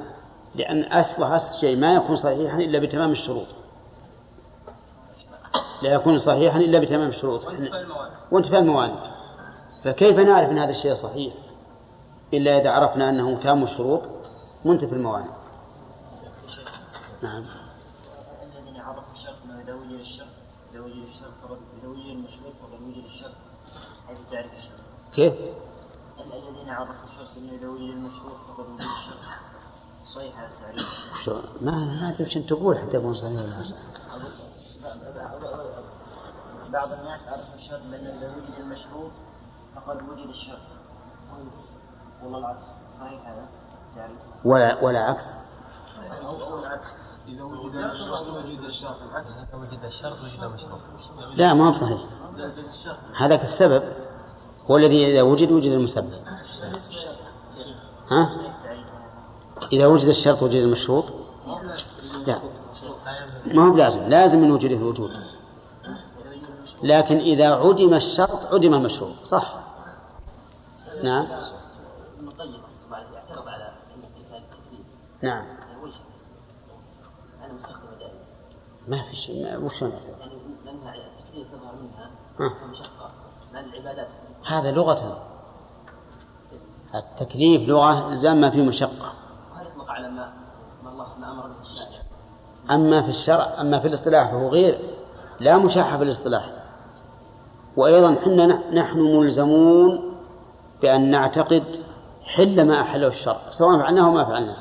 لأن 0.55 0.85
أصل 0.85 1.23
أصل 1.23 1.61
شيء 1.61 1.77
ما 1.77 1.95
يكون 1.95 2.17
صحيحا 2.17 2.59
إلا 2.59 2.79
بتمام 2.79 3.13
الشروط. 3.13 3.47
لا 5.83 5.93
يكون 5.93 6.19
صحيحا 6.19 6.59
إلا 6.59 6.79
بتمام 6.79 7.09
الشروط. 7.09 7.41
وانتفاء 8.31 8.61
الموانع. 8.61 9.19
فكيف 9.85 10.19
نعرف 10.19 10.51
أن 10.51 10.59
هذا 10.59 10.71
الشيء 10.71 10.95
صحيح؟ 10.95 11.35
إلا 12.35 12.61
إذا 12.61 12.71
عرفنا 12.71 13.09
أنه 13.09 13.39
تام 13.39 13.63
الشروط 13.63 14.03
منتفي 14.65 14.93
الموانع. 14.93 15.39
نعم 17.23 17.45
الذين 18.43 18.81
عرفوا 18.81 19.13
الشرط 19.13 19.37
ما 19.49 19.63
إذا 19.63 19.75
وجد 19.75 20.01
الشرط 20.01 20.29
إذا 20.73 20.81
وجد 20.81 21.03
الشرط 21.09 21.33
فقد 21.43 21.59
إذا 21.79 21.89
وجد 21.89 22.07
المشروط 22.07 22.53
فقد 22.63 22.83
وجد 22.83 23.05
الشرط 23.05 23.35
حيث 24.09 24.19
تعرف 24.31 24.53
الشرط 24.53 24.81
كيف؟ 25.13 25.35
الذين 26.21 26.71
عرفوا 26.71 26.95
الشرط 27.05 27.37
وجد 27.65 27.81
المشروط 27.81 28.37
فقد 28.49 28.69
وجد 28.71 28.81
الشرط 28.81 29.19
صحيح 30.15 30.39
هذا 30.39 30.49
التعريف. 30.49 30.87
ما 31.63 31.73
ما 31.73 32.09
أدري 32.09 32.25
وش 32.25 32.39
تقول 32.39 32.79
حتى 32.79 32.97
يكون 32.97 33.15
صحيح 33.15 33.33
ولا 33.33 33.63
صحيح 33.63 33.83
بعض 36.73 36.93
الناس 36.93 37.29
عرفوا 37.29 37.55
الشرط 37.55 37.81
بأن 37.81 38.07
إذا 38.07 38.37
وجد 38.37 38.61
المشروط 38.61 39.11
فقد 39.77 40.03
وجد 40.03 40.29
الشرط 40.29 40.59
والله 42.23 42.39
العكس. 42.39 42.67
صحيح 42.99 43.27
هذا 43.27 43.49
يعني 43.97 44.15
ولا 44.45 44.85
ولا 44.85 45.01
عكس. 45.01 45.25
العكس 46.59 46.91
إذا 47.29 47.43
وجد 47.43 47.75
المشروط 47.75 48.27
وجد 48.27 48.61
الشرط 48.61 49.03
العكس 49.11 49.37
إذا 49.37 49.59
وجد 49.59 49.85
الشرط 49.85 50.19
وجد 50.21 50.43
المشروط 50.43 50.81
لا 51.35 51.55
ما 51.55 51.69
هو 51.69 51.73
صحيح 51.73 52.01
هذاك 53.17 53.43
السبب 53.43 53.83
هو 54.71 54.77
الذي 54.77 55.07
إذا 55.13 55.23
وجد 55.23 55.53
وجد 55.53 55.73
المسبب 55.73 56.13
ها؟ 58.11 58.31
إذا 59.73 59.87
وجد 59.87 60.09
الشرط 60.09 60.43
وجد 60.43 60.63
المشروط. 60.63 61.05
لا. 62.27 62.41
ما 63.47 63.69
هو 63.69 63.73
بلازم. 63.73 64.01
لازم 64.01 64.39
من 64.39 64.51
وجوده 64.51 64.77
وجود. 64.77 65.11
لكن 66.83 67.17
إذا 67.17 67.49
عدم 67.49 67.95
الشرط 67.95 68.47
عدم 68.47 68.75
المشروط. 68.75 69.15
صح. 69.23 69.59
نعم. 71.03 71.27
نعم. 75.23 75.45
ما 78.89 79.03
في 79.03 79.17
شيء. 79.17 79.65
وش 79.65 79.83
يعني 79.83 79.93
لأنها 80.65 80.95
التكليف 80.95 81.49
تظهر 81.53 81.75
منها 81.75 82.11
كمشقة. 82.39 83.11
العبادات 83.55 84.09
هذا 84.49 84.71
لغة. 84.71 85.19
التكليف 86.95 87.69
لغة 87.69 88.09
إلزام 88.09 88.41
ما 88.41 88.51
فيه 88.51 88.63
مشقة 88.63 89.13
يطلق 89.61 89.91
على 89.91 90.09
ما 90.09 90.33
الله 90.93 91.07
ما 91.19 91.33
أمر 91.33 91.47
به 91.49 91.61
الشارع 91.61 92.03
أما 92.71 93.03
في 93.03 93.09
الشرع 93.09 93.61
أما 93.61 93.81
في 93.81 93.89
الاصطلاح 93.89 94.31
فهو 94.31 94.49
غير. 94.49 94.79
لا 95.41 95.59
مشاحة 95.59 95.97
في 95.97 96.05
الاصطلاح. 96.05 96.51
وأيضا 97.77 98.15
حنا 98.15 98.71
نحن 98.71 99.01
ملزمون 99.01 100.15
بأن 100.83 101.11
نعتقد 101.11 101.81
حل 102.23 102.69
ما 102.69 102.81
أحله 102.81 103.07
الشرع 103.07 103.51
سواء 103.51 103.79
فعلناه 103.79 104.07
أو 104.07 104.11
ما 104.11 104.25
فعلناه. 104.25 104.57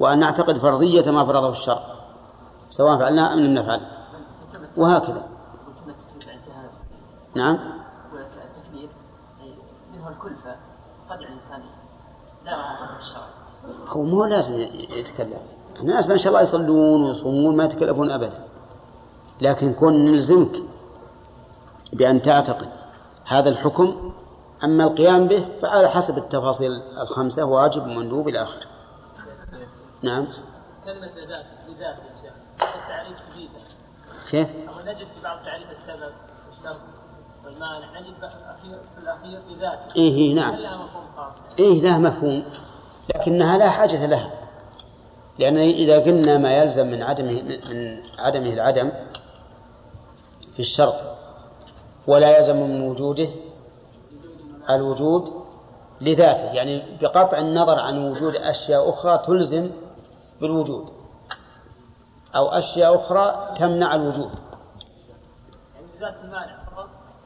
وأن 0.00 0.18
نعتقد 0.18 0.58
فرضية 0.58 1.10
ما 1.10 1.24
فرضه 1.24 1.50
الشرع 1.50 1.82
سواء 2.68 2.98
فعلناه 2.98 3.34
أم 3.34 3.38
لم 3.38 3.54
نفعل. 3.54 3.80
وهكذا. 4.76 5.30
نعم 7.36 7.58
التكليف 8.60 8.90
منه 9.92 10.08
الكلفة 10.08 10.56
قد 11.10 11.18
الإنسان 11.18 11.60
لا 11.60 11.64
الشرع 11.64 12.39
هو 13.88 14.02
مو 14.02 14.24
لازم 14.24 14.54
يتكلم. 14.96 15.38
الناس 15.80 16.08
ما 16.08 16.16
شاء 16.16 16.28
الله 16.28 16.40
يصلون 16.40 17.04
ويصومون 17.04 17.56
ما 17.56 17.64
يتكلفون 17.64 18.10
أبدا. 18.10 18.44
لكن 19.40 19.74
كون 19.74 20.04
نلزمك 20.04 20.56
بأن 21.92 22.22
تعتقد 22.22 22.68
هذا 23.26 23.48
الحكم 23.48 24.12
أما 24.64 24.84
القيام 24.84 25.28
به 25.28 25.48
فعلى 25.62 25.88
حسب 25.88 26.18
التفاصيل 26.18 26.72
الخمسة 27.00 27.44
واجب 27.44 27.82
ومندوب 27.82 28.28
إلى 28.28 28.42
آخره. 28.42 28.66
نعم. 30.02 30.26
كلمة 30.84 31.06
لذات 31.06 31.46
لذات 31.68 31.96
يا 31.96 32.22
شيخ. 32.22 32.32
التعريف 32.60 33.18
جديدة 33.32 33.60
كيف؟ 34.30 34.48
نجد 34.86 35.06
في 35.14 35.22
بعض 35.24 35.44
تعريف 35.44 35.66
السبب. 35.70 36.12
والمانع 37.60 38.00
نجد 38.00 38.14
في 38.94 38.98
الأخير 39.02 39.40
لذات 39.50 39.78
إيه, 39.96 40.14
إيه 40.14 40.34
نعم. 40.34 40.54
لها 40.54 40.76
مفهوم 40.76 41.04
خاص. 41.16 41.32
إيه 41.58 41.82
لها 41.82 41.98
مفهوم. 41.98 42.44
لكنها 43.14 43.58
لا 43.58 43.70
حاجة 43.70 44.06
لها. 44.06 44.30
لأن 45.38 45.56
إذا 45.56 45.98
قلنا 45.98 46.38
ما 46.38 46.52
يلزم 46.52 46.86
من 46.86 47.02
عدمه 47.02 47.42
من 47.42 48.02
عدمه 48.18 48.52
العدم 48.52 48.92
في 50.54 50.60
الشرط 50.60 50.94
ولا 52.06 52.38
يلزم 52.38 52.56
من 52.56 52.88
وجوده 52.88 53.28
الوجود 54.70 55.32
لذاته 56.00 56.52
يعني 56.52 56.82
بقطع 57.00 57.38
النظر 57.38 57.80
عن 57.80 58.10
وجود 58.10 58.36
أشياء 58.36 58.88
أخرى 58.90 59.18
تلزم 59.26 59.70
بالوجود 60.40 60.92
أو 62.36 62.48
أشياء 62.48 62.96
أخرى 62.96 63.54
تمنع 63.56 63.94
الوجود. 63.94 64.30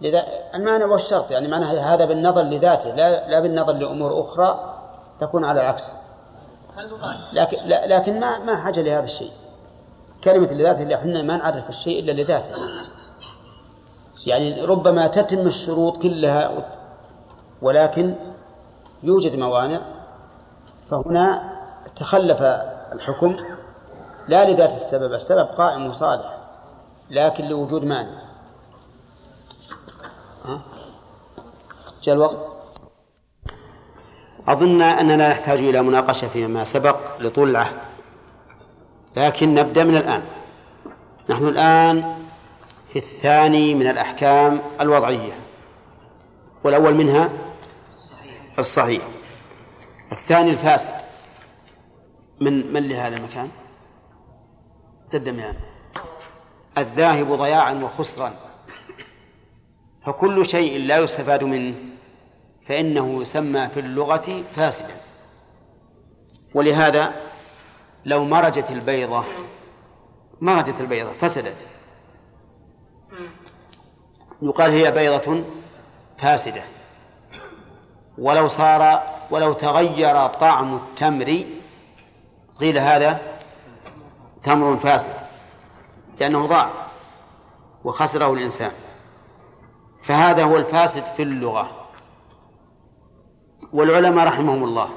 لذا 0.05 0.25
المعنى 0.55 0.85
والشرط 0.85 1.31
يعني 1.31 1.49
معنى 1.49 1.65
هذا 1.65 2.05
بالنظر 2.05 2.43
لذاته 2.43 2.91
لا 2.91 3.29
لا 3.29 3.41
بالنظر 3.41 3.73
لأمور 3.73 4.21
أخرى 4.21 4.75
تكون 5.21 5.45
على 5.45 5.61
العكس. 5.61 5.95
لكن 7.33 7.59
لا 7.67 7.87
لكن 7.87 8.21
ما 8.21 8.39
ما 8.39 8.57
حاجة 8.57 8.83
لهذا 8.83 9.05
الشيء. 9.05 9.33
كلمة 10.25 10.53
لذاته 10.53 10.83
اللي 10.83 10.95
إحنا 10.95 11.23
ما 11.23 11.37
نعرف 11.37 11.69
الشيء 11.69 12.01
إلا 12.01 12.13
لذاته. 12.23 12.51
يعني 14.27 14.65
ربما 14.65 15.07
تتم 15.07 15.47
الشروط 15.47 16.03
كلها 16.03 16.51
ولكن 17.63 18.15
يوجد 19.03 19.37
موانع 19.37 19.81
فهنا 20.91 21.55
تخلف 21.97 22.41
الحكم 22.93 23.37
لا 24.29 24.51
لذات 24.51 24.73
السبب 24.73 25.13
السبب 25.13 25.47
قائم 25.47 25.87
وصالح 25.87 26.37
لكن 27.11 27.45
لوجود 27.45 27.85
مانع. 27.85 28.24
جاء 32.03 32.15
الوقت. 32.15 32.53
أظن 34.49 34.83
أننا 34.83 35.31
نحتاج 35.31 35.59
إلى 35.59 35.83
مناقشة 35.83 36.29
فيما 36.29 36.65
سبق 36.65 37.21
لطول 37.21 37.51
العهد. 37.51 37.79
لكن 39.17 39.55
نبدأ 39.55 39.85
من 39.85 39.97
الآن. 39.97 40.23
نحن 41.29 41.49
الآن 41.49 42.17
في 42.93 42.99
الثاني 42.99 43.75
من 43.75 43.87
الأحكام 43.87 44.61
الوضعية. 44.81 45.41
والأول 46.65 46.95
منها 46.95 47.31
الصحيح. 48.59 49.03
الثاني 50.13 50.51
الفاسد. 50.51 50.93
من 52.41 52.73
من 52.73 52.89
لهذا 52.89 53.17
المكان؟ 53.17 53.51
سد 55.07 55.27
يعني 55.27 55.59
الذاهب 56.79 57.33
ضياعا 57.33 57.73
وخسرا. 57.73 58.44
فكل 60.07 60.47
شيء 60.47 60.87
لا 60.87 60.99
يستفاد 60.99 61.45
منه 61.45 61.75
فإنه 62.69 63.23
يسمى 63.23 63.69
في 63.69 63.81
اللغة 63.81 64.43
فاسدا. 64.57 64.95
ولهذا 66.55 67.15
لو 68.05 68.25
مرجت 68.25 68.71
البيضة 68.71 69.25
مرجت 70.41 70.81
البيضة 70.81 71.13
فسدت. 71.13 71.67
يقال 74.43 74.71
هي 74.71 74.91
بيضة 74.91 75.45
فاسدة. 76.19 76.63
ولو 78.19 78.49
صار 78.49 79.03
ولو 79.31 79.53
تغير 79.53 80.27
طعم 80.27 80.77
التمر 80.77 81.45
قيل 82.61 82.79
هذا 82.79 83.21
تمر 84.43 84.77
فاسد 84.77 85.13
لأنه 86.21 86.47
ضاع 86.47 86.71
وخسره 87.85 88.33
الإنسان. 88.33 88.71
فهذا 90.05 90.45
هو 90.45 90.57
الفاسد 90.57 91.05
في 91.05 91.23
اللغة. 91.23 91.71
والعلماء 93.73 94.27
رحمهم 94.27 94.65
الله 94.65 94.89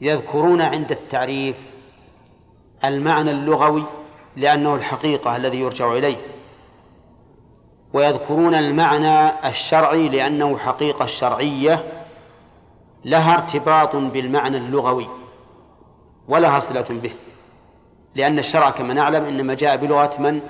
يذكرون 0.00 0.60
عند 0.60 0.92
التعريف 0.92 1.56
المعنى 2.84 3.30
اللغوي 3.30 3.84
لأنه 4.36 4.74
الحقيقة 4.74 5.36
الذي 5.36 5.60
يرجع 5.60 5.92
إليه. 5.92 6.16
ويذكرون 7.92 8.54
المعنى 8.54 9.48
الشرعي 9.48 10.08
لأنه 10.08 10.58
حقيقة 10.58 11.06
شرعية 11.06 11.84
لها 13.04 13.34
ارتباط 13.34 13.96
بالمعنى 13.96 14.56
اللغوي 14.56 15.08
ولها 16.28 16.60
صلة 16.60 16.86
به. 16.90 17.12
لأن 18.14 18.38
الشرع 18.38 18.70
كما 18.70 18.94
نعلم 18.94 19.24
إنما 19.24 19.54
جاء 19.54 19.76
بلغة 19.76 20.22
من؟ 20.22 20.40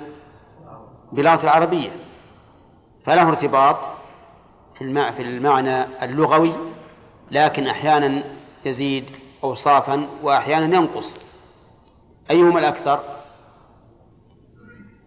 بلغة 1.11 1.43
العربية. 1.43 2.08
فله 3.05 3.27
ارتباط 3.27 3.77
في 4.77 5.21
المعنى 5.21 5.83
اللغوي 6.03 6.53
لكن 7.31 7.67
أحيانا 7.67 8.23
يزيد 8.65 9.05
أوصافا 9.43 10.07
وأحيانا 10.23 10.77
ينقص 10.77 11.15
أيهما 12.31 12.59
الأكثر؟ 12.59 12.99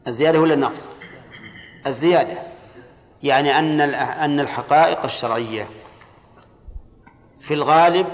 الزيادة 0.07 0.41
ولا 0.41 0.55
النقص؟ 0.55 0.91
الزيادة 1.87 2.39
يعني 3.23 3.59
أن 3.59 3.81
أن 3.95 4.41
الحقائق 4.41 5.05
الشرعية 5.05 5.69
في 7.41 7.55
الغالب 7.55 8.07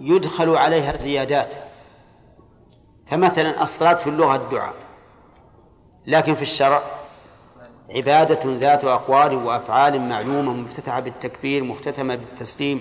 يدخل 0.00 0.56
عليها 0.56 0.98
زيادات 0.98 1.54
فمثلا 3.06 3.62
الصلاة 3.62 3.94
في 3.94 4.06
اللغة 4.06 4.36
الدعاء 4.36 4.74
لكن 6.06 6.34
في 6.34 6.42
الشرع 6.42 6.82
عبادة 7.90 8.40
ذات 8.44 8.84
أقوال 8.84 9.34
وأفعال 9.34 10.00
معلومة 10.00 10.52
مفتتحة 10.52 11.00
بالتكبير 11.00 11.64
مختتمة 11.64 12.16
بالتسليم 12.16 12.80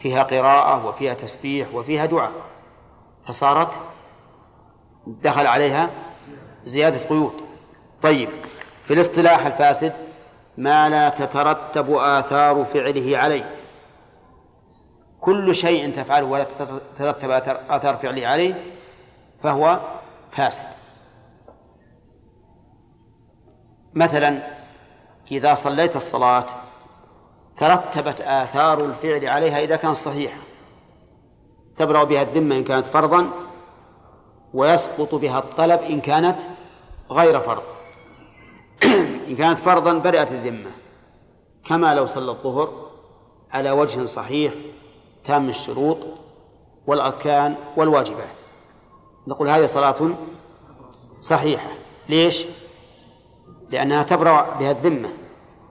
فيها 0.00 0.22
قراءة 0.22 0.86
وفيها 0.86 1.14
تسبيح 1.14 1.74
وفيها 1.74 2.06
دعاء. 2.06 2.32
فصارت 3.28 3.80
دخل 5.06 5.46
عليها 5.46 5.90
زيادة 6.64 6.98
قيود. 7.08 7.32
طيب 8.02 8.28
في 8.86 8.94
الاصطلاح 8.94 9.46
الفاسد 9.46 9.92
ما 10.58 10.88
لا 10.88 11.08
تترتب 11.08 11.90
آثار 11.90 12.64
فعله 12.64 13.18
عليه. 13.18 13.56
كل 15.20 15.54
شيء 15.54 15.92
تفعله 15.92 16.26
ولا 16.26 16.44
تترتب 16.96 17.30
آثار 17.70 17.96
فعله 17.96 18.26
عليه 18.26 18.54
فهو 19.42 19.80
فاسد. 20.36 20.75
مثلا 23.96 24.38
إذا 25.30 25.54
صليت 25.54 25.96
الصلاة 25.96 26.46
ترتبت 27.56 28.20
آثار 28.20 28.84
الفعل 28.84 29.26
عليها 29.26 29.58
إذا 29.58 29.76
كان 29.76 29.94
صحيحا 29.94 30.38
تبرأ 31.78 32.04
بها 32.04 32.22
الذمة 32.22 32.56
إن 32.56 32.64
كانت 32.64 32.86
فرضا 32.86 33.30
ويسقط 34.54 35.14
بها 35.14 35.38
الطلب 35.38 35.80
إن 35.80 36.00
كانت 36.00 36.36
غير 37.10 37.40
فرض. 37.40 37.62
إن 39.28 39.36
كانت 39.36 39.58
فرضا 39.58 39.92
برئت 39.92 40.32
الذمة. 40.32 40.70
كما 41.64 41.94
لو 41.94 42.06
صلى 42.06 42.30
الظهر 42.30 42.90
على 43.50 43.70
وجه 43.70 44.06
صحيح 44.06 44.52
تام 45.24 45.48
الشروط 45.48 45.98
والأركان 46.86 47.56
والواجبات. 47.76 48.36
نقول 49.26 49.48
هذه 49.48 49.66
صلاة 49.66 50.10
صحيحة. 51.20 51.70
ليش؟ 52.08 52.46
لأنها 53.70 54.02
تبرأ 54.02 54.54
بها 54.58 54.70
الذمة 54.70 55.08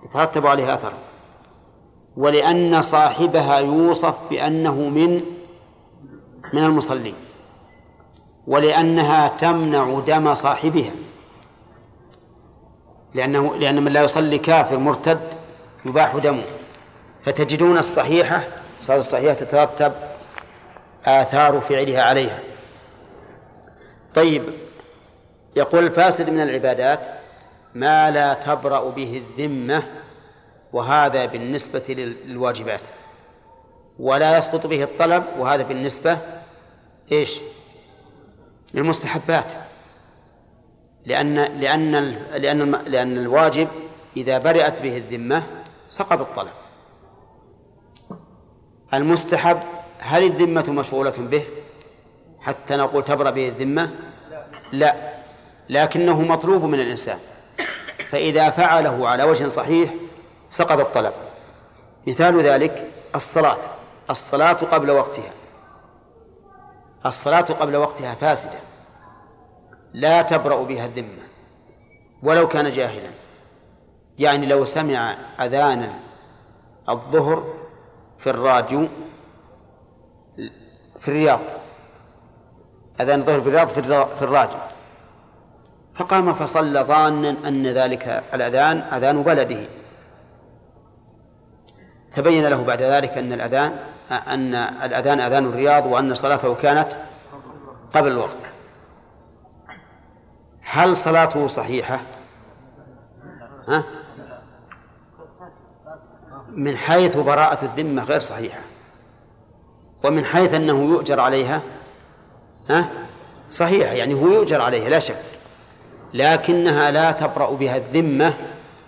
يترتب 0.06 0.48
عليها 0.48 0.76
أثر. 0.76 0.94
ولأن 2.18 2.82
صاحبها 2.82 3.60
يوصف 3.60 4.16
بأنه 4.30 4.76
من 4.76 5.14
من 6.54 6.64
المصلين 6.64 7.16
ولأنها 8.48 9.28
تمنع 9.28 10.00
دم 10.00 10.34
صاحبها 10.34 10.92
لأنه 13.14 13.56
لأن 13.56 13.84
من 13.84 13.92
لا 13.92 14.04
يصلي 14.04 14.38
كافر 14.38 14.78
مرتد 14.78 15.20
يباح 15.86 16.16
دمه. 16.16 16.46
فتجدون 17.26 17.78
الصحيحة 17.78 18.44
الصلاة 18.80 19.00
الصحيحة 19.00 19.34
تترتب 19.34 19.94
آثار 21.06 21.62
فعلها 21.62 22.02
عليها. 22.02 22.40
طيب 24.16 24.44
يقول 25.56 25.84
الفاسد 25.84 26.30
من 26.30 26.42
العبادات 26.42 27.25
ما 27.76 28.12
لا 28.12 28.34
تبرأ 28.34 28.90
به 28.90 29.24
الذمة 29.24 29.84
وهذا 30.74 31.26
بالنسبة 31.26 31.84
للواجبات. 32.26 32.82
ولا 34.00 34.38
يسقط 34.38 34.68
به 34.68 34.84
الطلب 34.84 35.24
وهذا 35.40 35.64
بالنسبة 35.64 36.18
إيش؟ 37.12 37.40
للمستحبات. 38.74 39.54
لأن 41.06 41.36
لأن 41.36 41.92
لأن 42.32 42.72
لأن 42.72 43.18
الواجب 43.18 43.68
إذا 44.18 44.38
برئت 44.38 44.82
به 44.82 44.98
الذمة 44.98 45.44
سقط 45.90 46.20
الطلب. 46.20 46.54
المستحب 48.94 49.60
هل 50.00 50.24
الذمة 50.24 50.72
مشغولة 50.72 51.14
به؟ 51.18 51.44
حتى 52.40 52.76
نقول 52.76 53.04
تبرأ 53.04 53.32
به 53.32 53.50
الذمة؟ 53.50 53.92
لا. 54.72 55.14
لكنه 55.70 56.22
مطلوب 56.22 56.64
من 56.64 56.80
الإنسان. 56.80 57.18
فإذا 58.10 58.50
فعله 58.50 59.10
على 59.10 59.24
وجه 59.24 59.48
صحيح 59.48 59.94
سقط 60.50 60.80
الطلب. 60.80 61.14
مثال 62.08 62.42
ذلك 62.42 62.92
الصلاة. 63.16 63.58
الصلاة 64.10 64.54
قبل 64.54 64.92
وقتها. 64.92 65.32
الصلاة 67.06 67.42
قبل 67.42 67.76
وقتها 67.76 68.16
فاسدة. 68.16 68.60
لا 69.94 70.22
تبرأ 70.22 70.64
بها 70.64 70.86
الذمة. 70.86 71.24
ولو 72.24 72.48
كان 72.48 72.72
جاهلا. 72.72 73.10
يعني 74.20 74.46
لو 74.46 74.66
سمع 74.66 75.16
أذان 75.40 75.94
الظهر 76.90 77.54
في 78.18 78.30
الراديو 78.30 78.88
في 81.02 81.08
الرياض. 81.08 81.40
أذان 83.02 83.20
الظهر 83.20 83.42
في 83.42 83.48
الرياض 83.48 83.68
في 84.08 84.22
الراديو. 84.22 84.58
فقام 85.96 86.34
فصلى 86.34 86.80
ظانا 86.80 87.30
أن 87.48 87.68
ذلك 87.68 88.24
الأذان 88.34 88.78
أذان 88.78 89.24
بلده 89.24 89.66
تبين 92.16 92.48
له 92.48 92.64
بعد 92.64 92.82
ذلك 92.82 93.18
أن 93.18 93.34
الأذان 93.34 93.80
أن 94.12 94.56
الأذان 94.56 95.20
أذان 95.20 95.46
الرياض 95.46 95.86
وأن 95.86 96.14
صلاته 96.16 96.56
كانت 96.56 96.92
قبل 97.94 98.12
الوقت 98.12 98.38
هل 100.62 100.98
صلاته 100.98 101.48
صحيحة؟ 101.48 102.00
ها؟ 103.68 103.84
من 106.50 106.78
حيث 106.78 107.18
براءة 107.18 107.66
الذمة 107.66 108.04
غير 108.04 108.20
صحيحة 108.20 108.60
ومن 110.04 110.26
حيث 110.26 110.54
أنه 110.54 110.84
يؤجر 110.84 111.20
عليها 111.20 111.62
ها؟ 112.70 112.90
صحيح 113.50 113.92
يعني 113.92 114.14
هو 114.14 114.28
يؤجر 114.28 114.62
عليها 114.62 114.90
لا 114.90 115.00
شك 115.00 115.35
لكنها 116.16 116.92
لا 116.92 117.12
تبرأ 117.12 117.50
بها 117.56 117.78
الذمة 117.78 118.34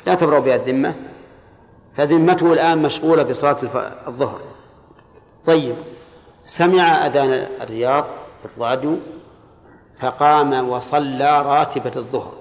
لا 0.07 0.15
تبرأ 0.15 0.39
بها 0.39 0.55
الذمة. 0.55 0.95
فذمته 1.95 2.53
الآن 2.53 2.81
مشغولة 2.81 3.23
بصلاة 3.23 3.57
الظهر. 4.07 4.39
طيب 5.45 5.75
سمع 6.43 7.07
أذان 7.07 7.47
الرياض 7.61 8.03
في 8.41 8.45
الراديو 8.45 8.97
فقام 9.99 10.69
وصلى 10.69 11.41
راتبة 11.41 11.91
الظهر. 11.95 12.33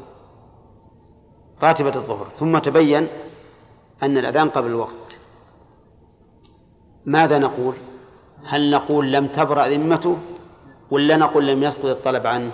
راتبة 1.63 1.95
الظهر. 1.95 2.27
ثم 2.39 2.59
تبين 2.59 3.07
أن 4.03 4.19
الأذان 4.19 4.49
قبل 4.49 4.67
الوقت. 4.67 5.19
ماذا 7.07 7.39
نقول؟ 7.39 7.75
هل 8.45 8.71
نقول 8.71 9.13
لم 9.13 9.27
تبرأ 9.27 9.69
ذمته 9.69 10.17
ولا 10.91 11.17
نقول 11.17 11.47
لم 11.47 11.63
يسقط 11.63 11.85
الطلب 11.85 12.27
عنه؟ 12.27 12.51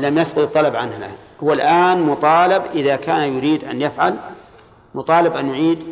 لم 0.00 0.18
يسقط 0.18 0.38
الطلب 0.38 0.76
عنه 0.76 0.96
الآن. 0.96 1.16
هو 1.42 1.52
الآن 1.52 2.02
مطالب 2.02 2.62
إذا 2.74 2.96
كان 2.96 3.36
يريد 3.36 3.64
أن 3.64 3.82
يفعل 3.82 4.16
مطالب 4.94 5.32
أن 5.36 5.48
يعيد 5.48 5.86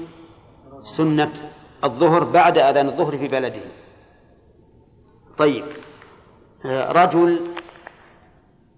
سنة 0.83 1.33
الظهر 1.85 2.25
بعد 2.25 2.59
أذان 2.59 2.87
الظهر 2.87 3.19
في 3.19 3.29
بلده. 3.29 3.63
طيب 5.39 5.65
رجل 6.65 7.55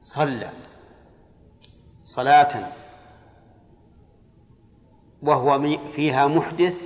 صلى 0.00 0.50
صلاة 2.02 2.68
وهو 5.22 5.78
فيها 5.92 6.26
محدث 6.26 6.82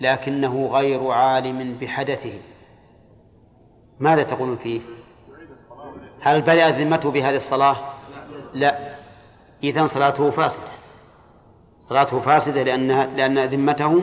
لكنه 0.00 0.66
غير 0.66 1.10
عالم 1.10 1.78
بحدثه. 1.78 2.38
ماذا 4.00 4.22
تقولون 4.22 4.56
فيه؟ 4.56 4.80
هل 6.20 6.42
برئت 6.42 6.74
ذمته 6.74 7.10
بهذه 7.10 7.36
الصلاة؟ 7.36 7.76
لا. 8.54 8.96
إذن 9.64 9.86
صلاته 9.86 10.30
فاسدة. 10.30 10.66
صلاته 11.80 12.20
فاسدة 12.20 12.62
لأنها 12.62 13.06
لأن 13.06 13.38
ذمته 13.38 14.02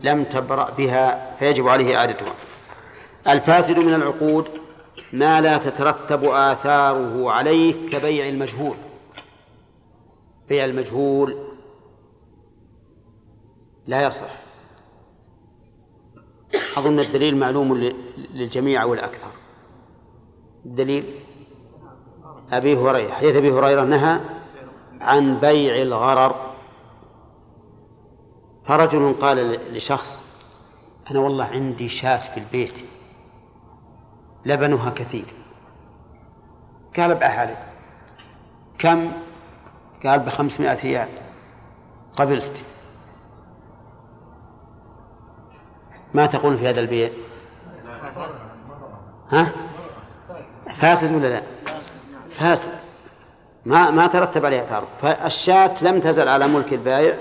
لم 0.00 0.24
تبرأ 0.24 0.70
بها 0.70 1.36
فيجب 1.36 1.68
عليه 1.68 1.96
إعادتها. 1.96 2.34
الفاسد 3.28 3.78
من 3.78 3.94
العقود 3.94 4.48
ما 5.12 5.40
لا 5.40 5.58
تترتب 5.58 6.24
آثاره 6.24 7.30
عليه 7.30 7.90
كبيع 7.90 8.28
المجهول. 8.28 8.76
بيع 10.48 10.64
المجهول 10.64 11.38
لا 13.86 14.02
يصح. 14.02 14.44
أظن 16.76 17.00
الدليل 17.00 17.36
معلوم 17.36 17.92
للجميع 18.34 18.82
أو 18.82 18.94
الأكثر 18.94 19.30
الدليل 20.66 21.04
أبي 22.52 22.76
هريرة 22.76 23.12
حديث 23.12 23.36
أبي 23.36 23.52
هريرة 23.52 23.84
نهى 23.84 24.20
عن 25.00 25.40
بيع 25.40 25.82
الغرر. 25.82 26.34
فرجل 28.66 29.14
قال 29.20 29.58
لشخص 29.76 30.22
أنا 31.10 31.20
والله 31.20 31.44
عندي 31.44 31.88
شاة 31.88 32.16
في 32.16 32.36
البيت 32.36 32.74
لبنها 34.46 34.90
كثير. 34.90 35.26
قال 36.96 37.10
ابعها 37.10 37.40
علي 37.40 37.56
كم؟ 38.78 39.12
قال 40.04 40.20
بخمسمائة 40.20 40.82
ريال. 40.82 41.08
قبلت. 42.16 42.64
ما 46.14 46.26
تقول 46.26 46.58
في 46.58 46.68
هذا 46.68 46.80
البيع؟ 46.80 47.10
ها؟ 49.30 49.52
فاسد 50.80 51.14
ولا 51.14 51.26
لا؟ 51.28 51.42
فاسد. 52.38 52.70
ما 53.64 53.90
ما 53.90 54.06
ترتب 54.06 54.44
عليها 54.44 54.64
تعرف 54.64 54.88
فالشاة 55.02 55.74
لم 55.82 56.00
تزل 56.00 56.28
على 56.28 56.46
ملك 56.46 56.72
البائع 56.72 57.16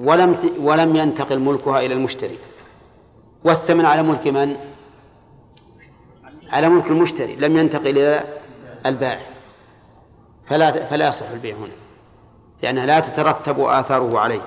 ولم 0.00 0.56
ولم 0.60 0.96
ينتقل 0.96 1.38
ملكها 1.38 1.80
إلى 1.80 1.94
المشتري. 1.94 2.38
والثمن 3.44 3.84
على 3.84 4.02
ملك 4.02 4.26
من؟ 4.26 4.56
على 6.50 6.68
ملك 6.68 6.86
المشتري. 6.86 7.36
لم 7.36 7.56
ينتقل 7.56 7.88
إلى 7.88 8.24
البائع. 8.86 9.26
فلا 10.46 10.86
فلا 10.86 11.08
يصح 11.08 11.30
البيع 11.30 11.56
هنا. 11.56 11.72
لأنها 12.62 12.86
لا 12.86 13.00
تترتب 13.00 13.60
آثاره 13.60 14.18
عليه. 14.18 14.40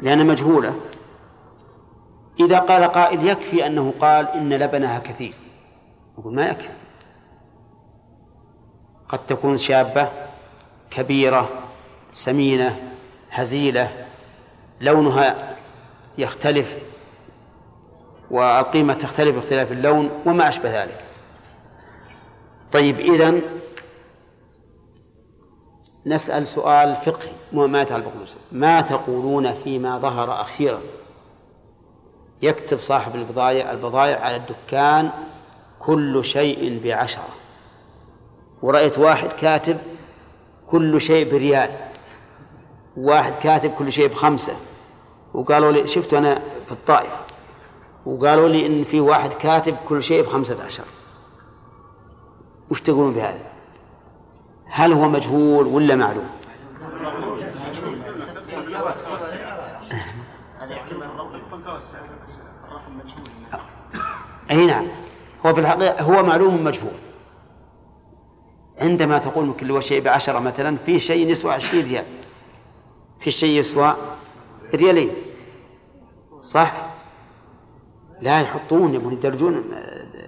لأنها 0.00 0.24
مجهولة. 0.24 0.74
إذا 2.40 2.58
قال 2.58 2.84
قائل 2.84 3.28
يكفي 3.28 3.66
أنه 3.66 3.94
قال 4.00 4.28
إن 4.28 4.52
لبنها 4.52 4.98
كثير. 4.98 5.34
نقول 6.18 6.34
ما 6.34 6.46
يكفي. 6.46 6.68
قد 9.12 9.26
تكون 9.26 9.58
شابة 9.58 10.08
كبيرة 10.90 11.48
سمينة 12.12 12.92
هزيلة 13.30 14.06
لونها 14.80 15.56
يختلف 16.18 16.78
والقيمة 18.30 18.94
تختلف 18.94 19.34
باختلاف 19.34 19.72
اللون 19.72 20.10
وما 20.26 20.48
أشبه 20.48 20.82
ذلك. 20.82 21.04
طيب 22.72 23.00
إذن 23.00 23.42
نسأل 26.06 26.48
سؤال 26.48 26.96
فقهي 26.96 27.30
ما 27.52 27.82
يتعلق 27.82 28.12
ما 28.52 28.80
تقولون 28.80 29.54
فيما 29.54 29.98
ظهر 29.98 30.40
أخيرا؟ 30.40 30.80
يكتب 32.42 32.78
صاحب 32.78 33.14
البضائع 33.14 33.72
البضائع 33.72 34.20
على 34.20 34.36
الدكان 34.36 35.10
كل 35.80 36.24
شيء 36.24 36.80
بعشرة. 36.84 37.39
ورأيت 38.62 38.98
واحد 38.98 39.32
كاتب 39.32 39.78
كل 40.70 41.00
شيء 41.00 41.32
بريال. 41.32 41.70
واحد 42.96 43.32
كاتب 43.32 43.70
كل 43.70 43.92
شيء 43.92 44.08
بخمسة. 44.08 44.56
وقالوا 45.34 45.72
لي 45.72 45.86
شفت 45.86 46.14
أنا 46.14 46.34
في 46.66 46.72
الطائف. 46.72 47.12
وقالوا 48.06 48.48
لي 48.48 48.66
إن 48.66 48.84
في 48.84 49.00
واحد 49.00 49.32
كاتب 49.32 49.76
كل 49.88 50.02
شيء 50.02 50.22
بخمسة 50.22 50.64
عشر. 50.64 50.84
وش 52.70 52.80
تقولون 52.80 53.12
بهذا؟ 53.12 53.40
هل 54.66 54.92
هو 54.92 55.08
مجهول 55.08 55.66
ولا 55.66 55.96
معلوم؟ 55.96 56.30
أي 64.50 64.66
نعم. 64.66 64.86
هو 65.46 65.54
في 65.54 65.60
الحقيقة 65.60 66.02
هو 66.02 66.22
معلوم 66.22 66.64
مجهول 66.64 67.09
عندما 68.80 69.18
تقول 69.18 69.52
كل 69.60 69.82
شيء 69.82 70.02
بعشرة 70.02 70.38
مثلا 70.38 70.76
في 70.76 70.98
شيء 70.98 71.30
يسوى 71.30 71.52
عشرين 71.52 71.84
ريال. 71.84 72.04
في 73.20 73.30
شيء 73.30 73.58
يسوى 73.60 73.96
ريالين. 74.74 75.10
صح؟ 76.40 76.72
لا 78.20 78.40
يحطون 78.40 78.94
يبون 78.94 79.12
يدرجون 79.12 79.64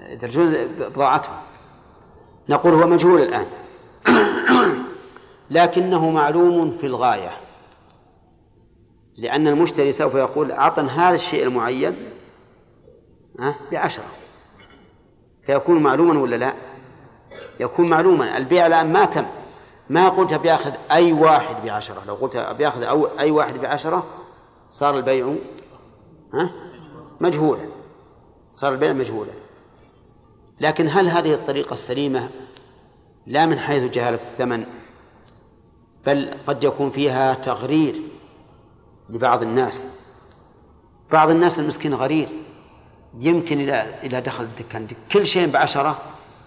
يدرجون 0.08 0.54
بضاعتهم. 0.78 1.36
نقول 2.48 2.74
هو 2.74 2.86
مجهول 2.86 3.22
الآن. 3.22 3.46
لكنه 5.50 6.10
معلوم 6.10 6.76
في 6.80 6.86
الغاية. 6.86 7.36
لأن 9.16 9.48
المشتري 9.48 9.92
سوف 9.92 10.14
يقول 10.14 10.52
أعطن 10.52 10.88
هذا 10.88 11.14
الشيء 11.14 11.42
المعين 11.42 11.96
بعشرة. 13.72 14.04
فيكون 15.46 15.82
معلوما 15.82 16.20
ولا 16.20 16.36
لا؟ 16.36 16.71
يكون 17.60 17.90
معلوما. 17.90 18.36
البيع 18.36 18.66
الآن 18.66 18.92
ما 18.92 19.04
تم. 19.04 19.24
ما 19.90 20.08
قلت 20.08 20.34
بياخذ 20.34 20.72
أي 20.90 21.12
واحد 21.12 21.64
بعشرة. 21.64 22.02
لو 22.06 22.14
قلت 22.14 22.36
بياخذ 22.36 22.82
أو 22.82 23.06
أي 23.18 23.30
واحد 23.30 23.54
بعشرة 23.54 24.06
صار 24.70 24.96
البيع 24.96 25.34
ها؟ 26.34 26.50
مجهولا. 27.20 27.68
صار 28.52 28.72
البيع 28.72 28.92
مجهولا. 28.92 29.32
لكن 30.60 30.88
هل 30.88 31.08
هذه 31.08 31.34
الطريقة 31.34 31.72
السليمة 31.72 32.28
لا 33.26 33.46
من 33.46 33.58
حيث 33.58 33.92
جهالة 33.92 34.16
الثمن؟ 34.16 34.64
بل 36.06 36.38
قد 36.46 36.64
يكون 36.64 36.90
فيها 36.90 37.34
تغرير 37.34 38.02
لبعض 39.10 39.42
الناس. 39.42 39.88
بعض 41.12 41.30
الناس 41.30 41.58
المسكين 41.58 41.94
غرير. 41.94 42.28
يمكن 43.18 43.70
إذا 44.02 44.20
دخل 44.20 44.44
الدكان. 44.44 44.86
كل 45.12 45.26
شيء 45.26 45.50
بعشرة 45.50 45.98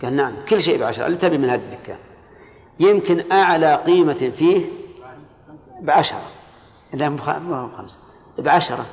قال 0.04 0.16
نعم 0.16 0.34
كل 0.50 0.62
شيء 0.62 0.80
بعشرة 0.80 1.06
اللي 1.06 1.18
تبي 1.18 1.38
من 1.38 1.50
هذا 1.50 1.62
الدكان 1.64 1.98
يمكن 2.80 3.32
أعلى 3.32 3.76
قيمة 3.76 4.32
فيه 4.38 4.66
بعشرة 5.82 6.22
لا 6.94 7.18
خمسة 7.78 8.00
بعشرة. 8.38 8.86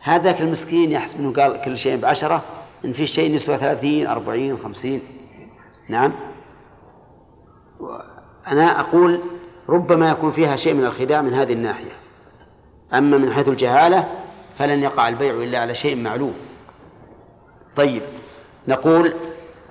هذاك 0.00 0.40
المسكين 0.40 0.90
يحسب 0.90 1.18
أنه 1.18 1.32
قال 1.32 1.62
كل 1.64 1.78
شيء 1.78 1.96
بعشرة 1.96 2.42
إن 2.84 2.92
في 2.92 3.06
شيء 3.06 3.34
يسوى 3.34 3.56
ثلاثين 3.56 4.06
أربعين 4.06 4.58
خمسين. 4.58 5.00
نعم. 5.88 6.12
أنا 8.46 8.80
أقول 8.80 9.20
ربما 9.68 10.10
يكون 10.10 10.32
فيها 10.32 10.56
شيء 10.56 10.74
من 10.74 10.84
الخداع 10.84 11.22
من 11.22 11.34
هذه 11.34 11.52
الناحية. 11.52 11.92
أما 12.92 13.18
من 13.18 13.32
حيث 13.32 13.48
الجهالة 13.48 14.08
فلن 14.58 14.82
يقع 14.82 15.08
البيع 15.08 15.34
إلا 15.34 15.58
على 15.58 15.74
شيء 15.74 15.96
معلوم. 15.96 16.34
طيب 17.76 18.02
نقول 18.68 19.14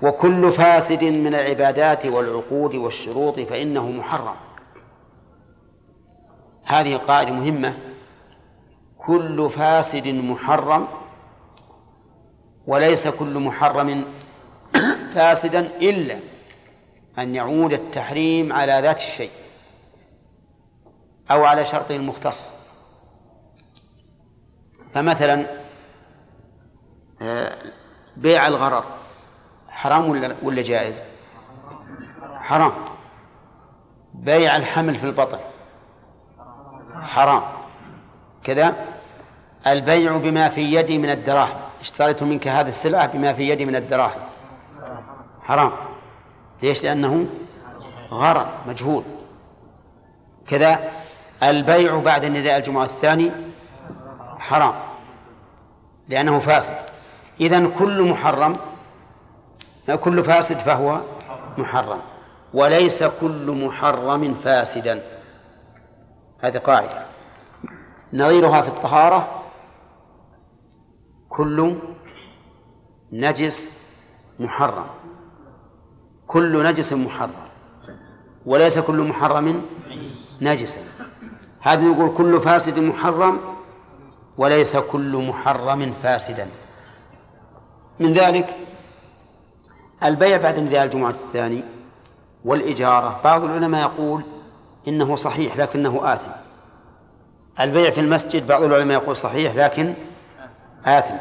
وكل 0.03 0.51
فاسد 0.51 1.03
من 1.03 1.35
العبادات 1.35 2.05
والعقود 2.05 2.75
والشروط 2.75 3.39
فإنه 3.39 3.91
محرم. 3.91 4.35
هذه 6.63 6.95
قاعدة 6.95 7.31
مهمة. 7.31 7.77
كل 8.97 9.49
فاسد 9.49 10.07
محرم 10.07 10.87
وليس 12.67 13.07
كل 13.07 13.39
محرم 13.39 14.05
فاسدا 15.15 15.59
إلا 15.59 16.19
أن 17.17 17.35
يعود 17.35 17.73
التحريم 17.73 18.53
على 18.53 18.79
ذات 18.81 18.97
الشيء 18.97 19.31
أو 21.31 21.43
على 21.43 21.65
شرطه 21.65 21.95
المختص 21.95 22.51
فمثلا 24.93 25.63
آه، 27.21 27.57
بيع 28.17 28.47
الغرر. 28.47 29.02
حرام 29.73 30.09
ولا 30.09 30.35
ولا 30.43 30.61
جائز؟ 30.61 31.03
حرام. 32.39 32.71
بيع 34.13 34.55
الحمل 34.55 34.95
في 34.95 35.05
البطن. 35.05 35.39
حرام. 37.01 37.43
كذا؟ 38.43 38.75
البيع 39.67 40.17
بما 40.17 40.49
في 40.49 40.61
يدي 40.61 40.97
من 40.97 41.09
الدراهم. 41.09 41.57
اشتريت 41.81 42.23
منك 42.23 42.47
هذه 42.47 42.69
السلعة 42.69 43.13
بما 43.13 43.33
في 43.33 43.49
يدي 43.49 43.65
من 43.65 43.75
الدراهم. 43.75 44.21
حرام. 45.43 45.71
ليش؟ 46.63 46.83
لأنه 46.83 47.25
غرر 48.11 48.47
مجهول. 48.67 49.03
كذا؟ 50.47 50.91
البيع 51.43 51.99
بعد 51.99 52.25
نداء 52.25 52.57
الجمعة 52.57 52.83
الثاني 52.83 53.31
حرام. 54.39 54.73
لأنه 56.09 56.39
فاسد. 56.39 56.75
إذن 57.41 57.71
كل 57.79 58.01
محرم 58.01 58.55
كل 59.91 60.23
فاسد 60.23 60.57
فهو 60.57 60.99
محرم. 61.57 61.99
وليس 62.53 63.03
كل 63.03 63.65
محرم 63.65 64.35
فاسدا. 64.43 65.01
هذه 66.39 66.57
قاعدة. 66.57 67.05
نظيرها 68.13 68.61
في 68.61 68.67
الطهارة 68.67 69.43
كل 71.29 71.75
نجس 73.11 73.71
محرم. 74.39 74.85
كل 76.27 76.63
نجس 76.63 76.93
محرم. 76.93 77.47
وليس 78.45 78.79
كل 78.79 79.01
محرم 79.01 79.61
نجسا. 80.41 80.81
هذا 81.59 81.83
يقول 81.83 82.17
كل 82.17 82.41
فاسد 82.41 82.79
محرم 82.79 83.39
وليس 84.37 84.77
كل 84.77 85.27
محرم 85.27 85.93
فاسدا. 86.03 86.47
من 87.99 88.13
ذلك 88.13 88.55
البيع 90.03 90.37
بعد 90.37 90.59
نداء 90.59 90.83
الجمعة 90.83 91.09
الثاني 91.09 91.63
والإجارة. 92.45 93.21
بعض 93.23 93.43
العلماء 93.43 93.81
يقول 93.81 94.23
إنه 94.87 95.15
صحيح 95.15 95.57
لكنه 95.57 96.13
آثم. 96.13 96.31
البيع 97.59 97.89
في 97.89 97.99
المسجد 97.99 98.47
بعض 98.47 98.63
العلماء 98.63 99.01
يقول 99.01 99.17
صحيح 99.17 99.55
لكن 99.55 99.93
آثم. 100.85 101.15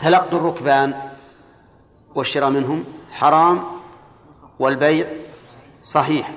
تلقي 0.00 0.36
الركبان 0.36 0.94
والشراء 2.14 2.50
منهم 2.50 2.84
حرام 3.12 3.62
والبيع 4.58 5.06
صحيح. 5.82 6.30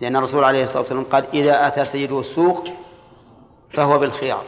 لأن 0.00 0.16
الرسول 0.16 0.44
عليه 0.44 0.64
الصلاة 0.64 0.80
والسلام 0.82 1.04
قال 1.04 1.26
إذا 1.34 1.66
أتى 1.66 1.84
سيده 1.84 2.20
السوق 2.20 2.64
فهو 3.72 3.98
بالخيار. 3.98 4.44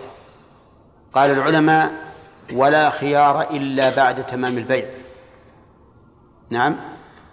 قال 1.12 1.30
العلماء 1.30 2.05
ولا 2.52 2.90
خيار 2.90 3.42
إلا 3.50 3.96
بعد 3.96 4.26
تمام 4.26 4.58
البيع. 4.58 4.86
نعم. 6.50 6.76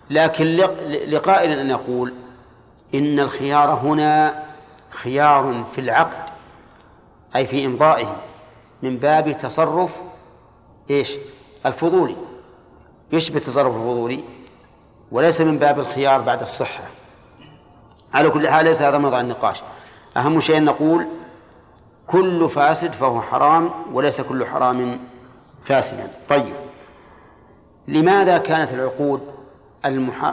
لكن 0.10 0.46
لقائل 1.08 1.60
أن 1.60 1.70
يقول 1.70 2.14
إن 2.96 3.20
الخيار 3.20 3.74
هنا 3.74 4.44
خيار 4.90 5.66
في 5.76 5.82
العقد 5.82 6.34
أي 7.36 7.48
في 7.48 7.66
إمضائه 7.66 8.16
من 8.82 8.98
باب 8.98 9.38
تصرف 9.38 9.92
إيش؟ 10.90 11.12
الفضولي 11.66 12.16
يشبه 13.12 13.38
التصرف 13.38 13.76
الفضولي 13.76 14.24
وليس 15.12 15.42
من 15.42 15.58
باب 15.58 15.80
الخيار 15.80 16.22
بعد 16.22 16.42
الصحة. 16.42 16.84
على 18.14 18.30
كل 18.30 18.50
حال 18.50 18.66
ليس 18.66 18.82
هذا 18.82 18.98
موضع 18.98 19.22
النقاش. 19.22 19.62
أهم 20.18 20.40
شيء 20.40 20.64
نقول 20.64 21.08
كل 22.08 22.50
فاسد 22.50 22.92
فهو 22.92 23.22
حرام 23.22 23.70
وليس 23.94 24.22
كل 24.22 24.46
حرام 24.46 25.00
فاسدا. 25.66 26.08
طيب 26.30 26.56
لماذا 27.88 28.38
كانت 28.38 28.74
العقود 28.74 29.22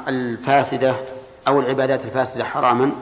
الفاسدة 0.09 0.95
أو 1.49 1.61
العبادات 1.61 2.05
الفاسدة 2.05 2.45
حراما؟ 2.45 2.93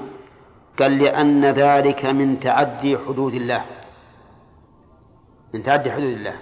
قال 0.78 0.98
لأن 0.98 1.44
ذلك 1.44 2.04
من 2.04 2.40
تعدي 2.40 2.98
حدود 2.98 3.34
الله. 3.34 3.64
من 5.54 5.62
تعدي 5.62 5.92
حدود 5.92 6.12
الله. 6.12 6.36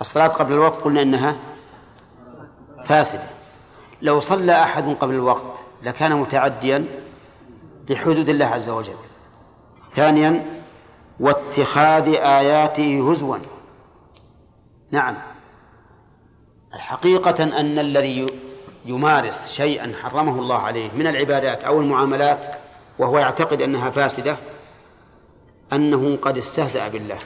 الصلاة 0.00 0.26
قبل 0.26 0.52
الوقت 0.52 0.80
قلنا 0.82 1.02
إنها 1.02 1.34
فاسدة. 2.86 3.22
لو 4.02 4.18
صلى 4.20 4.62
أحد 4.62 4.96
قبل 5.00 5.14
الوقت 5.14 5.58
لكان 5.82 6.16
متعديا 6.16 6.84
لحدود 7.88 8.28
الله 8.28 8.46
عز 8.46 8.68
وجل. 8.68 8.94
ثانيا 9.94 10.53
واتخاذ 11.20 12.08
آياته 12.08 13.10
هزوا. 13.10 13.38
نعم. 14.90 15.16
الحقيقة 16.74 17.44
أن 17.44 17.78
الذي 17.78 18.26
يمارس 18.84 19.52
شيئا 19.52 19.92
حرمه 20.02 20.38
الله 20.38 20.58
عليه 20.58 20.90
من 20.92 21.06
العبادات 21.06 21.64
أو 21.64 21.80
المعاملات 21.80 22.46
وهو 22.98 23.18
يعتقد 23.18 23.62
أنها 23.62 23.90
فاسدة 23.90 24.36
أنه 25.72 26.16
قد 26.22 26.38
استهزأ 26.38 26.88
بالله. 26.88 27.18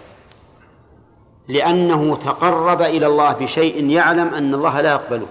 لأنه 1.48 2.16
تقرب 2.16 2.82
إلى 2.82 3.06
الله 3.06 3.32
بشيء 3.32 3.90
يعلم 3.90 4.34
أن 4.34 4.54
الله 4.54 4.80
لا 4.80 4.90
يقبله. 4.90 5.26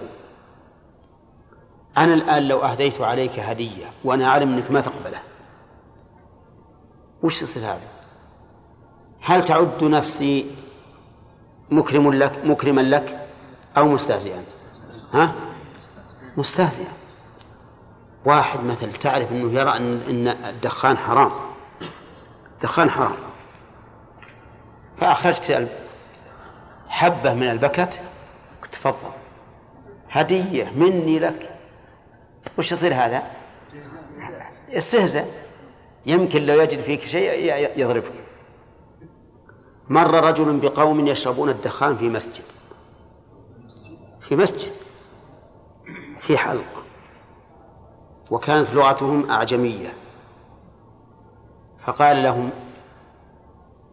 أنا 1.98 2.14
الآن 2.14 2.48
لو 2.48 2.62
أهديت 2.62 3.00
عليك 3.00 3.38
هدية 3.38 3.92
وأنا 4.04 4.24
أعلم 4.24 4.54
أنك 4.54 4.70
ما 4.70 4.80
تقبله 4.80 5.20
وش 7.22 7.42
يصير 7.42 7.62
هذا؟ 7.62 7.97
هل 9.28 9.44
تعد 9.44 9.84
نفسي 9.84 10.50
مكرم 11.70 12.12
لك 12.12 12.44
مكرما 12.44 12.80
لك 12.80 13.26
أو 13.76 13.88
مستهزئا؟ 13.88 14.44
ها؟ 15.12 15.34
مستهزئا. 16.36 16.92
واحد 18.24 18.64
مثل 18.64 18.92
تعرف 18.92 19.32
أنه 19.32 19.60
يرى 19.60 19.70
أن 19.70 20.28
الدخان 20.28 20.96
حرام. 20.96 21.32
الدخان 22.54 22.90
حرام. 22.90 23.16
فأخرجت 25.00 25.68
حبة 26.88 27.34
من 27.34 27.50
البكت 27.50 28.00
تفضل. 28.72 29.12
هدية 30.10 30.72
مني 30.76 31.18
لك. 31.18 31.54
وش 32.58 32.72
يصير 32.72 32.94
هذا؟ 32.94 33.22
استهزأ 34.70 35.24
يمكن 36.06 36.46
لو 36.46 36.60
يجد 36.60 36.80
فيك 36.80 37.02
شيء 37.02 37.54
يضربك. 37.76 38.27
مر 39.88 40.24
رجل 40.24 40.60
بقوم 40.60 41.06
يشربون 41.06 41.48
الدخان 41.48 41.96
في 41.96 42.08
مسجد. 42.08 42.44
في 44.20 44.36
مسجد. 44.36 44.72
في 46.20 46.38
حلقة 46.38 46.82
وكانت 48.30 48.70
لغتهم 48.70 49.30
أعجمية. 49.30 49.92
فقال 51.86 52.22
لهم 52.22 52.50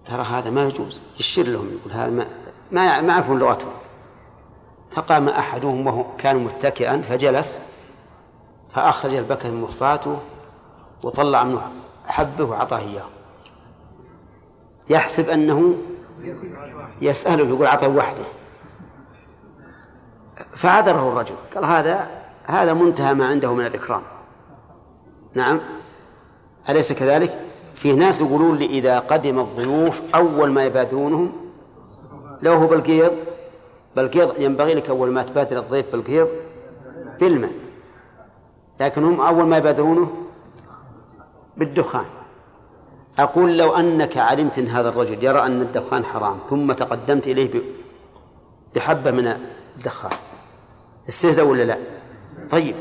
ترى 0.06 0.24
هذا 0.24 0.50
ما 0.50 0.64
يجوز؟ 0.64 1.02
يشير 1.20 1.48
لهم 1.48 1.70
يقول 1.80 1.94
هذا 1.94 2.10
ما 2.10 2.28
ما 2.72 3.02
ما 3.02 3.14
يعرفون 3.14 3.40
لغتهم. 3.40 3.72
فقام 4.92 5.30
أحدهم 5.30 5.88
وهو 5.88 6.06
كان 6.18 6.44
متكئا 6.44 7.02
فجلس 7.02 7.60
فأخرج 8.74 9.14
البكر 9.14 9.52
من 9.52 9.62
مخفاته 9.62 10.20
وطلع 11.04 11.44
منه 11.44 11.72
حبه 12.08 12.44
وأعطاه 12.44 12.80
إياه. 12.80 13.06
يحسب 14.90 15.30
أنه 15.30 15.76
يسأله 17.02 17.48
يقول 17.48 17.66
أعطه 17.66 17.88
وحده. 17.88 18.24
فعذره 20.54 21.10
الرجل. 21.10 21.36
قال 21.56 21.66
هذا 21.66 22.08
هذا 22.46 22.74
منتهى 22.74 23.14
ما 23.14 23.28
عنده 23.28 23.54
من 23.54 23.66
الإكرام. 23.66 24.02
نعم. 25.34 25.60
أليس 26.70 26.94
كذلك؟ 26.94 27.40
في 27.76 27.96
ناس 27.96 28.22
يقولون 28.22 28.58
لي 28.58 28.66
إذا 28.66 29.00
قدم 29.00 29.40
الضيوف 29.40 30.02
أول 30.16 30.52
ما 30.52 30.64
يبادرونهم 30.64 31.32
لو 32.42 32.54
هو 32.54 32.68
بالقيض. 32.68 33.12
بالقيض 33.96 34.40
ينبغي 34.40 34.74
لك 34.74 34.90
أول 34.90 35.12
ما 35.12 35.24
تبادر 35.24 35.60
الضيف 35.60 35.92
بالقيض 35.92 36.28
بالماء. 37.20 37.52
لكن 38.80 39.04
هم 39.04 39.22
أول 39.22 39.46
ما 39.46 39.58
يبادرونه 39.58 40.10
بالدخان. 41.58 42.06
أقول 43.20 43.58
لو 43.58 43.76
أنك 43.76 44.18
علمت 44.18 44.58
أن 44.58 44.68
هذا 44.68 44.90
الرجل 44.90 45.24
يرى 45.24 45.40
أن 45.40 45.62
الدخان 45.62 46.06
حرام 46.06 46.40
ثم 46.50 46.72
تقدمت 46.72 47.28
إليه 47.28 47.62
بحبة 48.76 49.12
من 49.12 49.28
الدخان 49.78 50.12
استهزأ 51.10 51.44
ولا 51.44 51.64
لا؟ 51.64 51.78
طيب 52.52 52.76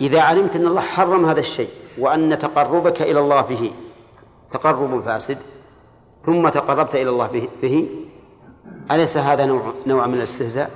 إذا 0.00 0.20
علمت 0.20 0.56
أن 0.56 0.66
الله 0.66 0.80
حرم 0.80 1.26
هذا 1.26 1.40
الشيء 1.40 1.68
وأن 1.98 2.38
تقربك 2.38 3.02
إلى 3.02 3.20
الله 3.20 3.40
به 3.40 3.72
تقرب 4.50 5.04
فاسد 5.04 5.38
ثم 6.26 6.48
تقربت 6.48 6.94
إلى 6.94 7.10
الله 7.10 7.48
به 7.62 7.88
أليس 8.90 9.16
هذا 9.16 9.46
نوع 9.46 9.72
نوع 9.86 10.06
من 10.06 10.14
الاستهزاء؟ 10.14 10.70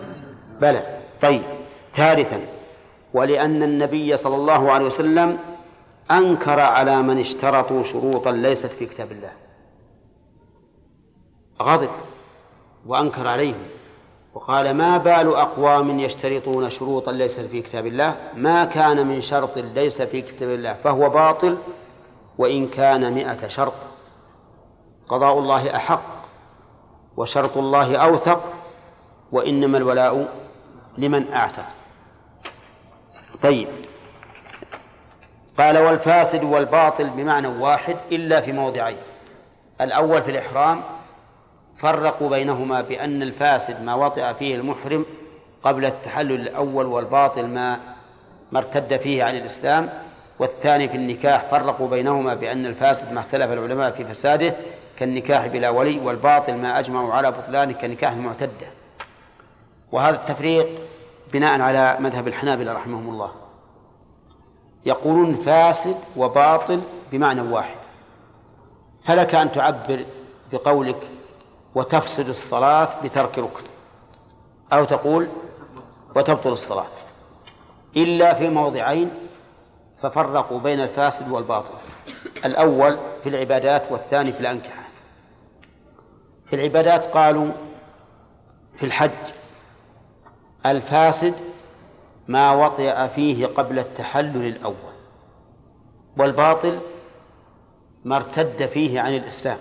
بلى 0.60 1.00
طيب 1.20 1.42
ثالثا 1.94 2.40
ولأن 3.14 3.62
النبي 3.62 4.16
صلى 4.16 4.36
الله 4.36 4.72
عليه 4.72 4.86
وسلم 4.86 5.38
أنكر 6.10 6.60
على 6.60 7.02
من 7.02 7.18
اشترطوا 7.18 7.82
شروطا 7.82 8.32
ليست 8.32 8.72
في 8.72 8.86
كتاب 8.86 9.12
الله. 9.12 9.32
غضب 11.62 11.90
وأنكر 12.86 13.26
عليهم. 13.26 13.62
وقال 14.34 14.74
ما 14.74 14.98
بال 14.98 15.34
أقوام 15.34 16.00
يشترطون 16.00 16.68
شروطا 16.68 17.12
ليست 17.12 17.40
في 17.40 17.62
كتاب 17.62 17.86
الله؟ 17.86 18.16
ما 18.34 18.64
كان 18.64 19.06
من 19.06 19.20
شرط 19.20 19.58
ليس 19.58 20.02
في 20.02 20.22
كتاب 20.22 20.48
الله 20.48 20.74
فهو 20.74 21.08
باطل 21.08 21.58
وإن 22.38 22.68
كان 22.68 23.12
مئة 23.12 23.46
شرط. 23.46 23.72
قضاء 25.08 25.38
الله 25.38 25.76
أحق 25.76 26.02
وشرط 27.16 27.56
الله 27.56 27.96
أوثق 27.96 28.52
وإنما 29.32 29.78
الولاء 29.78 30.28
لمن 30.98 31.32
أعتق. 31.32 31.66
طيب. 33.42 33.68
قال 35.60 35.78
والفاسد 35.78 36.44
والباطل 36.44 37.10
بمعنى 37.10 37.48
واحد 37.48 37.96
إلا 38.12 38.40
في 38.40 38.52
موضعين. 38.52 38.96
الأول 39.80 40.22
في 40.22 40.30
الإحرام 40.30 40.82
فرقوا 41.78 42.30
بينهما 42.30 42.80
بأن 42.80 43.22
الفاسد 43.22 43.84
ما 43.84 43.94
وطئ 43.94 44.34
فيه 44.34 44.54
المحرم 44.54 45.06
قبل 45.62 45.84
التحلل 45.84 46.40
الأول 46.40 46.86
والباطل 46.86 47.46
ما 47.46 47.78
ما 48.52 48.58
ارتد 48.58 48.96
فيه 48.96 49.24
عن 49.24 49.36
الإسلام 49.36 49.88
والثاني 50.38 50.88
في 50.88 50.96
النكاح 50.96 51.44
فرقوا 51.50 51.88
بينهما 51.88 52.34
بأن 52.34 52.66
الفاسد 52.66 53.12
ما 53.12 53.20
اختلف 53.20 53.52
العلماء 53.52 53.90
في 53.90 54.04
فساده 54.04 54.54
كالنكاح 54.98 55.46
بلا 55.46 55.70
ولي 55.70 55.98
والباطل 55.98 56.56
ما 56.56 56.78
أجمعوا 56.78 57.12
على 57.12 57.30
بطلانه 57.30 57.72
كنكاح 57.72 58.12
المعتدة 58.12 58.66
وهذا 59.92 60.16
التفريق 60.16 60.66
بناء 61.32 61.60
على 61.60 61.96
مذهب 62.00 62.28
الحنابلة 62.28 62.72
رحمهم 62.72 63.08
الله. 63.08 63.49
يقولون 64.86 65.34
فاسد 65.34 65.96
وباطل 66.16 66.80
بمعنى 67.12 67.40
واحد. 67.40 67.76
فلك 69.04 69.34
أن 69.34 69.52
تعبر 69.52 70.06
بقولك 70.52 71.08
وتفسد 71.74 72.28
الصلاة 72.28 72.88
بترك 73.04 73.38
ركن 73.38 73.64
أو 74.72 74.84
تقول 74.84 75.28
وتبطل 76.16 76.52
الصلاة. 76.52 76.86
إلا 77.96 78.34
في 78.34 78.48
موضعين 78.48 79.10
ففرقوا 80.02 80.60
بين 80.60 80.80
الفاسد 80.80 81.30
والباطل. 81.30 81.74
الأول 82.44 82.98
في 83.22 83.28
العبادات 83.28 83.92
والثاني 83.92 84.32
في 84.32 84.40
الأنكحة. 84.40 84.82
في 86.46 86.56
العبادات 86.56 87.06
قالوا 87.06 87.52
في 88.76 88.86
الحج 88.86 89.10
الفاسد 90.66 91.34
ما 92.30 92.52
وطئ 92.52 93.08
فيه 93.08 93.46
قبل 93.46 93.78
التحلل 93.78 94.46
الأول 94.46 94.94
والباطل 96.18 96.80
ما 98.04 98.16
ارتد 98.16 98.66
فيه 98.66 99.00
عن 99.00 99.16
الإسلام. 99.16 99.58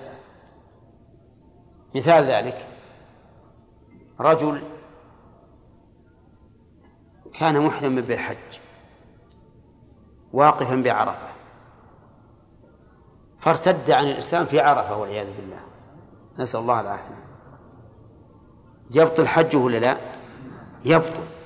مثال 1.95 2.23
ذلك 2.23 2.67
رجل 4.19 4.61
كان 7.33 7.59
محرما 7.61 8.01
بالحج 8.01 8.59
واقفا 10.33 10.75
بعرفة 10.75 11.29
فارتد 13.39 13.91
عن 13.91 14.05
الإسلام 14.05 14.45
في 14.45 14.59
عرفة 14.59 14.97
والعياذ 14.97 15.27
بالله. 15.35 15.61
نسأل 16.39 16.59
الله 16.59 16.81
العافية. 16.81 17.25
يبطل 18.91 19.27
حجه 19.27 19.57
ولا 19.57 19.77
لا؟ 19.77 19.97
يبطل. 20.85 21.38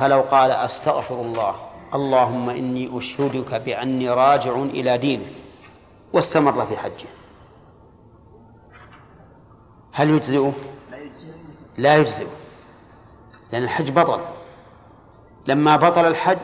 فلو 0.00 0.20
قال 0.20 0.50
أستغفر 0.50 1.20
الله 1.20 1.56
اللهم 1.94 2.50
إني 2.50 2.98
أشهدك 2.98 3.54
بأني 3.54 4.10
راجع 4.10 4.54
إلى 4.54 4.98
دينك 4.98 5.32
واستمر 6.12 6.66
في 6.66 6.76
حجه. 6.76 7.08
هل 9.92 10.10
يجزئه؟ 10.10 10.52
لا 11.78 11.96
يجزئه 11.96 12.30
لأن 13.52 13.62
الحج 13.62 13.90
بطل. 13.90 14.20
لما 15.46 15.76
بطل 15.76 16.06
الحج 16.06 16.38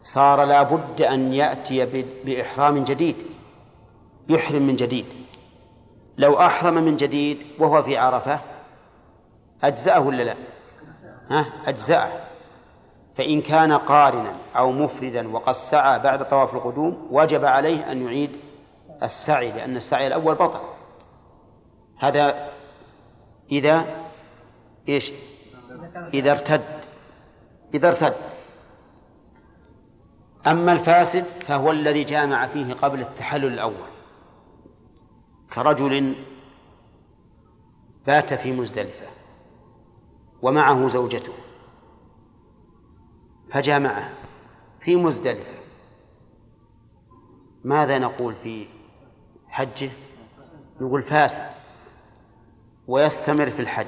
صار 0.00 0.44
لا 0.44 0.62
بد 0.62 1.00
أن 1.00 1.32
يأتي 1.32 2.04
بإحرام 2.24 2.84
جديد 2.84 3.16
يحرم 4.28 4.62
من 4.62 4.76
جديد. 4.76 5.06
لو 6.18 6.40
أحرم 6.40 6.74
من 6.74 6.96
جديد 6.96 7.38
وهو 7.58 7.82
في 7.82 7.96
عرفة 7.96 8.40
أجزأه 9.62 10.00
ولا 10.00 10.22
لا؟ 10.22 10.34
ها؟ 11.30 11.46
أجزأه. 11.66 12.25
فإن 13.16 13.42
كان 13.42 13.72
قارنا 13.72 14.36
أو 14.56 14.72
مفردا 14.72 15.28
وقد 15.28 15.52
سعى 15.52 15.98
بعد 15.98 16.28
طواف 16.28 16.54
القدوم 16.54 17.08
وجب 17.10 17.44
عليه 17.44 17.92
أن 17.92 18.02
يعيد 18.02 18.30
السعي 19.02 19.52
لأن 19.52 19.76
السعي 19.76 20.06
الأول 20.06 20.34
بطل. 20.34 20.60
هذا 21.98 22.50
إذا 23.52 23.84
إيش؟ 24.88 25.12
إذا 26.14 26.32
ارتد. 26.32 26.64
إذا 27.74 27.88
ارتد. 27.88 28.14
أما 30.46 30.72
الفاسد 30.72 31.24
فهو 31.24 31.70
الذي 31.70 32.04
جامع 32.04 32.46
فيه 32.46 32.74
قبل 32.74 33.00
التحلل 33.00 33.52
الأول. 33.52 33.88
كرجل 35.54 36.16
بات 38.06 38.34
في 38.34 38.52
مزدلفة 38.52 39.06
ومعه 40.42 40.88
زوجته. 40.88 41.32
فجامعه 43.56 44.10
في 44.80 44.96
مزدلفة. 44.96 45.52
ماذا 47.64 47.98
نقول 47.98 48.34
في 48.34 48.66
حجه؟ 49.48 49.90
يقول 50.80 51.02
فاسد. 51.02 51.42
ويستمر 52.86 53.50
في 53.50 53.60
الحج. 53.60 53.86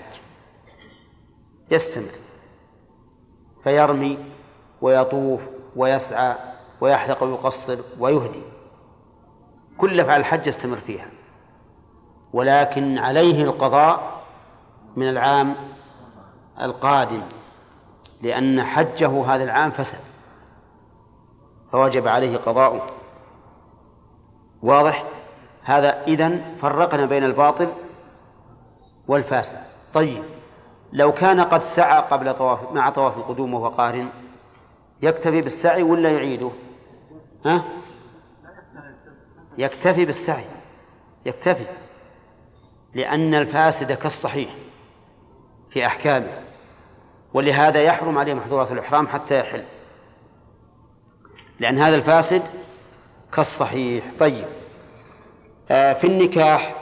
يستمر. 1.71 2.13
فيرمي 3.65 4.19
ويطوف 4.81 5.41
ويسعى 5.77 6.37
ويحلق 6.81 7.23
ويقصر 7.23 7.79
ويهدي. 8.01 8.43
كل 9.79 10.01
أفعال 10.01 10.21
الحج 10.21 10.47
يستمر 10.47 10.77
فيها. 10.77 11.07
ولكن 12.33 12.99
عليه 12.99 13.45
القضاء 13.45 14.23
من 14.97 15.09
العام 15.09 15.57
القادم. 16.61 17.23
لأن 18.23 18.63
حجه 18.63 19.35
هذا 19.35 19.45
العام 19.45 19.71
فسد. 19.71 19.99
فوجب 21.73 22.09
عليه 22.09 22.37
قضاؤه. 22.37 22.87
واضح؟ 24.63 25.05
هذا 25.63 26.03
إذن 26.03 26.57
فرقنا 26.63 27.07
بين 27.07 27.25
الباطل 27.25 27.73
والفاسد. 29.09 29.59
طيب 29.95 30.23
لو 30.93 31.13
كان 31.13 31.41
قد 31.41 31.63
سعى 31.63 32.01
قبل 32.01 32.35
طواف 32.35 32.73
مع 32.73 32.91
طواف 32.91 33.17
القدوم 33.17 33.55
وهو 33.55 33.69
قارن 33.69 34.09
يكتفي 35.03 35.41
بالسعي 35.41 35.83
ولا 35.83 36.11
يعيده؟ 36.13 36.51
ها؟ 37.47 37.65
يكتفي 39.59 40.05
بالسعي. 40.05 40.45
يكتفي. 41.27 41.67
لأن 42.95 43.35
الفاسد 43.35 43.93
كالصحيح 43.93 44.51
في 45.71 45.87
أحكامه. 45.87 46.48
ولهذا 47.35 47.83
يحرم 47.83 48.19
عليه 48.19 48.35
محظورات 48.35 48.73
الإحرام 48.73 49.09
حتى 49.09 49.41
يحل. 49.41 49.65
لأن 51.61 51.79
هذا 51.79 51.97
الفاسد 51.97 52.43
كالصحيح. 53.33 54.05
طيب. 54.19 54.47
آه 55.71 55.93
في 55.93 56.07
النكاح 56.07 56.75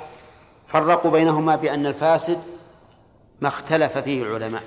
فرقوا 0.69 1.11
بينهما 1.11 1.57
بأن 1.57 1.87
الفاسد 1.87 2.39
ما 3.41 3.49
اختلف 3.49 3.99
فيه 3.99 4.23
العلماء. 4.23 4.63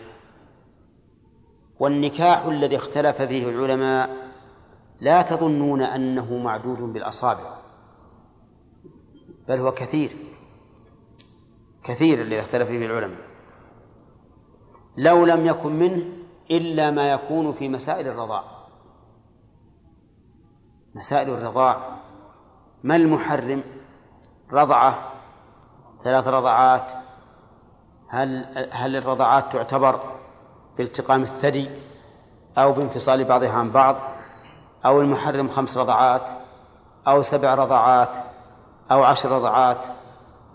والنكاح 1.80 2.46
الذي 2.46 2.76
اختلف 2.76 3.22
فيه 3.22 3.50
العلماء 3.50 4.30
لا 5.02 5.22
تظنون 5.22 5.82
أنه 5.82 6.38
معدود 6.38 6.80
بالأصابع 6.80 7.58
بل 9.48 9.60
هو 9.60 9.72
كثير 9.72 10.12
كثير 11.84 12.22
الذي 12.22 12.40
اختلف 12.40 12.68
فيه 12.68 12.86
العلماء. 12.86 13.29
لو 15.00 15.26
لم 15.26 15.46
يكن 15.46 15.80
منه 15.80 16.06
إلا 16.52 16.92
ما 16.92 17.12
يكون 17.12 17.54
في 17.54 17.70
مسائل 17.70 18.08
الرضاع. 18.08 18.44
مسائل 20.96 21.30
الرضاع. 21.30 21.78
ما 22.84 22.96
المحرم؟ 22.96 23.64
رضعة 24.52 25.12
ثلاث 26.04 26.28
رضعات. 26.28 26.92
هل 28.10 28.46
هل 28.72 28.96
الرضعات 28.96 29.54
تعتبر 29.54 30.00
بالتقام 30.78 31.22
الثدي 31.22 31.70
أو 32.58 32.72
بانفصال 32.72 33.24
بعضها 33.24 33.52
عن 33.52 33.72
بعض؟ 33.72 33.96
أو 34.86 35.02
المحرم 35.02 35.48
خمس 35.48 35.78
رضعات 35.78 36.30
أو 37.08 37.22
سبع 37.22 37.56
رضعات 37.56 38.24
أو 38.92 39.04
عشر 39.04 39.32
رضعات؟ 39.32 39.88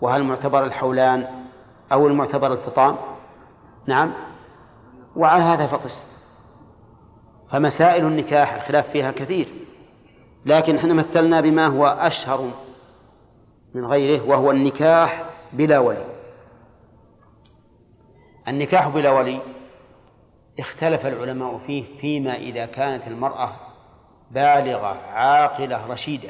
وهل 0.01 0.23
معتبر 0.23 0.63
الحولان 0.63 1.27
أو 1.91 2.07
المعتبر 2.07 2.53
الفطام؟ 2.53 2.95
نعم. 3.87 4.34
وعلى 5.15 5.43
هذا 5.43 5.67
فقس. 5.67 6.05
فمسائل 7.51 8.05
النكاح 8.05 8.53
الخلاف 8.53 8.89
فيها 8.89 9.11
كثير. 9.11 9.47
لكن 10.45 10.75
إحنا 10.75 10.93
مثلنا 10.93 11.41
بما 11.41 11.67
هو 11.67 11.85
أشهر 11.85 12.49
من 13.73 13.85
غيره 13.85 14.29
وهو 14.29 14.51
النكاح 14.51 15.25
بلا 15.53 15.79
ولي. 15.79 16.05
النكاح 18.47 18.87
بلا 18.87 19.11
ولي 19.11 19.41
اختلف 20.59 21.05
العلماء 21.05 21.57
فيه 21.67 21.99
فيما 22.01 22.35
إذا 22.35 22.65
كانت 22.65 23.07
المرأة 23.07 23.51
بالغة 24.31 25.01
عاقلة 25.07 25.87
رشيدة. 25.87 26.29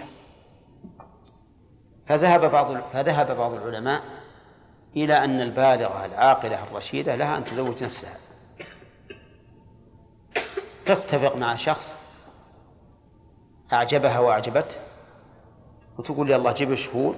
فذهب 2.07 2.52
بعض 2.52 2.78
فذهب 2.94 3.38
بعض 3.38 3.53
العلماء 3.53 4.02
إلى 4.95 5.24
أن 5.24 5.41
البالغة 5.41 6.06
العاقلة 6.06 6.64
الرشيدة 6.64 7.16
لها 7.16 7.38
أن 7.38 7.45
تزوج 7.45 7.84
نفسها. 7.84 8.24
تتفق 10.86 11.36
مع 11.38 11.56
شخص 11.56 11.98
أعجبها 13.74 14.20
وأعجبته 14.20 14.76
وتقول 15.98 16.34
الله 16.34 16.52
جيب 16.52 16.74
شهود 16.74 17.16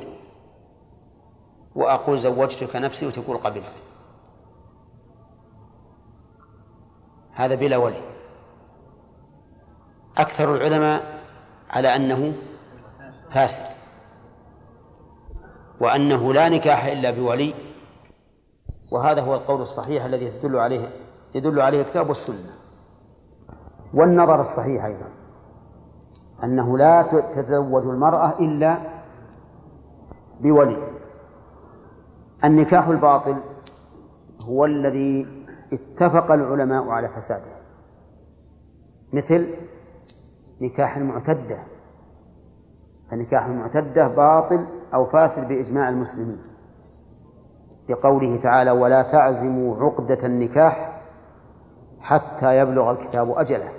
وأقول 1.75 2.19
زوجتك 2.19 2.75
نفسي 2.75 3.05
وتقول 3.05 3.37
قبلت. 3.37 3.83
هذا 7.33 7.55
بلا 7.55 7.77
ولي. 7.77 8.01
أكثر 10.17 10.55
العلماء 10.55 11.23
على 11.69 11.95
أنه 11.95 12.33
فاسد. 13.31 13.65
وأنه 15.79 16.33
لا 16.33 16.49
نكاح 16.49 16.85
إلا 16.85 17.11
بولي. 17.11 17.53
وهذا 18.91 19.21
هو 19.21 19.35
القول 19.35 19.61
الصحيح 19.61 20.05
الذي 20.05 20.25
يدل 20.25 20.59
عليه 20.59 20.91
يدل 21.35 21.61
عليه 21.61 21.81
الكتاب 21.81 22.09
والسنة 22.09 22.56
والنظر 23.93 24.41
الصحيح 24.41 24.85
أيضا. 24.85 25.09
أنه 26.43 26.77
لا 26.77 27.01
تتزوج 27.01 27.83
المرأة 27.83 28.39
إلا 28.39 28.77
بولي. 30.41 30.77
النكاح 32.43 32.87
الباطل 32.87 33.37
هو 34.45 34.65
الذي 34.65 35.27
اتفق 35.73 36.31
العلماء 36.31 36.89
على 36.89 37.09
فساده. 37.09 37.57
مثل 39.13 39.47
نكاح 40.61 40.97
المعتدة. 40.97 41.57
فنكاح 43.11 43.45
المعتدة 43.45 44.07
باطل 44.07 44.65
أو 44.93 45.05
فاسد 45.05 45.47
بإجماع 45.47 45.89
المسلمين. 45.89 46.39
بقوله 47.89 48.37
تعالى 48.37 48.71
ولا 48.71 49.01
تعزموا 49.01 49.75
عقدة 49.83 50.17
النكاح 50.23 50.96
حتى 52.07 52.59
يبلغ 52.59 52.91
الكتاب 52.91 53.31
أجله. 53.31 53.73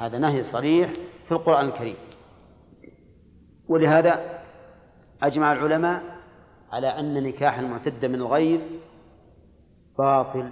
هذا 0.00 0.18
نهي 0.18 0.42
صريح 0.42 0.92
في 1.26 1.32
القرآن 1.32 1.66
الكريم. 1.66 1.96
ولهذا 3.68 4.40
أجمع 5.22 5.52
العلماء 5.52 6.02
على 6.72 6.86
أن 6.86 7.22
نكاح 7.22 7.58
المعتدة 7.58 8.08
من 8.08 8.14
الغير 8.14 8.60
باطل. 9.98 10.50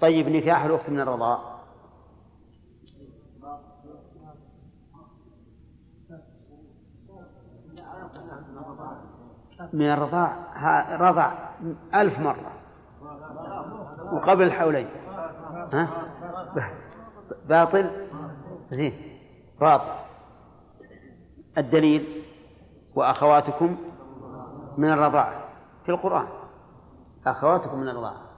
طيب 0.00 0.28
نكاح 0.28 0.64
الأخت 0.64 0.88
من 0.88 1.00
الرضاء 1.00 1.60
من 9.72 9.86
الرضاع؟ 9.86 10.96
رضع 10.96 11.32
ألف 11.94 12.18
مرة. 12.18 12.59
وقبل 14.12 14.42
الحولين 14.42 14.88
ها؟ 15.74 15.88
باطل. 17.48 17.90
زين. 18.70 19.18
باطل 19.60 19.92
الدليل 21.58 22.22
وأخواتكم 22.94 23.76
من 24.78 24.92
الرضاعة 24.92 25.44
في 25.84 25.88
القرآن. 25.88 26.26
أخواتكم 27.26 27.78
من 27.78 27.88
الرضاعة. 27.88 28.29